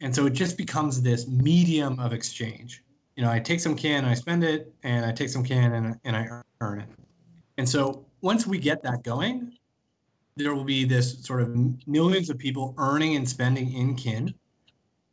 And 0.00 0.14
so 0.14 0.26
it 0.26 0.32
just 0.32 0.58
becomes 0.58 1.00
this 1.00 1.28
medium 1.28 2.00
of 2.00 2.12
exchange. 2.12 2.82
You 3.16 3.24
know, 3.24 3.30
I 3.30 3.40
take 3.40 3.60
some 3.60 3.76
kin, 3.76 4.04
I 4.04 4.14
spend 4.14 4.42
it, 4.42 4.72
and 4.82 5.04
I 5.04 5.12
take 5.12 5.28
some 5.28 5.44
kin 5.44 5.72
and, 5.74 5.98
and 6.04 6.16
I 6.16 6.42
earn 6.60 6.80
it. 6.80 6.88
And 7.58 7.68
so 7.68 8.06
once 8.22 8.46
we 8.46 8.58
get 8.58 8.82
that 8.82 9.02
going, 9.02 9.52
there 10.36 10.54
will 10.54 10.64
be 10.64 10.84
this 10.84 11.22
sort 11.24 11.42
of 11.42 11.54
millions 11.86 12.30
of 12.30 12.38
people 12.38 12.74
earning 12.78 13.16
and 13.16 13.28
spending 13.28 13.72
in 13.74 13.94
kin. 13.94 14.34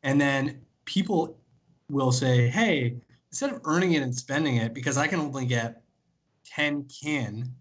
And 0.03 0.19
then 0.19 0.61
people 0.85 1.37
will 1.89 2.11
say, 2.11 2.47
hey, 2.47 2.95
instead 3.29 3.51
of 3.51 3.61
earning 3.65 3.93
it 3.93 4.01
and 4.01 4.15
spending 4.15 4.57
it, 4.57 4.73
because 4.73 4.97
I 4.97 5.07
can 5.07 5.19
only 5.19 5.45
get 5.45 5.81
10 6.45 6.85
kin 6.85 7.51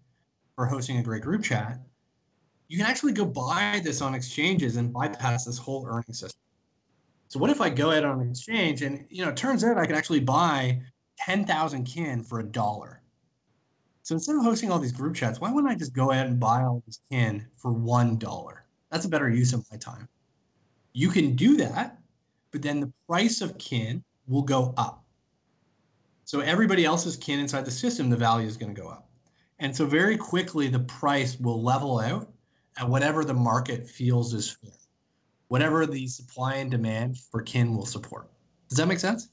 for 0.55 0.65
hosting 0.65 0.97
a 0.97 1.03
great 1.03 1.21
group 1.21 1.43
chat, 1.43 1.79
you 2.69 2.77
can 2.77 2.85
actually 2.85 3.13
go 3.13 3.25
buy 3.25 3.81
this 3.83 4.01
on 4.01 4.13
exchanges 4.13 4.77
and 4.77 4.93
bypass 4.93 5.45
this 5.45 5.57
whole 5.57 5.85
earning 5.87 6.13
system. 6.13 6.39
So 7.29 7.39
what 7.39 7.51
if 7.51 7.61
I 7.61 7.69
go 7.69 7.91
out 7.91 8.03
on 8.03 8.21
an 8.21 8.29
exchange 8.29 8.81
and 8.81 9.05
you 9.09 9.23
know 9.23 9.29
it 9.29 9.37
turns 9.37 9.63
out 9.63 9.77
I 9.77 9.85
can 9.85 9.95
actually 9.95 10.19
buy 10.19 10.81
10,000 11.19 11.83
kin 11.85 12.23
for 12.23 12.39
a 12.39 12.43
dollar. 12.43 13.03
So 14.01 14.15
instead 14.15 14.35
of 14.35 14.43
hosting 14.43 14.71
all 14.71 14.79
these 14.79 14.91
group 14.91 15.15
chats, 15.15 15.39
why 15.39 15.51
wouldn't 15.51 15.71
I 15.71 15.75
just 15.75 15.93
go 15.93 16.11
out 16.11 16.25
and 16.25 16.39
buy 16.39 16.63
all 16.63 16.81
this 16.87 16.99
kin 17.11 17.45
for 17.55 17.71
one 17.71 18.17
dollar? 18.17 18.65
That's 18.91 19.05
a 19.05 19.09
better 19.09 19.29
use 19.29 19.53
of 19.53 19.63
my 19.71 19.77
time. 19.77 20.07
You 20.93 21.09
can 21.09 21.35
do 21.35 21.55
that, 21.57 21.99
but 22.51 22.63
then 22.63 22.79
the 22.79 22.91
price 23.07 23.41
of 23.41 23.59
kin 23.59 24.03
will 24.27 24.41
go 24.41 24.73
up. 24.77 25.03
So 26.25 26.39
everybody 26.39 26.83
else's 26.83 27.15
kin 27.15 27.39
inside 27.39 27.65
the 27.65 27.71
system, 27.71 28.09
the 28.09 28.17
value 28.17 28.47
is 28.47 28.57
going 28.57 28.73
to 28.73 28.81
go 28.81 28.87
up. 28.87 29.07
And 29.59 29.75
so 29.75 29.85
very 29.85 30.17
quickly 30.17 30.67
the 30.67 30.79
price 30.79 31.39
will 31.39 31.61
level 31.61 31.99
out 31.99 32.31
at 32.77 32.89
whatever 32.89 33.23
the 33.23 33.33
market 33.35 33.87
feels 33.87 34.33
is 34.33 34.49
fair 34.49 34.78
whatever 35.49 35.85
the 35.85 36.07
supply 36.07 36.55
and 36.55 36.71
demand 36.71 37.17
for 37.17 37.41
kin 37.41 37.75
will 37.75 37.85
support. 37.85 38.29
Does 38.69 38.77
that 38.77 38.87
make 38.87 38.99
sense? 38.99 39.29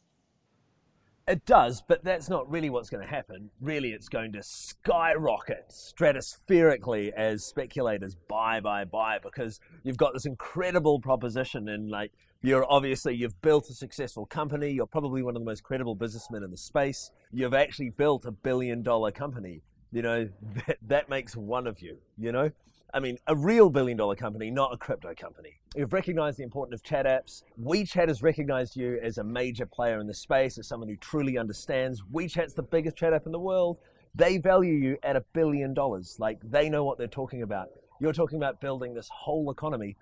It 1.28 1.44
does, 1.44 1.82
but 1.86 2.04
that's 2.04 2.28
not 2.28 2.48
really 2.48 2.70
what's 2.70 2.88
going 2.88 3.02
to 3.02 3.10
happen. 3.10 3.50
Really, 3.60 3.90
it's 3.90 4.08
going 4.08 4.32
to 4.34 4.42
skyrocket 4.44 5.70
stratospherically 5.70 7.12
as 7.12 7.44
speculators 7.44 8.14
buy, 8.28 8.60
buy, 8.60 8.84
buy, 8.84 9.18
because 9.20 9.58
you've 9.82 9.96
got 9.96 10.14
this 10.14 10.24
incredible 10.24 11.00
proposition, 11.00 11.68
and 11.68 11.90
like 11.90 12.12
you're 12.42 12.64
obviously 12.70 13.16
you've 13.16 13.40
built 13.42 13.68
a 13.70 13.74
successful 13.74 14.24
company. 14.24 14.70
You're 14.70 14.86
probably 14.86 15.24
one 15.24 15.34
of 15.34 15.42
the 15.42 15.46
most 15.46 15.64
credible 15.64 15.96
businessmen 15.96 16.44
in 16.44 16.52
the 16.52 16.56
space. 16.56 17.10
You've 17.32 17.54
actually 17.54 17.90
built 17.90 18.24
a 18.24 18.30
billion 18.30 18.82
dollar 18.84 19.10
company. 19.10 19.62
You 19.90 20.02
know 20.02 20.28
that 20.66 20.78
that 20.86 21.08
makes 21.08 21.34
one 21.36 21.66
of 21.66 21.82
you. 21.82 21.98
You 22.16 22.30
know, 22.30 22.52
I 22.96 22.98
mean, 22.98 23.18
a 23.26 23.36
real 23.36 23.68
billion 23.68 23.98
dollar 23.98 24.16
company, 24.16 24.50
not 24.50 24.72
a 24.72 24.78
crypto 24.78 25.12
company. 25.14 25.60
You've 25.74 25.92
recognized 25.92 26.38
the 26.38 26.44
importance 26.44 26.80
of 26.80 26.82
chat 26.82 27.04
apps. 27.04 27.42
WeChat 27.62 28.08
has 28.08 28.22
recognized 28.22 28.74
you 28.74 28.98
as 29.02 29.18
a 29.18 29.22
major 29.22 29.66
player 29.66 30.00
in 30.00 30.06
the 30.06 30.14
space, 30.14 30.56
as 30.56 30.66
someone 30.66 30.88
who 30.88 30.96
truly 30.96 31.36
understands. 31.36 32.02
WeChat's 32.10 32.54
the 32.54 32.62
biggest 32.62 32.96
chat 32.96 33.12
app 33.12 33.26
in 33.26 33.32
the 33.32 33.38
world. 33.38 33.76
They 34.14 34.38
value 34.38 34.72
you 34.72 34.96
at 35.02 35.14
a 35.14 35.22
billion 35.34 35.74
dollars. 35.74 36.16
Like, 36.18 36.38
they 36.42 36.70
know 36.70 36.84
what 36.84 36.96
they're 36.96 37.06
talking 37.06 37.42
about. 37.42 37.66
You're 38.00 38.14
talking 38.14 38.38
about 38.38 38.62
building 38.62 38.94
this 38.94 39.10
whole 39.12 39.50
economy. 39.50 39.94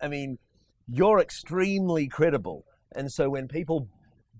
I 0.00 0.08
mean, 0.08 0.36
you're 0.88 1.20
extremely 1.20 2.08
credible. 2.08 2.64
And 2.96 3.12
so 3.12 3.30
when 3.30 3.46
people 3.46 3.86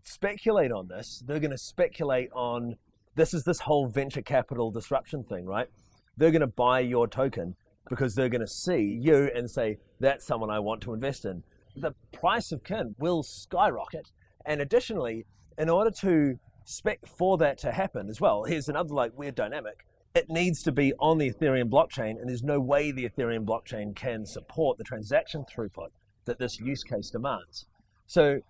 speculate 0.02 0.72
on 0.72 0.88
this, 0.88 1.22
they're 1.24 1.38
going 1.38 1.52
to 1.52 1.56
speculate 1.56 2.30
on 2.32 2.74
this 3.14 3.32
is 3.32 3.44
this 3.44 3.60
whole 3.60 3.86
venture 3.86 4.22
capital 4.22 4.72
disruption 4.72 5.22
thing, 5.22 5.46
right? 5.46 5.68
They're 6.16 6.32
going 6.32 6.40
to 6.40 6.48
buy 6.48 6.80
your 6.80 7.06
token 7.06 7.54
because 7.88 8.14
they're 8.14 8.28
going 8.28 8.40
to 8.40 8.46
see 8.46 8.98
you 9.00 9.30
and 9.34 9.50
say, 9.50 9.78
that's 10.00 10.26
someone 10.26 10.50
I 10.50 10.58
want 10.58 10.80
to 10.82 10.94
invest 10.94 11.24
in. 11.24 11.42
The 11.76 11.94
price 12.12 12.52
of 12.52 12.64
kin 12.64 12.94
will 12.98 13.22
skyrocket. 13.22 14.10
And 14.44 14.60
additionally, 14.60 15.24
in 15.58 15.68
order 15.68 15.90
to 15.90 16.38
spec 16.64 17.06
for 17.06 17.38
that 17.38 17.58
to 17.58 17.72
happen 17.72 18.08
as 18.08 18.20
well, 18.20 18.44
here's 18.44 18.68
another 18.68 18.94
like 18.94 19.16
weird 19.16 19.34
dynamic. 19.34 19.86
It 20.14 20.28
needs 20.28 20.62
to 20.64 20.72
be 20.72 20.92
on 20.98 21.18
the 21.18 21.32
Ethereum 21.32 21.70
blockchain, 21.70 22.20
and 22.20 22.28
there's 22.28 22.42
no 22.42 22.60
way 22.60 22.92
the 22.92 23.08
Ethereum 23.08 23.46
blockchain 23.46 23.96
can 23.96 24.26
support 24.26 24.76
the 24.76 24.84
transaction 24.84 25.44
throughput 25.44 25.88
that 26.26 26.38
this 26.38 26.60
use 26.60 26.84
case 26.84 27.10
demands. 27.10 27.66
So, 28.06 28.40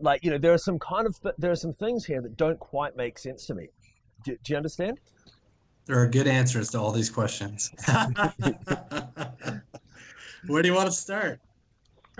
like 0.00 0.22
you 0.22 0.30
know, 0.30 0.38
there 0.38 0.52
are 0.52 0.58
some 0.58 0.78
kind 0.78 1.06
of 1.06 1.18
there 1.36 1.50
are 1.50 1.56
some 1.56 1.72
things 1.72 2.04
here 2.04 2.20
that 2.20 2.36
don't 2.36 2.60
quite 2.60 2.96
make 2.96 3.18
sense 3.18 3.46
to 3.46 3.54
me. 3.54 3.68
Do, 4.24 4.36
do 4.44 4.52
you 4.52 4.56
understand? 4.56 5.00
There 5.88 5.98
are 5.98 6.06
good 6.06 6.28
answers 6.28 6.70
to 6.72 6.78
all 6.78 6.92
these 6.92 7.08
questions. 7.08 7.72
Where 10.46 10.62
do 10.62 10.68
you 10.68 10.74
want 10.74 10.84
to 10.84 10.92
start? 10.92 11.40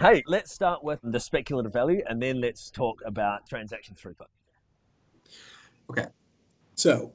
Hey, 0.00 0.22
let's 0.26 0.54
start 0.54 0.83
with 0.83 1.00
the 1.02 1.20
speculative 1.20 1.74
value 1.74 2.02
and 2.09 2.20
then 2.22 2.40
let's 2.40 2.70
talk 2.70 3.02
about 3.04 3.46
transaction 3.46 3.94
throughput. 3.94 4.28
Okay. 5.90 6.07
So 6.76 7.12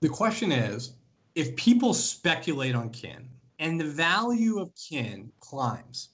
the 0.00 0.08
question 0.08 0.52
is 0.52 0.94
if 1.34 1.54
people 1.56 1.92
speculate 1.92 2.74
on 2.74 2.88
kin 2.88 3.28
and 3.58 3.78
the 3.78 3.84
value 3.84 4.58
of 4.58 4.72
kin 4.74 5.30
climbs, 5.40 6.08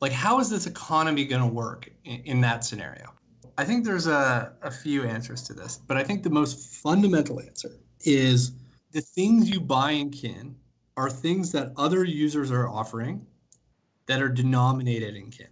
like 0.00 0.12
how 0.12 0.38
is 0.38 0.48
this 0.48 0.68
economy 0.68 1.24
going 1.24 1.42
to 1.42 1.52
work 1.52 1.90
in, 2.04 2.20
in, 2.20 2.40
that 2.42 2.64
scenario? 2.64 3.12
I 3.58 3.64
think 3.64 3.84
there's 3.84 4.06
a, 4.06 4.52
a 4.62 4.70
few 4.70 5.02
answers 5.02 5.42
to 5.42 5.54
this, 5.54 5.80
but 5.88 5.96
I 5.96 6.04
think 6.04 6.22
the 6.22 6.30
most 6.30 6.82
fundamental 6.82 7.40
answer 7.40 7.80
is 8.00 8.52
the 8.94 9.00
things 9.00 9.50
you 9.50 9.60
buy 9.60 9.90
in 9.90 10.08
kin 10.08 10.54
are 10.96 11.10
things 11.10 11.50
that 11.52 11.72
other 11.76 12.04
users 12.04 12.50
are 12.52 12.68
offering 12.68 13.26
that 14.06 14.22
are 14.22 14.28
denominated 14.28 15.16
in 15.16 15.30
kin. 15.30 15.48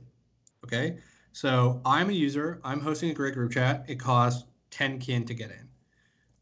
Okay. 0.64 0.98
So 1.32 1.80
I'm 1.84 2.08
a 2.08 2.12
user, 2.12 2.60
I'm 2.62 2.80
hosting 2.80 3.10
a 3.10 3.14
great 3.14 3.34
group 3.34 3.52
chat. 3.52 3.84
It 3.88 3.96
costs 3.96 4.44
10 4.70 5.00
kin 5.00 5.24
to 5.24 5.34
get 5.34 5.50
in. 5.50 5.68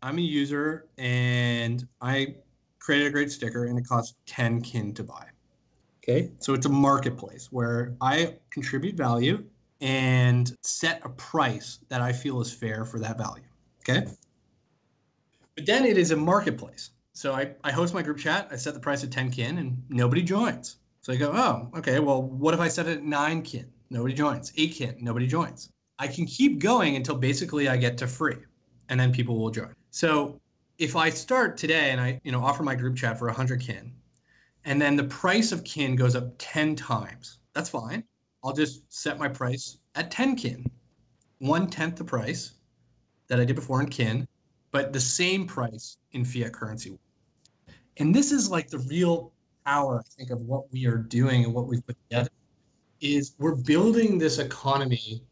I'm 0.02 0.18
a 0.18 0.22
user 0.22 0.88
and 0.98 1.86
I 2.02 2.36
created 2.80 3.06
a 3.06 3.10
great 3.10 3.30
sticker 3.30 3.64
and 3.64 3.78
it 3.78 3.86
costs 3.88 4.16
10 4.26 4.60
kin 4.60 4.92
to 4.94 5.02
buy. 5.02 5.26
Okay. 6.02 6.30
So 6.38 6.52
it's 6.52 6.66
a 6.66 6.70
marketplace 6.70 7.48
where 7.50 7.94
I 8.02 8.36
contribute 8.50 8.96
value 8.96 9.44
and 9.80 10.54
set 10.62 11.00
a 11.04 11.08
price 11.08 11.78
that 11.88 12.02
I 12.02 12.12
feel 12.12 12.42
is 12.42 12.52
fair 12.52 12.84
for 12.84 12.98
that 12.98 13.16
value. 13.16 13.44
Okay. 13.88 14.06
But 15.60 15.66
then 15.66 15.84
it 15.84 15.98
is 15.98 16.10
a 16.10 16.16
marketplace. 16.16 16.88
So 17.12 17.34
I, 17.34 17.52
I 17.62 17.70
host 17.70 17.92
my 17.92 18.00
group 18.00 18.16
chat, 18.16 18.48
I 18.50 18.56
set 18.56 18.72
the 18.72 18.80
price 18.80 19.04
at 19.04 19.10
10 19.10 19.30
kin, 19.30 19.58
and 19.58 19.82
nobody 19.90 20.22
joins. 20.22 20.76
So 21.02 21.12
I 21.12 21.16
go, 21.16 21.32
oh, 21.34 21.68
okay, 21.78 21.98
well, 22.00 22.22
what 22.22 22.54
if 22.54 22.60
I 22.60 22.68
set 22.68 22.86
it 22.86 22.96
at 22.96 23.02
9 23.04 23.42
kin? 23.42 23.70
Nobody 23.90 24.14
joins. 24.14 24.54
8 24.56 24.72
kin, 24.72 24.96
nobody 25.02 25.26
joins. 25.26 25.68
I 25.98 26.06
can 26.06 26.24
keep 26.24 26.60
going 26.60 26.96
until 26.96 27.14
basically 27.14 27.68
I 27.68 27.76
get 27.76 27.98
to 27.98 28.06
free, 28.06 28.38
and 28.88 28.98
then 28.98 29.12
people 29.12 29.38
will 29.38 29.50
join. 29.50 29.74
So 29.90 30.40
if 30.78 30.96
I 30.96 31.10
start 31.10 31.58
today 31.58 31.90
and 31.90 32.00
I 32.00 32.18
you 32.24 32.32
know 32.32 32.42
offer 32.42 32.62
my 32.62 32.74
group 32.74 32.96
chat 32.96 33.18
for 33.18 33.26
100 33.26 33.60
kin, 33.60 33.92
and 34.64 34.80
then 34.80 34.96
the 34.96 35.04
price 35.04 35.52
of 35.52 35.62
kin 35.64 35.94
goes 35.94 36.16
up 36.16 36.32
10 36.38 36.74
times, 36.74 37.40
that's 37.52 37.68
fine. 37.68 38.02
I'll 38.42 38.54
just 38.54 38.90
set 38.90 39.18
my 39.18 39.28
price 39.28 39.76
at 39.94 40.10
10 40.10 40.36
kin, 40.36 40.64
one 41.38 41.68
tenth 41.68 41.96
the 41.96 42.04
price 42.04 42.54
that 43.26 43.38
I 43.38 43.44
did 43.44 43.56
before 43.56 43.82
in 43.82 43.90
kin, 43.90 44.26
but 44.72 44.92
the 44.92 45.00
same 45.00 45.46
price 45.46 45.98
in 46.12 46.24
fiat 46.24 46.52
currency. 46.52 46.98
And 47.98 48.14
this 48.14 48.32
is 48.32 48.50
like 48.50 48.68
the 48.68 48.78
real 48.78 49.32
power, 49.66 50.00
I 50.00 50.08
think, 50.16 50.30
of 50.30 50.40
what 50.42 50.70
we 50.72 50.86
are 50.86 50.96
doing 50.96 51.44
and 51.44 51.52
what 51.52 51.66
we've 51.66 51.84
put 51.86 51.96
together 52.08 52.30
is 53.00 53.34
we're 53.38 53.54
building 53.54 54.18
this 54.18 54.38
economy 54.38 55.22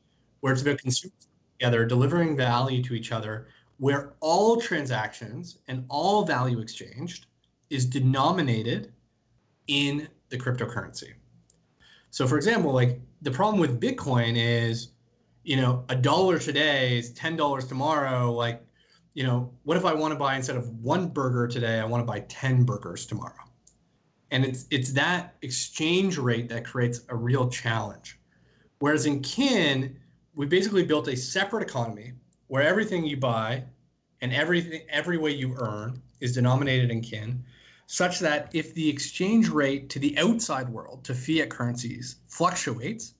where 0.40 0.53
it's 0.53 0.62
about 0.62 0.79
consumers 0.79 1.29
together, 1.59 1.85
delivering 1.85 2.37
value 2.37 2.83
to 2.83 2.94
each 2.94 3.12
other 3.12 3.48
where 3.79 4.14
all 4.20 4.61
transactions 4.61 5.59
and 5.68 5.85
all 5.88 6.24
value 6.24 6.59
exchanged 6.59 7.27
is 7.70 7.87
denominated 7.87 8.92
in 9.68 10.09
the 10.31 10.37
cryptocurrency. 10.37 11.12
So, 12.11 12.27
for 12.27 12.37
example, 12.37 12.72
like 12.72 13.01
the 13.22 13.31
problem 13.31 13.61
with 13.61 13.81
Bitcoin 13.81 14.35
is, 14.37 14.88
you 15.44 15.57
know, 15.57 15.85
a 15.88 15.94
dollar 15.94 16.38
today 16.38 16.98
is 16.98 17.12
ten 17.12 17.37
dollars 17.37 17.66
tomorrow. 17.66 18.33
Like, 18.33 18.62
you 19.19 19.25
know, 19.25 19.51
what 19.65 19.77
if 19.77 19.85
I 19.85 19.93
want 19.93 20.13
to 20.13 20.17
buy 20.17 20.37
instead 20.37 20.55
of 20.55 20.69
one 20.79 21.09
burger 21.09 21.49
today, 21.49 21.81
I 21.81 21.85
want 21.85 22.01
to 22.03 22.07
buy 22.07 22.21
ten 22.29 22.63
burgers 22.63 23.05
tomorrow? 23.05 23.51
And 24.31 24.45
it's 24.45 24.67
it's 24.71 24.93
that 24.93 25.35
exchange 25.43 26.19
rate 26.19 26.49
that 26.51 26.65
creates 26.65 27.01
a 27.09 27.17
real 27.17 27.49
challenge. 27.49 28.21
Whereas 28.79 29.07
in 29.07 29.21
kin, 29.23 29.99
we 30.37 30.47
basically 30.47 30.85
built 30.85 31.09
a 31.09 31.17
separate 31.17 31.65
economy 31.65 32.13
where 32.47 32.63
everything 32.63 33.05
you 33.05 33.17
buy 33.17 33.65
and 34.21 34.33
everything 34.33 34.83
every 34.89 35.19
way 35.19 35.33
you 35.33 35.57
earn 35.59 36.01
is 36.21 36.33
denominated 36.33 36.93
in 36.93 37.01
kin 37.01 37.43
such 37.89 38.21
that 38.21 38.49
if 38.53 38.73
the 38.75 38.89
exchange 38.89 39.49
rate 39.49 39.91
to 39.91 39.99
the 39.99 40.17
outside 40.17 40.69
world 40.69 41.03
to 41.03 41.13
fiat 41.13 41.51
currencies 41.51 42.21
fluctuates 42.29 43.15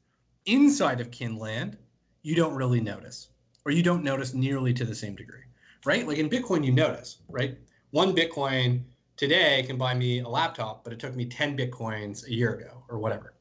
inside 0.47 1.01
of 1.01 1.11
kin 1.11 1.37
land 1.37 1.77
you 2.23 2.37
don't 2.37 2.55
really 2.55 2.81
notice 2.81 3.31
or 3.65 3.73
you 3.73 3.83
don't 3.83 4.05
notice 4.05 4.33
nearly 4.33 4.73
to 4.73 4.85
the 4.85 4.95
same 4.95 5.17
degree 5.17 5.48
right? 5.85 6.07
Like 6.07 6.19
in 6.19 6.29
bitcoin 6.29 6.65
you 6.65 6.73
notice 6.73 7.19
right? 7.29 7.57
One 7.91 8.15
bitcoin 8.15 8.83
today 9.17 9.65
can 9.67 9.77
buy 9.77 9.95
me 9.95 10.21
a 10.21 10.29
laptop 10.29 10.85
but 10.85 10.93
it 10.93 10.99
took 10.99 11.15
me 11.15 11.27
10 11.27 11.57
bitcoins 11.57 12.27
a 12.27 12.33
year 12.33 12.55
ago 12.55 12.83
or 12.89 12.99
whatever. 12.99 13.35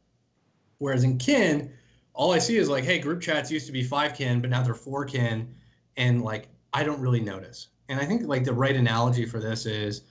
Whereas 0.80 1.04
in 1.04 1.18
kin 1.18 1.74
all 2.18 2.34
I 2.34 2.40
see 2.40 2.58
is 2.58 2.68
like, 2.68 2.84
hey, 2.84 2.98
group 2.98 3.22
chats 3.22 3.52
used 3.52 3.68
to 3.68 3.72
be 3.72 3.84
five 3.84 4.16
kin, 4.16 4.42
but 4.42 4.50
now 4.50 4.64
they're 4.64 4.74
four 4.74 5.06
kin, 5.06 5.54
and 5.98 6.24
like 6.24 6.50
I 6.74 6.84
don't 6.84 7.00
really 7.00 7.22
notice. 7.22 7.68
And 7.90 8.00
I 8.00 8.06
think 8.06 8.24
like 8.24 8.44
the 8.44 8.54
right 8.54 8.76
analogy 8.76 9.26
for 9.26 9.40
this 9.40 9.68
is, 9.68 10.02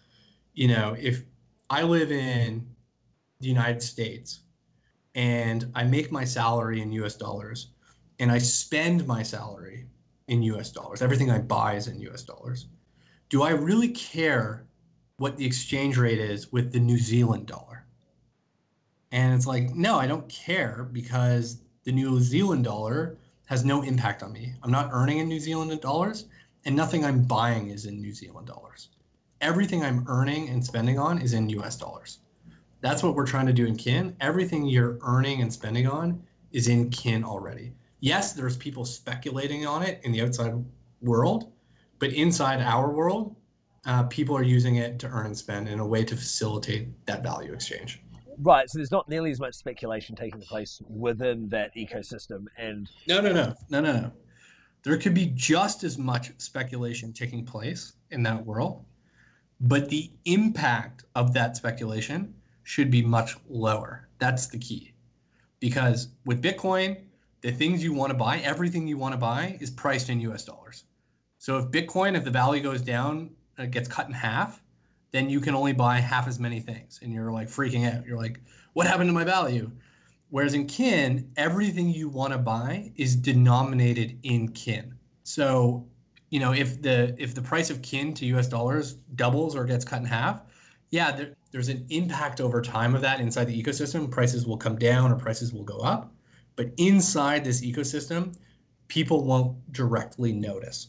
you 0.55 0.69
know, 0.69 0.97
if 0.99 1.25
I 1.69 1.83
live 1.83 2.13
in 2.13 2.65
the 3.41 3.49
United 3.49 3.83
States 3.83 4.41
and 5.17 5.71
I 5.75 5.83
make 5.83 6.13
my 6.13 6.25
salary 6.25 6.81
in 6.81 6.93
US 6.93 7.17
dollars 7.17 7.73
and 8.21 8.31
I 8.31 8.39
spend 8.39 9.07
my 9.07 9.23
salary 9.23 9.87
in 10.29 10.43
US 10.43 10.71
dollars, 10.71 11.03
everything 11.03 11.31
I 11.31 11.39
buy 11.39 11.75
is 11.75 11.89
in 11.89 12.01
US 12.01 12.23
dollars. 12.23 12.67
Do 13.29 13.43
I 13.43 13.51
really 13.51 13.89
care 13.89 14.67
what 15.19 15.37
the 15.37 15.47
exchange 15.47 15.97
rate 15.97 16.19
is 16.19 16.53
with 16.53 16.73
the 16.73 16.81
New 16.81 16.99
Zealand 16.99 17.47
dollar? 17.47 17.87
And 19.13 19.35
it's 19.35 19.47
like, 19.47 19.75
no, 19.75 19.97
I 19.97 20.07
don't 20.07 20.29
care 20.29 20.89
because 20.93 21.59
the 21.85 21.93
New 21.93 22.21
Zealand 22.21 22.65
dollar 22.65 23.17
has 23.47 23.65
no 23.65 23.83
impact 23.83 24.23
on 24.23 24.33
me. 24.33 24.53
I'm 24.63 24.71
not 24.71 24.91
earning 24.93 25.19
in 25.19 25.29
New 25.29 25.41
Zealand 25.41 25.81
dollars, 25.81 26.27
and 26.65 26.75
nothing 26.75 27.05
I'm 27.05 27.23
buying 27.23 27.71
is 27.71 27.87
in 27.87 28.01
New 28.01 28.13
Zealand 28.13 28.49
dollars. 28.49 28.89
Everything 29.41 29.85
I'm 29.85 30.05
earning 30.09 30.49
and 30.49 30.65
spending 30.65 30.99
on 30.99 31.21
is 31.21 31.33
in 31.33 31.49
US 31.51 31.77
dollars. 31.77 32.19
That's 32.81 33.03
what 33.03 33.15
we're 33.15 33.27
trying 33.27 33.47
to 33.47 33.53
do 33.53 33.67
in 33.67 33.77
kin. 33.77 34.17
Everything 34.21 34.67
you're 34.67 34.99
earning 35.03 35.43
and 35.43 35.53
spending 35.53 35.87
on 35.87 36.23
is 36.53 36.69
in 36.69 36.91
kin 36.91 37.25
already. 37.25 37.73
Yes, 38.01 38.35
there's 38.35 38.57
people 38.57 38.85
speculating 38.85 39.67
on 39.67 39.83
it 39.83 40.01
in 40.05 40.13
the 40.13 40.23
outside 40.23 40.53
world, 41.01 41.53
but 41.99 42.13
inside 42.13 42.61
our 42.61 42.91
world, 42.91 43.37
uh, 43.87 44.03
people 44.05 44.37
are 44.37 44.43
using 44.43 44.77
it 44.77 44.99
to 44.99 45.09
earn 45.09 45.27
and 45.27 45.37
spend 45.37 45.69
in 45.69 45.79
a 45.79 45.87
way 45.87 46.05
to 46.05 46.17
facilitate 46.17 47.07
that 47.07 47.23
value 47.23 47.53
exchange. 47.53 48.03
Right, 48.39 48.69
so 48.69 48.79
there's 48.79 48.91
not 48.91 49.09
nearly 49.09 49.31
as 49.31 49.41
much 49.41 49.55
speculation 49.55 50.15
taking 50.15 50.43
place 50.43 50.83
within 50.89 51.49
that 51.49 51.75
ecosystem, 51.75 52.47
and 52.59 52.91
no, 53.09 53.21
no, 53.21 53.33
no, 53.33 53.55
no, 53.71 53.81
no, 53.81 53.93
no. 53.93 54.13
There 54.83 54.99
could 54.99 55.15
be 55.15 55.33
just 55.35 55.85
as 55.85 55.97
much 55.97 56.33
speculation 56.39 57.13
taking 57.13 57.47
place 57.47 57.95
in 58.11 58.23
that 58.25 58.45
world, 58.45 58.85
but 59.61 59.89
the 59.89 60.11
impact 60.27 61.05
of 61.15 61.33
that 61.33 61.57
speculation 61.57 62.35
should 62.65 62.91
be 62.91 63.01
much 63.01 63.37
lower. 63.49 64.09
That's 64.19 64.49
the 64.49 64.59
key, 64.59 64.93
because 65.61 66.09
with 66.27 66.43
Bitcoin, 66.43 66.99
the 67.41 67.53
things 67.53 67.83
you 67.83 67.93
want 67.93 68.11
to 68.11 68.17
buy, 68.17 68.39
everything 68.39 68.87
you 68.87 68.99
want 68.99 69.13
to 69.13 69.19
buy, 69.19 69.57
is 69.61 69.71
priced 69.71 70.11
in 70.11 70.21
U.S. 70.21 70.45
dollars. 70.45 70.85
So 71.39 71.59
if 71.59 71.67
Bitcoin, 71.67 72.17
if 72.17 72.25
the 72.25 72.31
value 72.31 72.63
goes 72.63 72.81
down, 72.81 73.31
it 73.59 73.71
gets 73.71 73.89
cut 73.89 74.07
in 74.07 74.13
half 74.13 74.61
then 75.17 75.31
you 75.31 75.41
can 75.41 75.55
only 75.55 75.73
buy 75.73 75.99
half 75.99 76.29
as 76.29 76.39
many 76.39 76.61
things 76.61 77.01
and 77.03 77.13
you're 77.13 77.33
like 77.33 77.49
freaking 77.49 77.91
out. 77.91 78.05
You're 78.07 78.19
like, 78.19 78.41
what 78.75 78.87
happened 78.87 79.09
to 79.09 79.15
my 79.15 79.25
value? 79.25 79.71
Whereas 80.29 80.55
in 80.55 80.67
kin, 80.67 81.31
everything 81.37 81.89
you 81.89 82.09
want 82.09 82.33
to 82.33 82.39
buy 82.39 82.93
is 82.97 83.17
denominated 83.17 84.19
in 84.25 84.49
kin. 84.49 84.95
So, 85.23 85.87
you 86.31 86.41
know, 86.41 86.53
if 86.53 86.83
the 86.83 87.15
if 87.19 87.35
the 87.35 87.43
price 87.43 87.71
of 87.71 87.81
kin 87.81 88.13
to 88.15 88.27
US 88.37 88.49
dollars 88.49 88.95
doubles 89.15 89.55
or 89.57 89.65
gets 89.65 89.85
cut 89.85 90.01
in 90.01 90.05
half, 90.05 90.43
yeah, 90.91 91.13
there, 91.13 91.33
there's 91.53 91.69
an 91.69 91.87
impact 91.89 92.41
over 92.41 92.61
time 92.61 92.95
of 92.95 93.01
that 93.03 93.21
inside 93.21 93.45
the 93.45 93.63
ecosystem. 93.63 94.11
Prices 94.11 94.47
will 94.47 94.57
come 94.57 94.77
down 94.77 95.13
or 95.13 95.17
prices 95.17 95.53
will 95.53 95.65
go 95.65 95.79
up. 95.79 96.13
But 96.57 96.71
inside 96.79 97.45
this 97.45 97.61
ecosystem, 97.61 98.35
people 98.89 99.25
won't 99.25 99.73
directly 99.73 100.33
notice. 100.33 100.89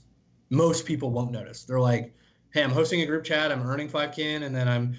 Most 0.50 0.86
people 0.86 1.12
won't 1.12 1.32
notice. 1.32 1.66
They're 1.66 1.80
like, 1.80 2.16
hey, 2.54 2.64
I'm 2.64 2.72
hosting 2.72 3.02
a 3.02 3.06
group 3.06 3.26
chat, 3.26 3.52
I'm 3.52 3.62
earning 3.68 3.90
five 3.90 4.14
kin, 4.14 4.44
and 4.44 4.56
then 4.56 4.68
I'm 4.68 4.96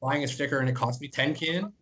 buying 0.00 0.24
a 0.24 0.28
sticker 0.28 0.58
and 0.58 0.68
it 0.68 0.74
costs 0.74 1.00
me 1.00 1.08
10 1.08 1.34
kin. 1.34 1.72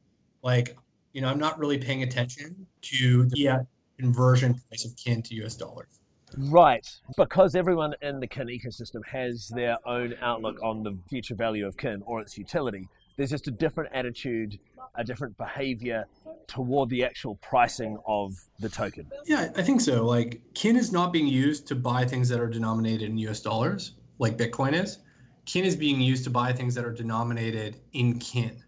Like, 0.43 0.77
you 1.13 1.21
know, 1.21 1.29
I'm 1.29 1.39
not 1.39 1.59
really 1.59 1.79
paying 1.79 2.03
attention 2.03 2.67
to 2.83 3.25
the 3.27 3.49
uh, 3.49 3.59
conversion 3.99 4.61
price 4.69 4.85
of 4.85 4.97
kin 4.97 5.23
to 5.23 5.35
US 5.45 5.55
dollars. 5.55 6.01
Right, 6.37 6.87
because 7.17 7.55
everyone 7.55 7.95
in 8.03 8.19
the 8.19 8.27
kin 8.27 8.49
ecosystem 8.49 9.05
has 9.07 9.49
their 9.55 9.79
own 9.87 10.15
outlook 10.21 10.61
on 10.63 10.83
the 10.83 10.99
future 11.09 11.37
value 11.37 11.67
of 11.67 11.77
kin 11.77 12.03
or 12.05 12.21
its 12.21 12.37
utility. 12.37 12.89
There's 13.17 13.31
just 13.31 13.47
a 13.47 13.51
different 13.51 13.91
attitude, 13.95 14.59
a 14.95 15.05
different 15.05 15.37
behavior 15.37 16.07
toward 16.47 16.89
the 16.89 17.05
actual 17.05 17.37
pricing 17.37 17.99
of 18.07 18.33
the 18.59 18.69
token. 18.69 19.07
Yeah, 19.25 19.51
I 19.57 19.63
think 19.63 19.81
so. 19.81 20.05
Like, 20.05 20.41
kin 20.55 20.77
is 20.77 20.93
not 20.93 21.13
being 21.13 21.27
used 21.27 21.67
to 21.69 21.75
buy 21.75 22.05
things 22.05 22.29
that 22.29 22.41
are 22.41 22.49
denominated 22.49 23.09
in 23.11 23.19
US 23.19 23.41
dollars, 23.41 23.93
like 24.19 24.37
Bitcoin 24.37 24.73
is 24.73 24.99
kin 25.47 25.65
is 25.65 25.77
being 25.77 26.01
used 26.01 26.25
to 26.25 26.31
buy 26.31 26.53
things 26.53 26.75
that 26.75 26.85
are 26.85 26.93
denominated 26.93 27.77
in 27.93 28.19
kin. 28.19 28.63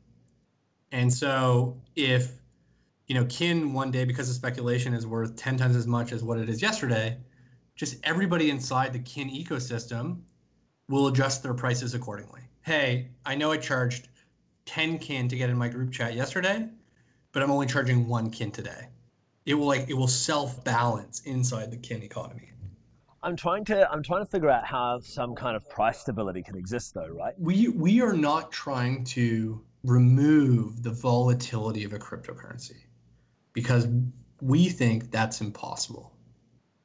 And 0.92 1.12
so 1.12 1.80
if 1.94 2.32
you 3.06 3.14
know 3.14 3.24
kin 3.26 3.72
one 3.72 3.90
day 3.90 4.04
because 4.04 4.28
of 4.28 4.34
speculation 4.34 4.94
is 4.94 5.06
worth 5.06 5.36
10 5.36 5.56
times 5.56 5.76
as 5.76 5.86
much 5.86 6.12
as 6.12 6.22
what 6.22 6.38
it 6.38 6.48
is 6.48 6.60
yesterday, 6.60 7.18
just 7.74 7.96
everybody 8.04 8.50
inside 8.50 8.92
the 8.92 8.98
kin 9.00 9.28
ecosystem 9.28 10.20
will 10.88 11.08
adjust 11.08 11.42
their 11.42 11.54
prices 11.54 11.94
accordingly. 11.94 12.42
Hey, 12.62 13.10
I 13.24 13.34
know 13.34 13.52
I 13.52 13.56
charged 13.56 14.08
10 14.66 14.98
kin 14.98 15.28
to 15.28 15.36
get 15.36 15.48
in 15.48 15.56
my 15.56 15.68
group 15.68 15.92
chat 15.92 16.14
yesterday, 16.14 16.68
but 17.32 17.42
I'm 17.42 17.50
only 17.50 17.66
charging 17.66 18.06
1 18.06 18.30
kin 18.30 18.50
today. 18.50 18.88
It 19.46 19.54
will 19.54 19.66
like 19.66 19.88
it 19.88 19.94
will 19.94 20.08
self 20.08 20.62
balance 20.64 21.22
inside 21.24 21.70
the 21.70 21.76
kin 21.76 22.02
economy. 22.02 22.50
I'm 23.22 23.36
trying 23.36 23.64
to 23.66 23.90
I'm 23.90 24.02
trying 24.02 24.24
to 24.24 24.30
figure 24.30 24.50
out 24.50 24.64
how 24.66 25.00
some 25.00 25.34
kind 25.34 25.56
of 25.56 25.68
price 25.70 26.00
stability 26.00 26.42
can 26.42 26.56
exist 26.56 26.94
though, 26.94 27.08
right? 27.08 27.34
We 27.38 27.68
we 27.68 28.00
are 28.00 28.12
not 28.12 28.52
trying 28.52 29.04
to 29.04 29.60
remove 29.84 30.82
the 30.82 30.90
volatility 30.90 31.84
of 31.84 31.92
a 31.92 31.98
cryptocurrency 31.98 32.84
because 33.52 33.88
we 34.40 34.68
think 34.68 35.10
that's 35.10 35.40
impossible. 35.40 36.12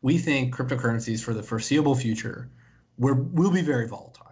We 0.02 0.18
think 0.18 0.56
cryptocurrencies 0.56 1.24
for 1.24 1.34
the 1.34 1.44
foreseeable 1.44 1.96
future 1.96 2.50
will 2.98 3.16
will 3.16 3.52
be 3.52 3.62
very 3.62 3.88
volatile. 3.88 4.28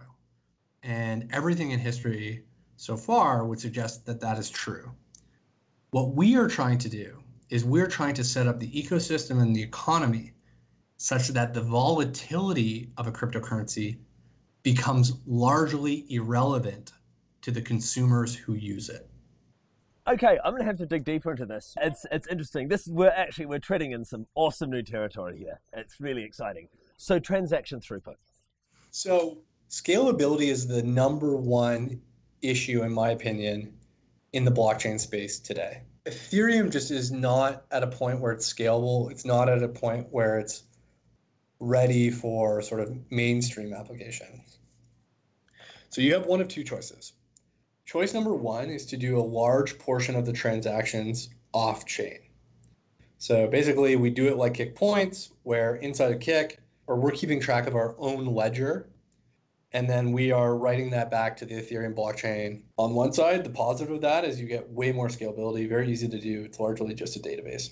And 0.82 1.28
everything 1.32 1.72
in 1.72 1.78
history 1.78 2.44
so 2.80 2.96
far 2.96 3.44
would 3.44 3.60
suggest 3.60 4.06
that 4.06 4.20
that 4.20 4.38
is 4.38 4.48
true. 4.48 4.90
What 5.90 6.14
we 6.14 6.34
are 6.36 6.48
trying 6.48 6.78
to 6.78 6.88
do 6.88 7.22
is 7.50 7.62
we're 7.62 7.86
trying 7.86 8.14
to 8.14 8.24
set 8.24 8.46
up 8.46 8.58
the 8.58 8.70
ecosystem 8.70 9.42
and 9.42 9.54
the 9.54 9.62
economy 9.62 10.32
such 10.96 11.28
that 11.28 11.52
the 11.52 11.60
volatility 11.60 12.90
of 12.96 13.06
a 13.06 13.12
cryptocurrency 13.12 13.98
becomes 14.62 15.12
largely 15.26 16.06
irrelevant 16.08 16.92
to 17.42 17.50
the 17.50 17.60
consumers 17.60 18.34
who 18.34 18.54
use 18.54 18.88
it. 18.88 19.10
Okay, 20.08 20.38
I'm 20.42 20.54
gonna 20.54 20.64
have 20.64 20.78
to 20.78 20.86
dig 20.86 21.04
deeper 21.04 21.32
into 21.32 21.44
this. 21.44 21.74
It's 21.82 22.06
it's 22.10 22.28
interesting. 22.28 22.68
This 22.68 22.86
we're 22.86 23.10
actually 23.10 23.44
we're 23.44 23.58
treading 23.58 23.92
in 23.92 24.06
some 24.06 24.26
awesome 24.34 24.70
new 24.70 24.82
territory 24.82 25.36
here. 25.36 25.60
It's 25.74 26.00
really 26.00 26.24
exciting. 26.24 26.68
So 26.96 27.18
transaction 27.18 27.80
throughput. 27.80 28.16
So 28.90 29.42
scalability 29.68 30.48
is 30.48 30.66
the 30.66 30.82
number 30.82 31.36
one 31.36 32.00
issue, 32.42 32.82
in 32.82 32.92
my 32.92 33.10
opinion, 33.10 33.72
in 34.32 34.44
the 34.44 34.50
blockchain 34.50 34.98
space 34.98 35.38
today. 35.38 35.82
Ethereum 36.06 36.70
just 36.70 36.90
is 36.90 37.10
not 37.10 37.64
at 37.70 37.82
a 37.82 37.86
point 37.86 38.20
where 38.20 38.32
it's 38.32 38.50
scalable. 38.50 39.10
It's 39.10 39.24
not 39.24 39.48
at 39.48 39.62
a 39.62 39.68
point 39.68 40.06
where 40.10 40.38
it's 40.38 40.62
ready 41.58 42.10
for 42.10 42.62
sort 42.62 42.80
of 42.80 42.96
mainstream 43.10 43.74
applications. 43.74 44.58
So 45.90 46.00
you 46.00 46.14
have 46.14 46.26
one 46.26 46.40
of 46.40 46.48
two 46.48 46.64
choices. 46.64 47.12
Choice 47.84 48.14
number 48.14 48.34
one 48.34 48.70
is 48.70 48.86
to 48.86 48.96
do 48.96 49.18
a 49.18 49.20
large 49.20 49.78
portion 49.78 50.14
of 50.14 50.24
the 50.24 50.32
transactions 50.32 51.30
off 51.52 51.84
chain. 51.84 52.20
So 53.18 53.48
basically, 53.48 53.96
we 53.96 54.10
do 54.10 54.28
it 54.28 54.36
like 54.36 54.54
Kik 54.54 54.74
Points, 54.74 55.30
where 55.42 55.74
inside 55.76 56.12
of 56.12 56.20
Kik, 56.20 56.58
or 56.86 56.96
we're 56.96 57.10
keeping 57.10 57.40
track 57.40 57.66
of 57.66 57.74
our 57.74 57.94
own 57.98 58.26
ledger 58.26 58.88
and 59.72 59.88
then 59.88 60.12
we 60.12 60.32
are 60.32 60.56
writing 60.56 60.90
that 60.90 61.10
back 61.10 61.36
to 61.36 61.46
the 61.46 61.54
Ethereum 61.54 61.94
blockchain. 61.94 62.62
On 62.76 62.94
one 62.94 63.12
side, 63.12 63.44
the 63.44 63.50
positive 63.50 63.94
of 63.94 64.00
that 64.00 64.24
is 64.24 64.40
you 64.40 64.46
get 64.46 64.70
way 64.70 64.90
more 64.92 65.08
scalability, 65.08 65.68
very 65.68 65.90
easy 65.90 66.08
to 66.08 66.20
do. 66.20 66.42
It's 66.42 66.58
largely 66.58 66.94
just 66.94 67.16
a 67.16 67.20
database. 67.20 67.70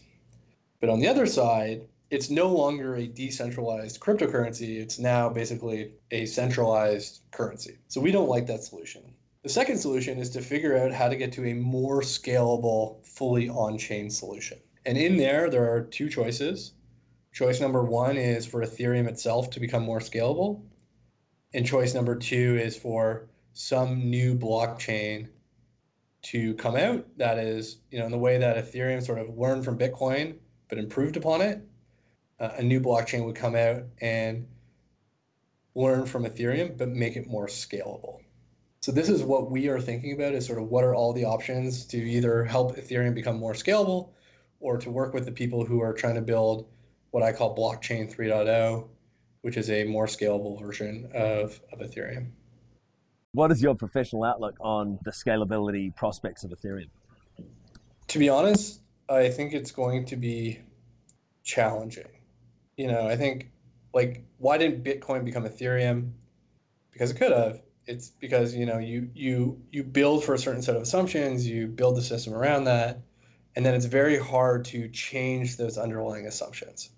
But 0.81 0.91
on 0.91 1.01
the 1.01 1.09
other 1.09 1.27
side, 1.27 1.89
it's 2.11 2.31
no 2.31 2.49
longer 2.49 2.95
a 2.95 3.07
decentralized 3.07 4.01
cryptocurrency. 4.01 4.81
It's 4.81 4.99
now 4.99 5.29
basically 5.29 5.93
a 6.11 6.25
centralized 6.27 7.21
currency. 7.33 7.79
So 7.89 8.01
we 8.01 8.13
don't 8.13 8.29
like 8.29 8.47
that 8.47 8.63
solution. 8.63 9.03
The 9.43 9.49
second 9.49 9.79
solution 9.79 10.19
is 10.19 10.31
to 10.31 10.41
figure 10.41 10.79
out 10.79 10.93
how 10.93 11.09
to 11.09 11.17
get 11.17 11.33
to 11.33 11.47
a 11.47 11.55
more 11.55 12.01
scalable, 12.03 13.05
fully 13.05 13.49
on 13.49 13.77
chain 13.77 14.09
solution. 14.09 14.59
And 14.87 14.97
in 14.97 15.17
there, 15.17 15.51
there 15.51 15.73
are 15.73 15.83
two 15.83 16.09
choices. 16.09 16.73
Choice 17.33 17.61
number 17.61 17.83
one 17.83 18.17
is 18.17 18.47
for 18.47 18.65
Ethereum 18.65 19.07
itself 19.07 19.51
to 19.51 19.61
become 19.61 19.83
more 19.83 20.01
scalable. 20.01 20.63
And 21.55 21.67
choice 21.67 21.95
number 21.95 22.15
two 22.15 22.59
is 22.61 22.77
for 22.77 23.29
some 23.55 24.11
new 24.11 24.37
blockchain 24.37 25.29
to 26.23 26.55
come 26.55 26.77
out 26.77 27.07
that 27.17 27.39
is, 27.39 27.79
you 27.91 27.99
know, 27.99 28.05
in 28.05 28.13
the 28.13 28.19
way 28.19 28.39
that 28.39 28.57
Ethereum 28.57 29.03
sort 29.03 29.19
of 29.19 29.39
learned 29.39 29.65
from 29.65 29.79
Bitcoin 29.79 30.37
but 30.69 30.79
improved 30.79 31.17
upon 31.17 31.41
it. 31.41 31.61
Uh, 32.39 32.51
a 32.59 32.63
new 32.63 32.81
blockchain 32.81 33.25
would 33.25 33.35
come 33.35 33.57
out 33.57 33.83
and 34.01 34.47
learn 35.75 36.05
from 36.05 36.25
Ethereum 36.25 36.77
but 36.77 36.89
make 36.89 37.17
it 37.17 37.27
more 37.27 37.47
scalable. 37.47 38.19
So 38.81 38.93
this 38.93 39.09
is 39.09 39.23
what 39.23 39.51
we 39.51 39.69
are 39.69 39.81
thinking 39.81 40.13
about 40.13 40.35
is 40.35 40.47
sort 40.47 40.61
of 40.61 40.69
what 40.69 40.85
are 40.85 40.95
all 40.95 41.13
the 41.13 41.25
options 41.25 41.87
to 41.87 41.97
either 41.97 42.45
help 42.45 42.77
Ethereum 42.77 43.15
become 43.15 43.39
more 43.39 43.55
scalable 43.55 44.11
or 44.61 44.77
to 44.79 44.91
work 44.91 45.15
with 45.15 45.25
the 45.25 45.33
people 45.33 45.65
who 45.65 45.81
are 45.81 45.95
trying 45.95 46.15
to 46.15 46.21
build 46.21 46.69
what 47.11 47.23
I 47.23 47.33
call 47.33 47.57
blockchain 47.57 48.15
3.0 48.15 48.89
which 49.49 49.57
is 49.57 49.71
a 49.71 49.85
more 49.85 50.05
scalable 50.05 50.61
version 50.61 51.09
of, 51.15 51.59
of 51.73 51.79
Ethereum. 51.79 52.27
What 53.33 53.51
is 53.51 53.63
your 53.63 53.75
professional 53.75 54.25
outlook 54.25 54.57
on 54.61 54.99
the 55.07 55.11
scalability 55.11 55.97
prospects 55.97 56.45
of 56.45 56.51
Ethereum? 56.51 56.91
To 58.09 58.19
be 58.19 58.29
honest, 58.29 58.83
I 59.09 59.31
think 59.31 59.55
it's 59.55 59.71
going 59.71 60.05
to 60.05 60.17
be 60.17 60.61
challenging. 61.45 62.11
You 62.77 62.89
know, 62.89 63.09
I 63.09 63.17
think 63.17 63.51
like 63.95 64.23
why 64.37 64.59
didn't 64.59 64.85
Bitcoin 64.85 65.25
become 65.25 65.45
Ethereum? 65.45 66.11
Because 66.93 67.11
it 67.11 67.17
could 67.17 67.33
have. 67.33 67.63
It's 67.87 68.11
because 68.21 68.55
you 68.55 68.67
know 68.67 68.77
you 68.77 69.09
you 69.15 69.63
you 69.73 69.83
build 69.83 70.25
for 70.25 70.35
a 70.35 70.39
certain 70.39 70.61
set 70.61 70.77
of 70.77 70.83
assumptions, 70.83 71.49
you 71.49 71.69
build 71.69 71.97
the 71.97 72.03
system 72.03 72.35
around 72.35 72.65
that, 72.65 73.01
and 73.57 73.65
then 73.65 73.75
it's 73.75 73.87
very 73.87 74.19
hard 74.19 74.67
to 74.67 74.91
change 74.91 75.57
those 75.57 75.79
underlying 75.79 76.27
assumptions. 76.27 76.91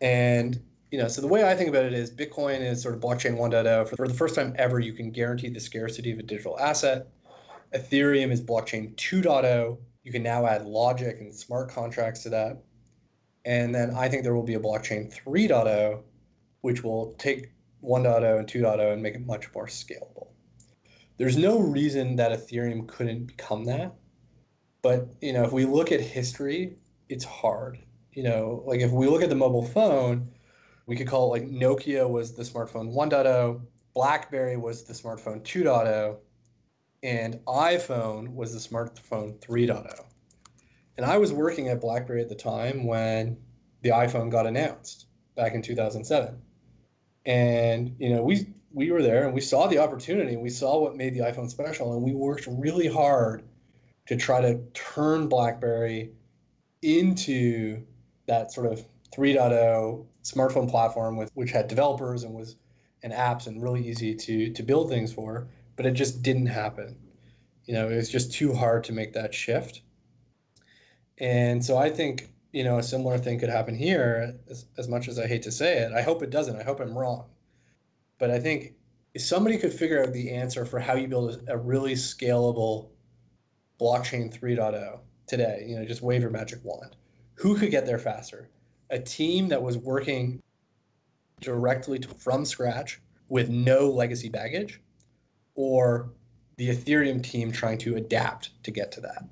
And 0.00 0.62
you 0.92 0.98
know, 0.98 1.08
so 1.08 1.22
the 1.22 1.26
way 1.26 1.48
I 1.48 1.56
think 1.56 1.70
about 1.70 1.86
it 1.86 1.94
is 1.94 2.10
Bitcoin 2.10 2.60
is 2.60 2.82
sort 2.82 2.94
of 2.94 3.00
blockchain 3.00 3.38
1.0. 3.38 3.96
For, 3.96 4.06
the 4.06 4.12
first 4.12 4.34
time 4.34 4.54
ever, 4.58 4.78
you 4.78 4.92
can 4.92 5.10
guarantee 5.10 5.48
the 5.48 5.58
scarcity 5.58 6.12
of 6.12 6.18
a 6.18 6.22
digital 6.22 6.60
asset. 6.60 7.08
Ethereum 7.74 8.30
is 8.30 8.42
blockchain 8.42 8.94
2.0. 8.96 9.78
You 10.04 10.12
can 10.12 10.22
now 10.22 10.46
add 10.46 10.66
logic 10.66 11.16
and 11.20 11.34
smart 11.34 11.70
contracts 11.70 12.22
to 12.24 12.28
that. 12.28 12.62
And 13.46 13.74
then 13.74 13.94
I 13.96 14.10
think 14.10 14.22
there 14.22 14.34
will 14.34 14.42
be 14.42 14.54
a 14.54 14.60
blockchain 14.60 15.10
3.0, 15.10 16.02
which 16.60 16.84
will 16.84 17.14
take 17.14 17.50
1.0 17.82 18.38
and 18.38 18.46
2.0 18.46 18.92
and 18.92 19.02
make 19.02 19.14
it 19.14 19.26
much 19.26 19.52
more 19.54 19.66
scalable. 19.66 20.26
There's 21.16 21.38
no 21.38 21.58
reason 21.58 22.16
that 22.16 22.32
Ethereum 22.32 22.86
couldn't 22.86 23.24
become 23.24 23.64
that. 23.64 23.94
But, 24.82 25.08
you 25.22 25.32
know, 25.32 25.44
if 25.44 25.52
we 25.52 25.64
look 25.64 25.90
at 25.90 26.02
history, 26.02 26.76
it's 27.08 27.24
hard. 27.24 27.78
You 28.12 28.24
know, 28.24 28.62
like 28.66 28.80
if 28.80 28.90
we 28.90 29.06
look 29.06 29.22
at 29.22 29.30
the 29.30 29.34
mobile 29.34 29.64
phone, 29.64 30.28
we 30.86 30.96
could 30.96 31.06
call 31.06 31.34
it 31.34 31.40
like 31.40 31.50
Nokia 31.50 32.08
was 32.08 32.32
the 32.32 32.42
smartphone 32.42 32.92
1.0, 32.92 33.60
BlackBerry 33.94 34.56
was 34.56 34.84
the 34.84 34.94
smartphone 34.94 35.42
2.0, 35.42 36.16
and 37.02 37.40
iPhone 37.46 38.34
was 38.34 38.52
the 38.52 38.58
smartphone 38.58 39.38
3.0. 39.38 40.04
And 40.96 41.06
I 41.06 41.18
was 41.18 41.32
working 41.32 41.68
at 41.68 41.80
BlackBerry 41.80 42.22
at 42.22 42.28
the 42.28 42.34
time 42.34 42.86
when 42.86 43.36
the 43.82 43.90
iPhone 43.90 44.30
got 44.30 44.46
announced 44.46 45.06
back 45.36 45.54
in 45.54 45.62
2007. 45.62 46.40
And 47.24 47.96
you 47.98 48.14
know, 48.14 48.22
we 48.22 48.46
we 48.74 48.90
were 48.90 49.02
there 49.02 49.24
and 49.24 49.34
we 49.34 49.40
saw 49.40 49.66
the 49.66 49.78
opportunity 49.78 50.36
we 50.36 50.48
saw 50.48 50.80
what 50.80 50.96
made 50.96 51.14
the 51.14 51.20
iPhone 51.20 51.50
special 51.50 51.92
and 51.92 52.02
we 52.02 52.14
worked 52.14 52.46
really 52.48 52.88
hard 52.88 53.42
to 54.06 54.16
try 54.16 54.40
to 54.40 54.58
turn 54.72 55.28
BlackBerry 55.28 56.12
into 56.80 57.82
that 58.26 58.50
sort 58.50 58.72
of 58.72 58.82
3.0 59.14 60.06
smartphone 60.22 60.70
platform 60.70 61.16
with 61.16 61.30
which 61.34 61.50
had 61.50 61.68
developers 61.68 62.22
and 62.22 62.34
was 62.34 62.56
and 63.02 63.12
apps 63.12 63.46
and 63.46 63.62
really 63.62 63.86
easy 63.86 64.14
to 64.14 64.52
to 64.52 64.62
build 64.62 64.88
things 64.88 65.12
for, 65.12 65.48
but 65.76 65.86
it 65.86 65.92
just 65.92 66.22
didn't 66.22 66.46
happen. 66.46 66.96
You 67.64 67.74
know, 67.74 67.88
it 67.88 67.96
was 67.96 68.10
just 68.10 68.32
too 68.32 68.52
hard 68.52 68.84
to 68.84 68.92
make 68.92 69.12
that 69.12 69.34
shift. 69.34 69.82
And 71.18 71.64
so 71.64 71.76
I 71.76 71.90
think, 71.90 72.30
you 72.52 72.64
know, 72.64 72.78
a 72.78 72.82
similar 72.82 73.18
thing 73.18 73.38
could 73.38 73.48
happen 73.48 73.76
here 73.76 74.36
as, 74.50 74.66
as 74.76 74.88
much 74.88 75.08
as 75.08 75.18
I 75.18 75.26
hate 75.26 75.42
to 75.42 75.52
say 75.52 75.78
it. 75.78 75.92
I 75.92 76.02
hope 76.02 76.22
it 76.22 76.30
doesn't. 76.30 76.56
I 76.56 76.64
hope 76.64 76.80
I'm 76.80 76.98
wrong. 76.98 77.26
But 78.18 78.30
I 78.30 78.40
think 78.40 78.74
if 79.14 79.22
somebody 79.22 79.58
could 79.58 79.72
figure 79.72 80.02
out 80.02 80.12
the 80.12 80.30
answer 80.30 80.64
for 80.64 80.80
how 80.80 80.94
you 80.94 81.06
build 81.06 81.44
a, 81.48 81.54
a 81.54 81.56
really 81.56 81.94
scalable 81.94 82.90
blockchain 83.80 84.36
3.0 84.36 84.98
today, 85.26 85.66
you 85.68 85.76
know, 85.76 85.84
just 85.84 86.02
wave 86.02 86.22
your 86.22 86.30
magic 86.30 86.60
wand. 86.64 86.96
Who 87.34 87.56
could 87.56 87.70
get 87.70 87.86
there 87.86 87.98
faster? 87.98 88.48
A 88.92 88.98
team 88.98 89.48
that 89.48 89.60
was 89.60 89.76
working 89.78 90.40
directly 91.40 91.98
to, 91.98 92.08
from 92.08 92.44
scratch 92.44 93.00
with 93.28 93.48
no 93.48 93.90
legacy 93.90 94.28
baggage, 94.28 94.80
or 95.54 96.12
the 96.58 96.68
Ethereum 96.68 97.22
team 97.22 97.50
trying 97.50 97.78
to 97.78 97.96
adapt 97.96 98.62
to 98.62 98.70
get 98.70 98.92
to 98.92 99.00
that. 99.00 99.24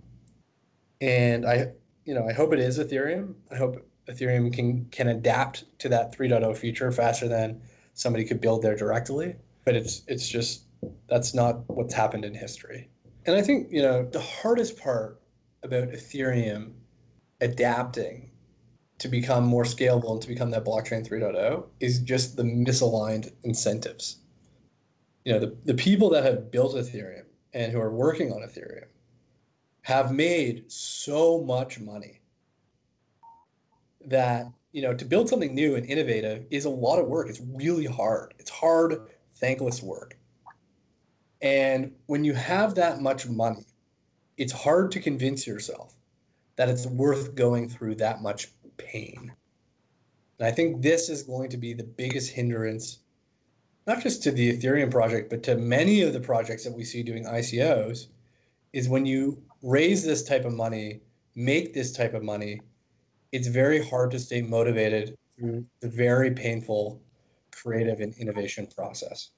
And 1.01 1.46
I, 1.46 1.68
you 2.05 2.14
know, 2.14 2.27
I 2.27 2.33
hope 2.33 2.53
it 2.53 2.59
is 2.59 2.79
Ethereum. 2.79 3.35
I 3.53 3.57
hope 3.57 3.87
Ethereum 4.09 4.53
can 4.53 4.87
can 4.87 5.09
adapt 5.09 5.79
to 5.81 5.88
that 5.90 6.16
3.0 6.16 6.57
feature 6.57 6.90
faster 6.90 7.29
than 7.29 7.61
somebody 7.94 8.25
could 8.25 8.40
build 8.40 8.62
there 8.62 8.75
directly. 8.75 9.37
But 9.64 9.77
it's 9.77 10.03
it's 10.09 10.29
just 10.29 10.64
that's 11.09 11.35
not 11.35 11.68
what's 11.68 11.94
happened 11.94 12.25
in 12.25 12.35
history. 12.35 12.88
And 13.27 13.37
I 13.37 13.42
think 13.42 13.70
you 13.70 13.83
know 13.83 14.05
the 14.05 14.20
hardest 14.20 14.79
part 14.79 15.20
about 15.62 15.90
Ethereum 15.90 16.73
adapting 17.42 18.30
to 19.00 19.08
become 19.08 19.44
more 19.44 19.64
scalable 19.64 20.12
and 20.12 20.22
to 20.22 20.28
become 20.28 20.50
that 20.50 20.64
blockchain 20.64 21.08
3.0 21.08 21.64
is 21.80 22.00
just 22.00 22.36
the 22.36 22.42
misaligned 22.42 23.32
incentives. 23.44 24.18
You 25.24 25.32
know, 25.32 25.40
the, 25.40 25.56
the 25.64 25.74
people 25.74 26.10
that 26.10 26.22
have 26.22 26.50
built 26.50 26.74
Ethereum 26.74 27.24
and 27.54 27.72
who 27.72 27.80
are 27.80 27.90
working 27.90 28.30
on 28.30 28.42
Ethereum 28.42 28.88
have 29.82 30.12
made 30.12 30.70
so 30.70 31.40
much 31.40 31.80
money 31.80 32.20
that, 34.04 34.46
you 34.72 34.82
know, 34.82 34.92
to 34.92 35.04
build 35.06 35.30
something 35.30 35.54
new 35.54 35.76
and 35.76 35.86
innovative 35.86 36.44
is 36.50 36.66
a 36.66 36.70
lot 36.70 36.98
of 36.98 37.08
work. 37.08 37.30
It's 37.30 37.40
really 37.54 37.86
hard. 37.86 38.34
It's 38.38 38.50
hard, 38.50 39.08
thankless 39.36 39.82
work. 39.82 40.18
And 41.40 41.92
when 42.04 42.22
you 42.22 42.34
have 42.34 42.74
that 42.74 43.00
much 43.00 43.26
money, 43.26 43.64
it's 44.36 44.52
hard 44.52 44.90
to 44.92 45.00
convince 45.00 45.46
yourself 45.46 45.94
that 46.56 46.68
it's 46.68 46.86
worth 46.86 47.34
going 47.34 47.66
through 47.66 47.94
that 47.94 48.20
much 48.20 48.48
pain. 48.87 49.33
And 50.38 50.49
I 50.49 50.51
think 50.51 50.83
this 50.83 51.09
is 51.09 51.23
going 51.23 51.51
to 51.51 51.57
be 51.57 51.73
the 51.73 51.85
biggest 51.85 52.33
hindrance, 52.33 53.01
not 53.87 54.03
just 54.03 54.23
to 54.25 54.31
the 54.31 54.57
Ethereum 54.57 54.90
project, 54.90 55.31
but 55.31 55.43
to 55.45 55.57
many 55.57 56.03
of 56.03 56.12
the 56.12 56.21
projects 56.21 56.64
that 56.64 56.73
we 56.73 56.85
see 56.85 57.03
doing 57.03 57.25
ICOs, 57.25 58.07
is 58.73 58.88
when 58.88 59.05
you 59.05 59.43
raise 59.62 60.05
this 60.05 60.23
type 60.23 60.45
of 60.45 60.55
money, 60.55 61.01
make 61.35 61.75
this 61.75 61.93
type 61.93 62.14
of 62.14 62.23
money, 62.23 62.61
it's 63.33 63.49
very 63.49 63.85
hard 63.85 64.11
to 64.12 64.19
stay 64.19 64.43
motivated 64.43 65.16
through 65.38 65.64
the 65.81 65.88
very 65.88 66.31
painful 66.31 67.01
creative 67.53 68.01
and 68.01 68.14
innovation 68.14 68.66
process. 68.75 69.31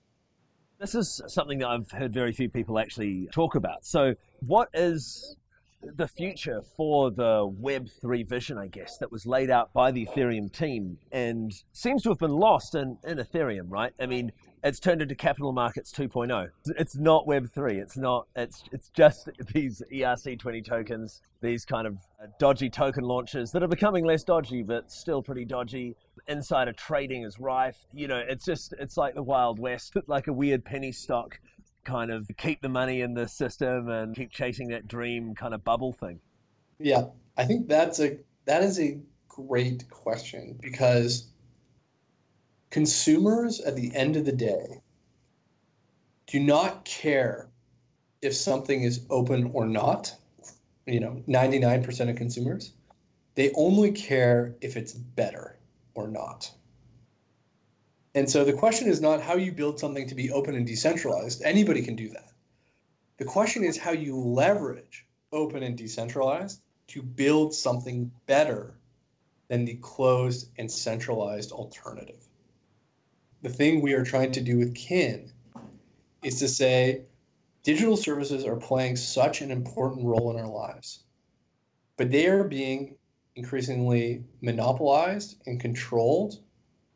This 0.79 0.95
is 0.95 1.21
something 1.29 1.59
that 1.59 1.69
I've 1.69 1.91
heard 1.91 2.13
very 2.13 2.33
few 2.33 2.49
people 2.49 2.79
actually 2.79 3.29
talk 3.33 3.55
about. 3.55 3.85
So, 3.85 4.15
what 4.41 4.69
is 4.75 5.37
the 5.83 6.09
future 6.09 6.63
for 6.77 7.11
the 7.11 7.49
Web3 7.61 8.27
vision, 8.29 8.59
I 8.59 8.69
guess, 8.69 8.97
that 8.99 9.11
was 9.11 9.27
laid 9.27 9.51
out 9.51 9.73
by 9.73 9.91
the 9.91 10.07
Ethereum 10.07 10.53
team 10.53 10.99
and 11.11 11.53
seems 11.73 12.03
to 12.05 12.11
have 12.11 12.19
been 12.19 12.31
lost 12.31 12.75
in, 12.75 12.99
in 13.05 13.19
Ethereum, 13.19 13.67
right? 13.69 13.93
I 14.01 14.07
mean, 14.07 14.33
it's 14.65 14.79
turned 14.79 15.03
into 15.03 15.17
capital 15.17 15.53
markets 15.53 15.93
2.0. 15.93 16.49
It's 16.79 16.97
not 16.97 17.27
Web3. 17.27 17.83
It's 17.83 17.97
not, 17.97 18.29
it's, 18.37 18.63
it's 18.71 18.91
just 18.91 19.29
these 19.53 19.83
ERC20 19.93 20.65
tokens, 20.65 21.21
these 21.41 21.65
kind 21.65 21.87
of 21.87 21.97
uh, 22.23 22.27
dodgy 22.39 22.71
token 22.71 23.03
launches 23.03 23.51
that 23.53 23.63
are 23.63 23.69
becoming 23.69 24.05
less 24.05 24.23
dodgy, 24.23 24.63
but 24.63 24.93
still 24.93 25.23
pretty 25.23 25.45
dodgy. 25.45 25.97
Insider 26.29 26.73
trading 26.73 27.25
is 27.25 27.41
rife. 27.41 27.87
You 27.93 28.07
know, 28.07 28.23
it's 28.27 28.45
just, 28.45 28.73
it's 28.79 28.97
like 28.97 29.15
the 29.15 29.23
Wild 29.23 29.59
West, 29.59 29.97
like 30.07 30.29
a 30.29 30.33
weird 30.33 30.65
penny 30.65 30.93
stock 30.93 31.41
kind 31.85 32.11
of 32.11 32.31
keep 32.37 32.61
the 32.63 32.69
money 32.69 33.01
in 33.01 33.15
the 33.15 33.29
system 33.29 33.89
and 33.89 34.15
keep 34.15 34.31
chasing 34.31 34.69
that 34.69 34.89
dream 34.89 35.35
kind 35.35 35.55
of 35.55 35.65
bubble 35.65 35.93
thing? 35.93 36.21
Yeah, 36.79 37.07
I 37.37 37.45
think 37.45 37.69
that's 37.69 38.01
a 38.01 38.19
that 38.45 38.63
is 38.63 38.79
a 38.81 38.99
great 39.29 39.89
question 39.91 40.59
because 40.61 41.29
consumers 42.71 43.61
at 43.61 43.77
the 43.77 43.95
end 43.95 44.17
of 44.17 44.25
the 44.25 44.33
day 44.33 44.81
do 46.27 46.41
not 46.41 46.85
care 46.85 47.49
if 48.23 48.35
something 48.35 48.83
is 48.83 49.05
open 49.11 49.51
or 49.53 49.67
not. 49.67 50.15
You 50.87 51.01
know, 51.01 51.23
99% 51.29 52.11
of 52.11 52.17
consumers, 52.17 52.73
they 53.35 53.53
only 53.55 53.93
care 53.93 54.55
if 54.61 54.77
it's 54.77 54.93
better 54.93 55.59
or 55.95 56.09
not. 56.09 56.51
And 58.15 58.31
so 58.31 58.45
the 58.45 58.53
question 58.53 58.89
is 58.89 59.01
not 59.01 59.23
how 59.23 59.37
you 59.37 59.53
build 59.53 59.79
something 59.79 60.07
to 60.09 60.15
be 60.15 60.31
open 60.31 60.55
and 60.55 60.67
decentralized. 60.67 61.43
Anybody 61.43 61.83
can 61.83 61.97
do 61.97 62.11
that. 62.11 62.33
The 63.17 63.25
question 63.25 63.65
is 63.65 63.79
how 63.79 63.93
you 63.93 64.17
leverage 64.17 65.07
open 65.33 65.63
and 65.63 65.77
decentralized 65.77 66.61
to 66.89 67.03
build 67.03 67.55
something 67.55 68.11
better 68.27 68.75
than 69.49 69.65
the 69.65 69.77
closed 69.77 70.51
and 70.59 70.71
centralized 70.71 71.53
alternative. 71.53 72.29
The 73.43 73.49
thing 73.49 73.81
we 73.81 73.95
are 73.95 74.05
trying 74.05 74.33
to 74.33 74.41
do 74.41 74.59
with 74.59 74.75
Kin 74.75 75.33
is 76.23 76.39
to 76.39 76.49
say 76.49 77.03
digital 77.63 77.97
services 77.97 78.45
are 78.45 78.57
playing 78.57 78.97
such 78.97 79.41
an 79.41 79.51
important 79.51 80.07
role 80.07 80.31
in 80.31 80.43
our 80.43 80.51
lives, 80.51 81.05
but 81.97 82.11
they 82.11 82.27
are 82.27 82.45
being 82.45 82.97
increasingly 83.37 84.25
monopolized 84.43 85.43
and 85.47 85.61
controlled 85.61 86.41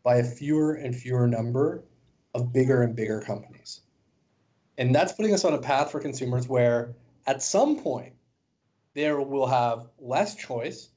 by 0.07 0.19
a 0.19 0.25
fewer 0.25 0.75
and 0.75 0.95
fewer 0.95 1.27
number 1.27 1.83
of 2.33 2.53
bigger 2.53 2.83
and 2.83 2.95
bigger 2.95 3.21
companies. 3.21 3.81
And 4.79 4.95
that's 4.95 5.11
putting 5.13 5.35
us 5.35 5.45
on 5.45 5.53
a 5.53 5.59
path 5.59 5.91
for 5.91 5.99
consumers 5.99 6.47
where 6.47 6.95
at 7.27 7.43
some 7.43 7.81
point 7.81 8.13
there 8.95 9.21
will 9.21 9.49
have 9.49 9.89
less 9.99 10.37
choice, 10.37 10.91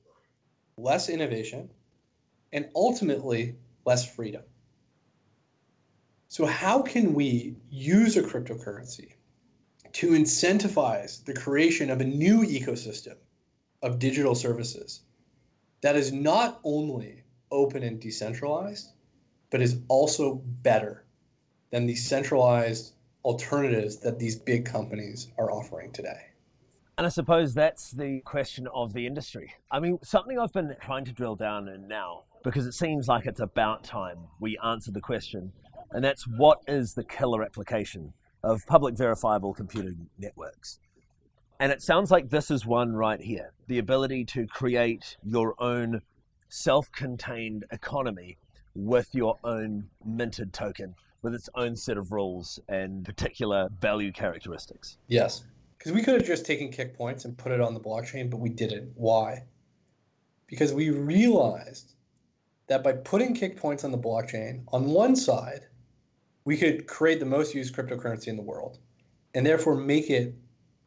less 0.78 1.10
innovation, 1.10 1.72
and 2.54 2.70
ultimately 2.76 3.56
less 3.84 4.08
freedom. 4.08 4.44
So, 6.28 6.46
how 6.46 6.84
can 6.84 7.16
we 7.16 7.56
use 7.72 8.16
a 8.16 8.22
cryptocurrency 8.22 9.14
to 9.92 10.12
incentivize 10.12 11.26
the 11.26 11.34
creation 11.34 11.90
of 11.90 12.00
a 12.00 12.06
new 12.06 12.44
ecosystem 12.44 13.16
of 13.82 13.98
digital 13.98 14.36
services 14.36 15.02
that 15.82 15.96
is 15.96 16.14
not 16.14 16.60
only 16.64 17.24
open 17.52 17.82
and 17.82 18.00
decentralized, 18.00 18.92
but 19.50 19.62
is 19.62 19.80
also 19.88 20.36
better 20.62 21.06
than 21.72 21.86
the 21.86 21.96
centralized 21.96 22.94
alternatives 23.24 23.98
that 23.98 24.20
these 24.20 24.36
big 24.36 24.66
companies 24.66 25.28
are 25.38 25.52
offering 25.52 25.92
today. 25.92 26.22
And 26.98 27.06
I 27.06 27.10
suppose 27.10 27.54
that's 27.54 27.92
the 27.92 28.22
question 28.26 28.68
of 28.74 28.94
the 28.94 29.08
industry. 29.08 29.54
I 29.72 29.80
mean, 29.80 30.00
something 30.04 30.38
I've 30.38 30.52
been 30.52 30.76
trying 30.82 31.06
to 31.06 31.14
drill 31.14 31.36
down 31.36 31.70
in 31.70 31.88
now, 31.88 32.24
because 32.44 32.66
it 32.66 32.74
seems 32.74 33.08
like 33.08 33.26
it's 33.26 33.40
about 33.40 33.84
time 33.84 34.18
we 34.40 34.58
answer 34.64 34.92
the 34.92 35.02
question, 35.02 35.54
and 35.92 36.04
that's 36.04 36.28
what 36.28 36.60
is 36.68 36.94
the 36.94 37.04
killer 37.04 37.44
application 37.44 38.14
of 38.44 38.66
public 38.68 38.98
verifiable 38.98 39.54
computing 39.54 40.10
networks? 40.18 40.80
And 41.60 41.72
it 41.72 41.82
sounds 41.82 42.10
like 42.10 42.30
this 42.30 42.50
is 42.52 42.66
one 42.66 42.94
right 42.94 43.22
here 43.22 43.52
the 43.68 43.80
ability 43.80 44.26
to 44.26 44.48
create 44.48 45.18
your 45.24 45.56
own 45.62 46.02
self 46.50 46.92
contained 46.92 47.66
economy 47.72 48.38
with 48.86 49.14
your 49.14 49.38
own 49.44 49.90
minted 50.06 50.54
token 50.54 50.96
with 51.22 51.34
its 51.34 51.50
own 51.56 51.76
set 51.76 51.98
of 51.98 52.12
rules 52.12 52.60
and 52.70 53.04
particular 53.04 53.70
value 53.80 54.12
characteristics. 54.12 54.98
Yes. 55.08 55.44
Because 55.78 55.92
we 55.92 56.02
could 56.02 56.16
have 56.16 56.26
just 56.26 56.46
taken 56.46 56.72
Kik 56.72 56.96
points 56.96 57.26
and 57.26 57.38
put 57.38 57.52
it 57.52 57.62
on 57.62 57.74
the 57.74 57.80
blockchain, 57.80 58.30
but 58.30 58.38
we 58.38 58.50
didn't. 58.50 58.92
Why? 58.96 59.44
Because 60.48 60.74
we 60.74 60.90
realized 60.90 61.94
that 62.68 62.84
by 62.84 62.94
putting 62.94 63.34
Kik 63.34 63.58
points 63.58 63.84
on 63.84 63.92
the 63.92 63.98
blockchain, 63.98 64.64
on 64.70 64.86
one 64.86 65.16
side, 65.16 65.62
we 66.46 66.58
could 66.58 66.88
create 66.88 67.20
the 67.20 67.26
most 67.26 67.54
used 67.54 67.76
cryptocurrency 67.76 68.28
in 68.28 68.36
the 68.36 68.42
world 68.42 68.80
and 69.34 69.46
therefore 69.46 69.76
make 69.76 70.10
it 70.10 70.34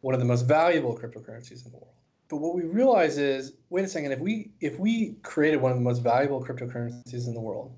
one 0.01 0.14
of 0.14 0.20
the 0.20 0.26
most 0.26 0.43
valuable 0.43 0.97
cryptocurrencies 0.97 1.64
in 1.64 1.72
the 1.72 1.78
world. 1.78 1.95
But 2.28 2.38
what 2.38 2.55
we 2.55 2.62
realize 2.62 3.18
is, 3.18 3.53
wait 3.70 3.84
a 3.84 3.88
second, 3.88 4.12
if 4.12 4.18
we 4.18 4.53
if 4.61 4.78
we 4.78 5.16
created 5.22 5.61
one 5.61 5.70
of 5.70 5.78
the 5.78 5.84
most 5.84 6.03
valuable 6.03 6.43
cryptocurrencies 6.43 7.26
in 7.26 7.34
the 7.34 7.40
world, 7.40 7.76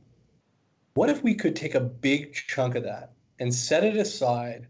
what 0.94 1.10
if 1.10 1.22
we 1.22 1.34
could 1.34 1.56
take 1.56 1.74
a 1.74 1.80
big 1.80 2.34
chunk 2.34 2.76
of 2.76 2.84
that 2.84 3.12
and 3.40 3.52
set 3.52 3.84
it 3.84 3.96
aside 3.96 4.68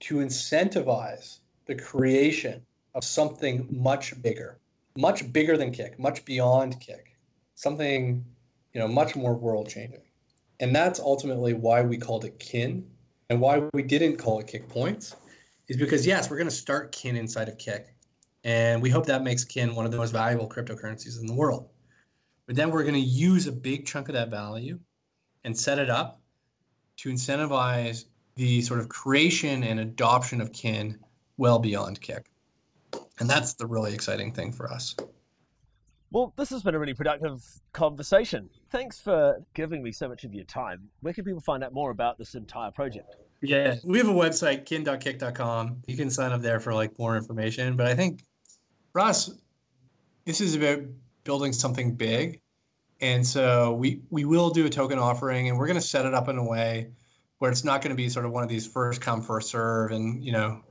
to 0.00 0.16
incentivize 0.16 1.38
the 1.66 1.74
creation 1.74 2.64
of 2.94 3.02
something 3.04 3.66
much 3.70 4.20
bigger, 4.22 4.58
much 4.96 5.32
bigger 5.32 5.56
than 5.56 5.72
Kik, 5.72 5.98
much 5.98 6.24
beyond 6.24 6.78
Kik, 6.80 7.16
something 7.56 8.24
you 8.72 8.80
know 8.80 8.88
much 8.88 9.16
more 9.16 9.34
world 9.34 9.68
changing. 9.68 10.02
And 10.60 10.74
that's 10.74 11.00
ultimately 11.00 11.52
why 11.52 11.82
we 11.82 11.96
called 11.96 12.24
it 12.24 12.38
kin 12.38 12.86
and 13.28 13.40
why 13.40 13.68
we 13.72 13.82
didn't 13.82 14.16
call 14.16 14.38
it 14.38 14.46
Kik 14.46 14.68
points 14.68 15.16
is 15.66 15.76
because 15.76 16.06
yes, 16.06 16.30
we're 16.30 16.36
going 16.36 16.48
to 16.48 16.54
start 16.54 16.92
kin 16.92 17.16
inside 17.16 17.48
of 17.48 17.58
Kik. 17.58 17.88
And 18.44 18.80
we 18.80 18.90
hope 18.90 19.06
that 19.06 19.24
makes 19.24 19.42
kin 19.44 19.74
one 19.74 19.84
of 19.84 19.90
the 19.90 19.98
most 19.98 20.12
valuable 20.12 20.48
cryptocurrencies 20.48 21.18
in 21.18 21.26
the 21.26 21.34
world. 21.34 21.70
But 22.46 22.56
then 22.56 22.70
we're 22.70 22.82
going 22.82 22.94
to 22.94 23.00
use 23.00 23.46
a 23.46 23.52
big 23.52 23.86
chunk 23.86 24.08
of 24.08 24.14
that 24.14 24.28
value 24.28 24.78
and 25.44 25.56
set 25.56 25.78
it 25.78 25.90
up 25.90 26.20
to 26.96 27.10
incentivize 27.10 28.06
the 28.36 28.60
sort 28.62 28.80
of 28.80 28.88
creation 28.88 29.62
and 29.62 29.80
adoption 29.80 30.40
of 30.40 30.52
kin 30.52 30.98
well 31.36 31.58
beyond 31.58 32.00
Kik. 32.00 32.30
And 33.20 33.28
that's 33.28 33.54
the 33.54 33.66
really 33.66 33.94
exciting 33.94 34.32
thing 34.32 34.52
for 34.52 34.70
us. 34.70 34.96
Well 36.10 36.32
this 36.36 36.50
has 36.50 36.62
been 36.62 36.74
a 36.74 36.78
really 36.78 36.94
productive 36.94 37.42
conversation. 37.72 38.48
Thanks 38.70 39.00
for 39.00 39.42
giving 39.54 39.82
me 39.82 39.92
so 39.92 40.08
much 40.08 40.24
of 40.24 40.34
your 40.34 40.44
time. 40.44 40.88
Where 41.00 41.12
can 41.12 41.24
people 41.24 41.40
find 41.40 41.62
out 41.62 41.72
more 41.72 41.90
about 41.90 42.18
this 42.18 42.34
entire 42.34 42.70
project? 42.70 43.16
Yeah 43.42 43.76
we 43.84 43.98
have 43.98 44.08
a 44.08 44.12
website 44.12 44.64
kin.kik.com 44.64 45.82
you 45.86 45.96
can 45.96 46.10
sign 46.10 46.32
up 46.32 46.40
there 46.40 46.60
for 46.60 46.72
like 46.72 46.98
more 46.98 47.16
information. 47.16 47.76
But 47.76 47.86
i 47.86 47.94
think 47.94 48.22
for 48.92 49.00
us 49.00 49.30
this 50.24 50.40
is 50.40 50.54
about 50.54 50.80
building 51.24 51.52
something 51.52 51.94
big 51.94 52.40
and 53.04 53.26
so 53.26 53.74
we 53.74 54.00
we 54.08 54.24
will 54.24 54.48
do 54.48 54.64
a 54.64 54.70
token 54.70 54.98
offering, 54.98 55.50
and 55.50 55.58
we're 55.58 55.66
going 55.66 55.78
to 55.78 55.86
set 55.86 56.06
it 56.06 56.14
up 56.14 56.28
in 56.30 56.38
a 56.38 56.42
way 56.42 56.88
where 57.38 57.50
it's 57.50 57.62
not 57.62 57.82
going 57.82 57.90
to 57.90 57.96
be 57.96 58.08
sort 58.08 58.24
of 58.24 58.32
one 58.32 58.42
of 58.42 58.48
these 58.48 58.66
first 58.66 59.02
come 59.02 59.20
first 59.20 59.50
serve, 59.50 59.90
and 59.90 60.24
you 60.24 60.32
know, 60.32 60.62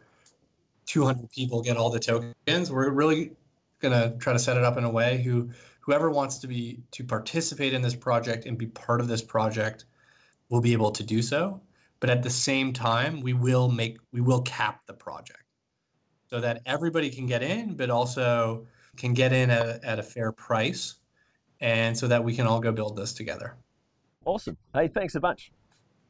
200 0.88 1.30
people 1.30 1.62
get 1.62 1.78
all 1.78 1.92
the 1.92 2.00
tokens. 2.00 2.72
We're 2.72 2.90
really 2.90 3.34
going 3.82 3.94
to 3.94 4.18
try 4.18 4.34
to 4.34 4.40
set 4.40 4.58
it 4.58 4.64
up 4.64 4.78
in 4.78 4.84
a 4.84 4.90
way 4.90 5.22
who 5.22 5.52
whoever 5.80 6.10
wants 6.10 6.40
to 6.40 6.48
be 6.48 6.80
to 6.90 7.04
participate 7.04 7.72
in 7.72 7.84
this 7.84 7.96
project 7.96 8.48
and 8.48 8.58
be 8.58 8.66
part 8.66 9.00
of 9.00 9.08
this 9.08 9.22
project 9.22 9.86
will 10.50 10.62
be 10.62 10.74
able 10.74 10.90
to 10.90 11.04
do 11.04 11.22
so. 11.22 11.62
But 12.00 12.10
at 12.10 12.24
the 12.24 12.32
same 12.32 12.74
time, 12.74 13.22
we 13.22 13.34
will 13.34 13.70
make 13.70 14.00
we 14.12 14.22
will 14.22 14.42
cap 14.42 14.82
the 14.88 14.94
project 14.94 15.44
so 16.32 16.42
that 16.42 16.64
everybody 16.66 17.12
can 17.12 17.28
get 17.28 17.44
in, 17.44 17.76
but 17.76 17.92
also 17.92 18.66
can 18.98 19.14
get 19.14 19.34
in 19.34 19.52
at, 19.52 19.84
at 19.84 20.00
a 20.00 20.04
fair 20.04 20.32
price 20.32 20.96
and 21.64 21.98
so 21.98 22.08
that 22.10 22.24
we 22.24 22.36
can 22.36 22.46
all 22.46 22.60
go 22.60 22.72
build 22.72 22.98
this 22.98 23.14
together. 23.14 23.56
Awesome. 24.26 24.58
Hey, 24.74 24.90
thanks 24.90 25.16
a 25.16 25.20
bunch. 25.20 25.52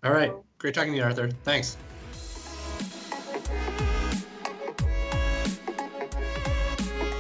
All 0.03 0.11
right. 0.11 0.33
Great 0.57 0.73
talking 0.73 0.91
to 0.91 0.97
you, 0.97 1.03
Arthur. 1.03 1.29
Thanks. 1.43 1.77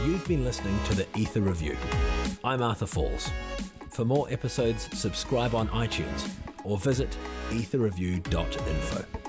You've 0.03 0.27
been 0.27 0.43
listening 0.43 0.77
to 0.85 0.95
the 0.95 1.07
Ether 1.15 1.41
Review. 1.41 1.77
I'm 2.43 2.61
Arthur 2.61 2.87
Falls. 2.87 3.29
For 3.91 4.03
more 4.03 4.27
episodes, 4.29 4.89
subscribe 4.97 5.53
on 5.53 5.69
iTunes 5.69 6.27
or 6.63 6.77
visit 6.77 7.15
etherreview.info. 7.51 9.22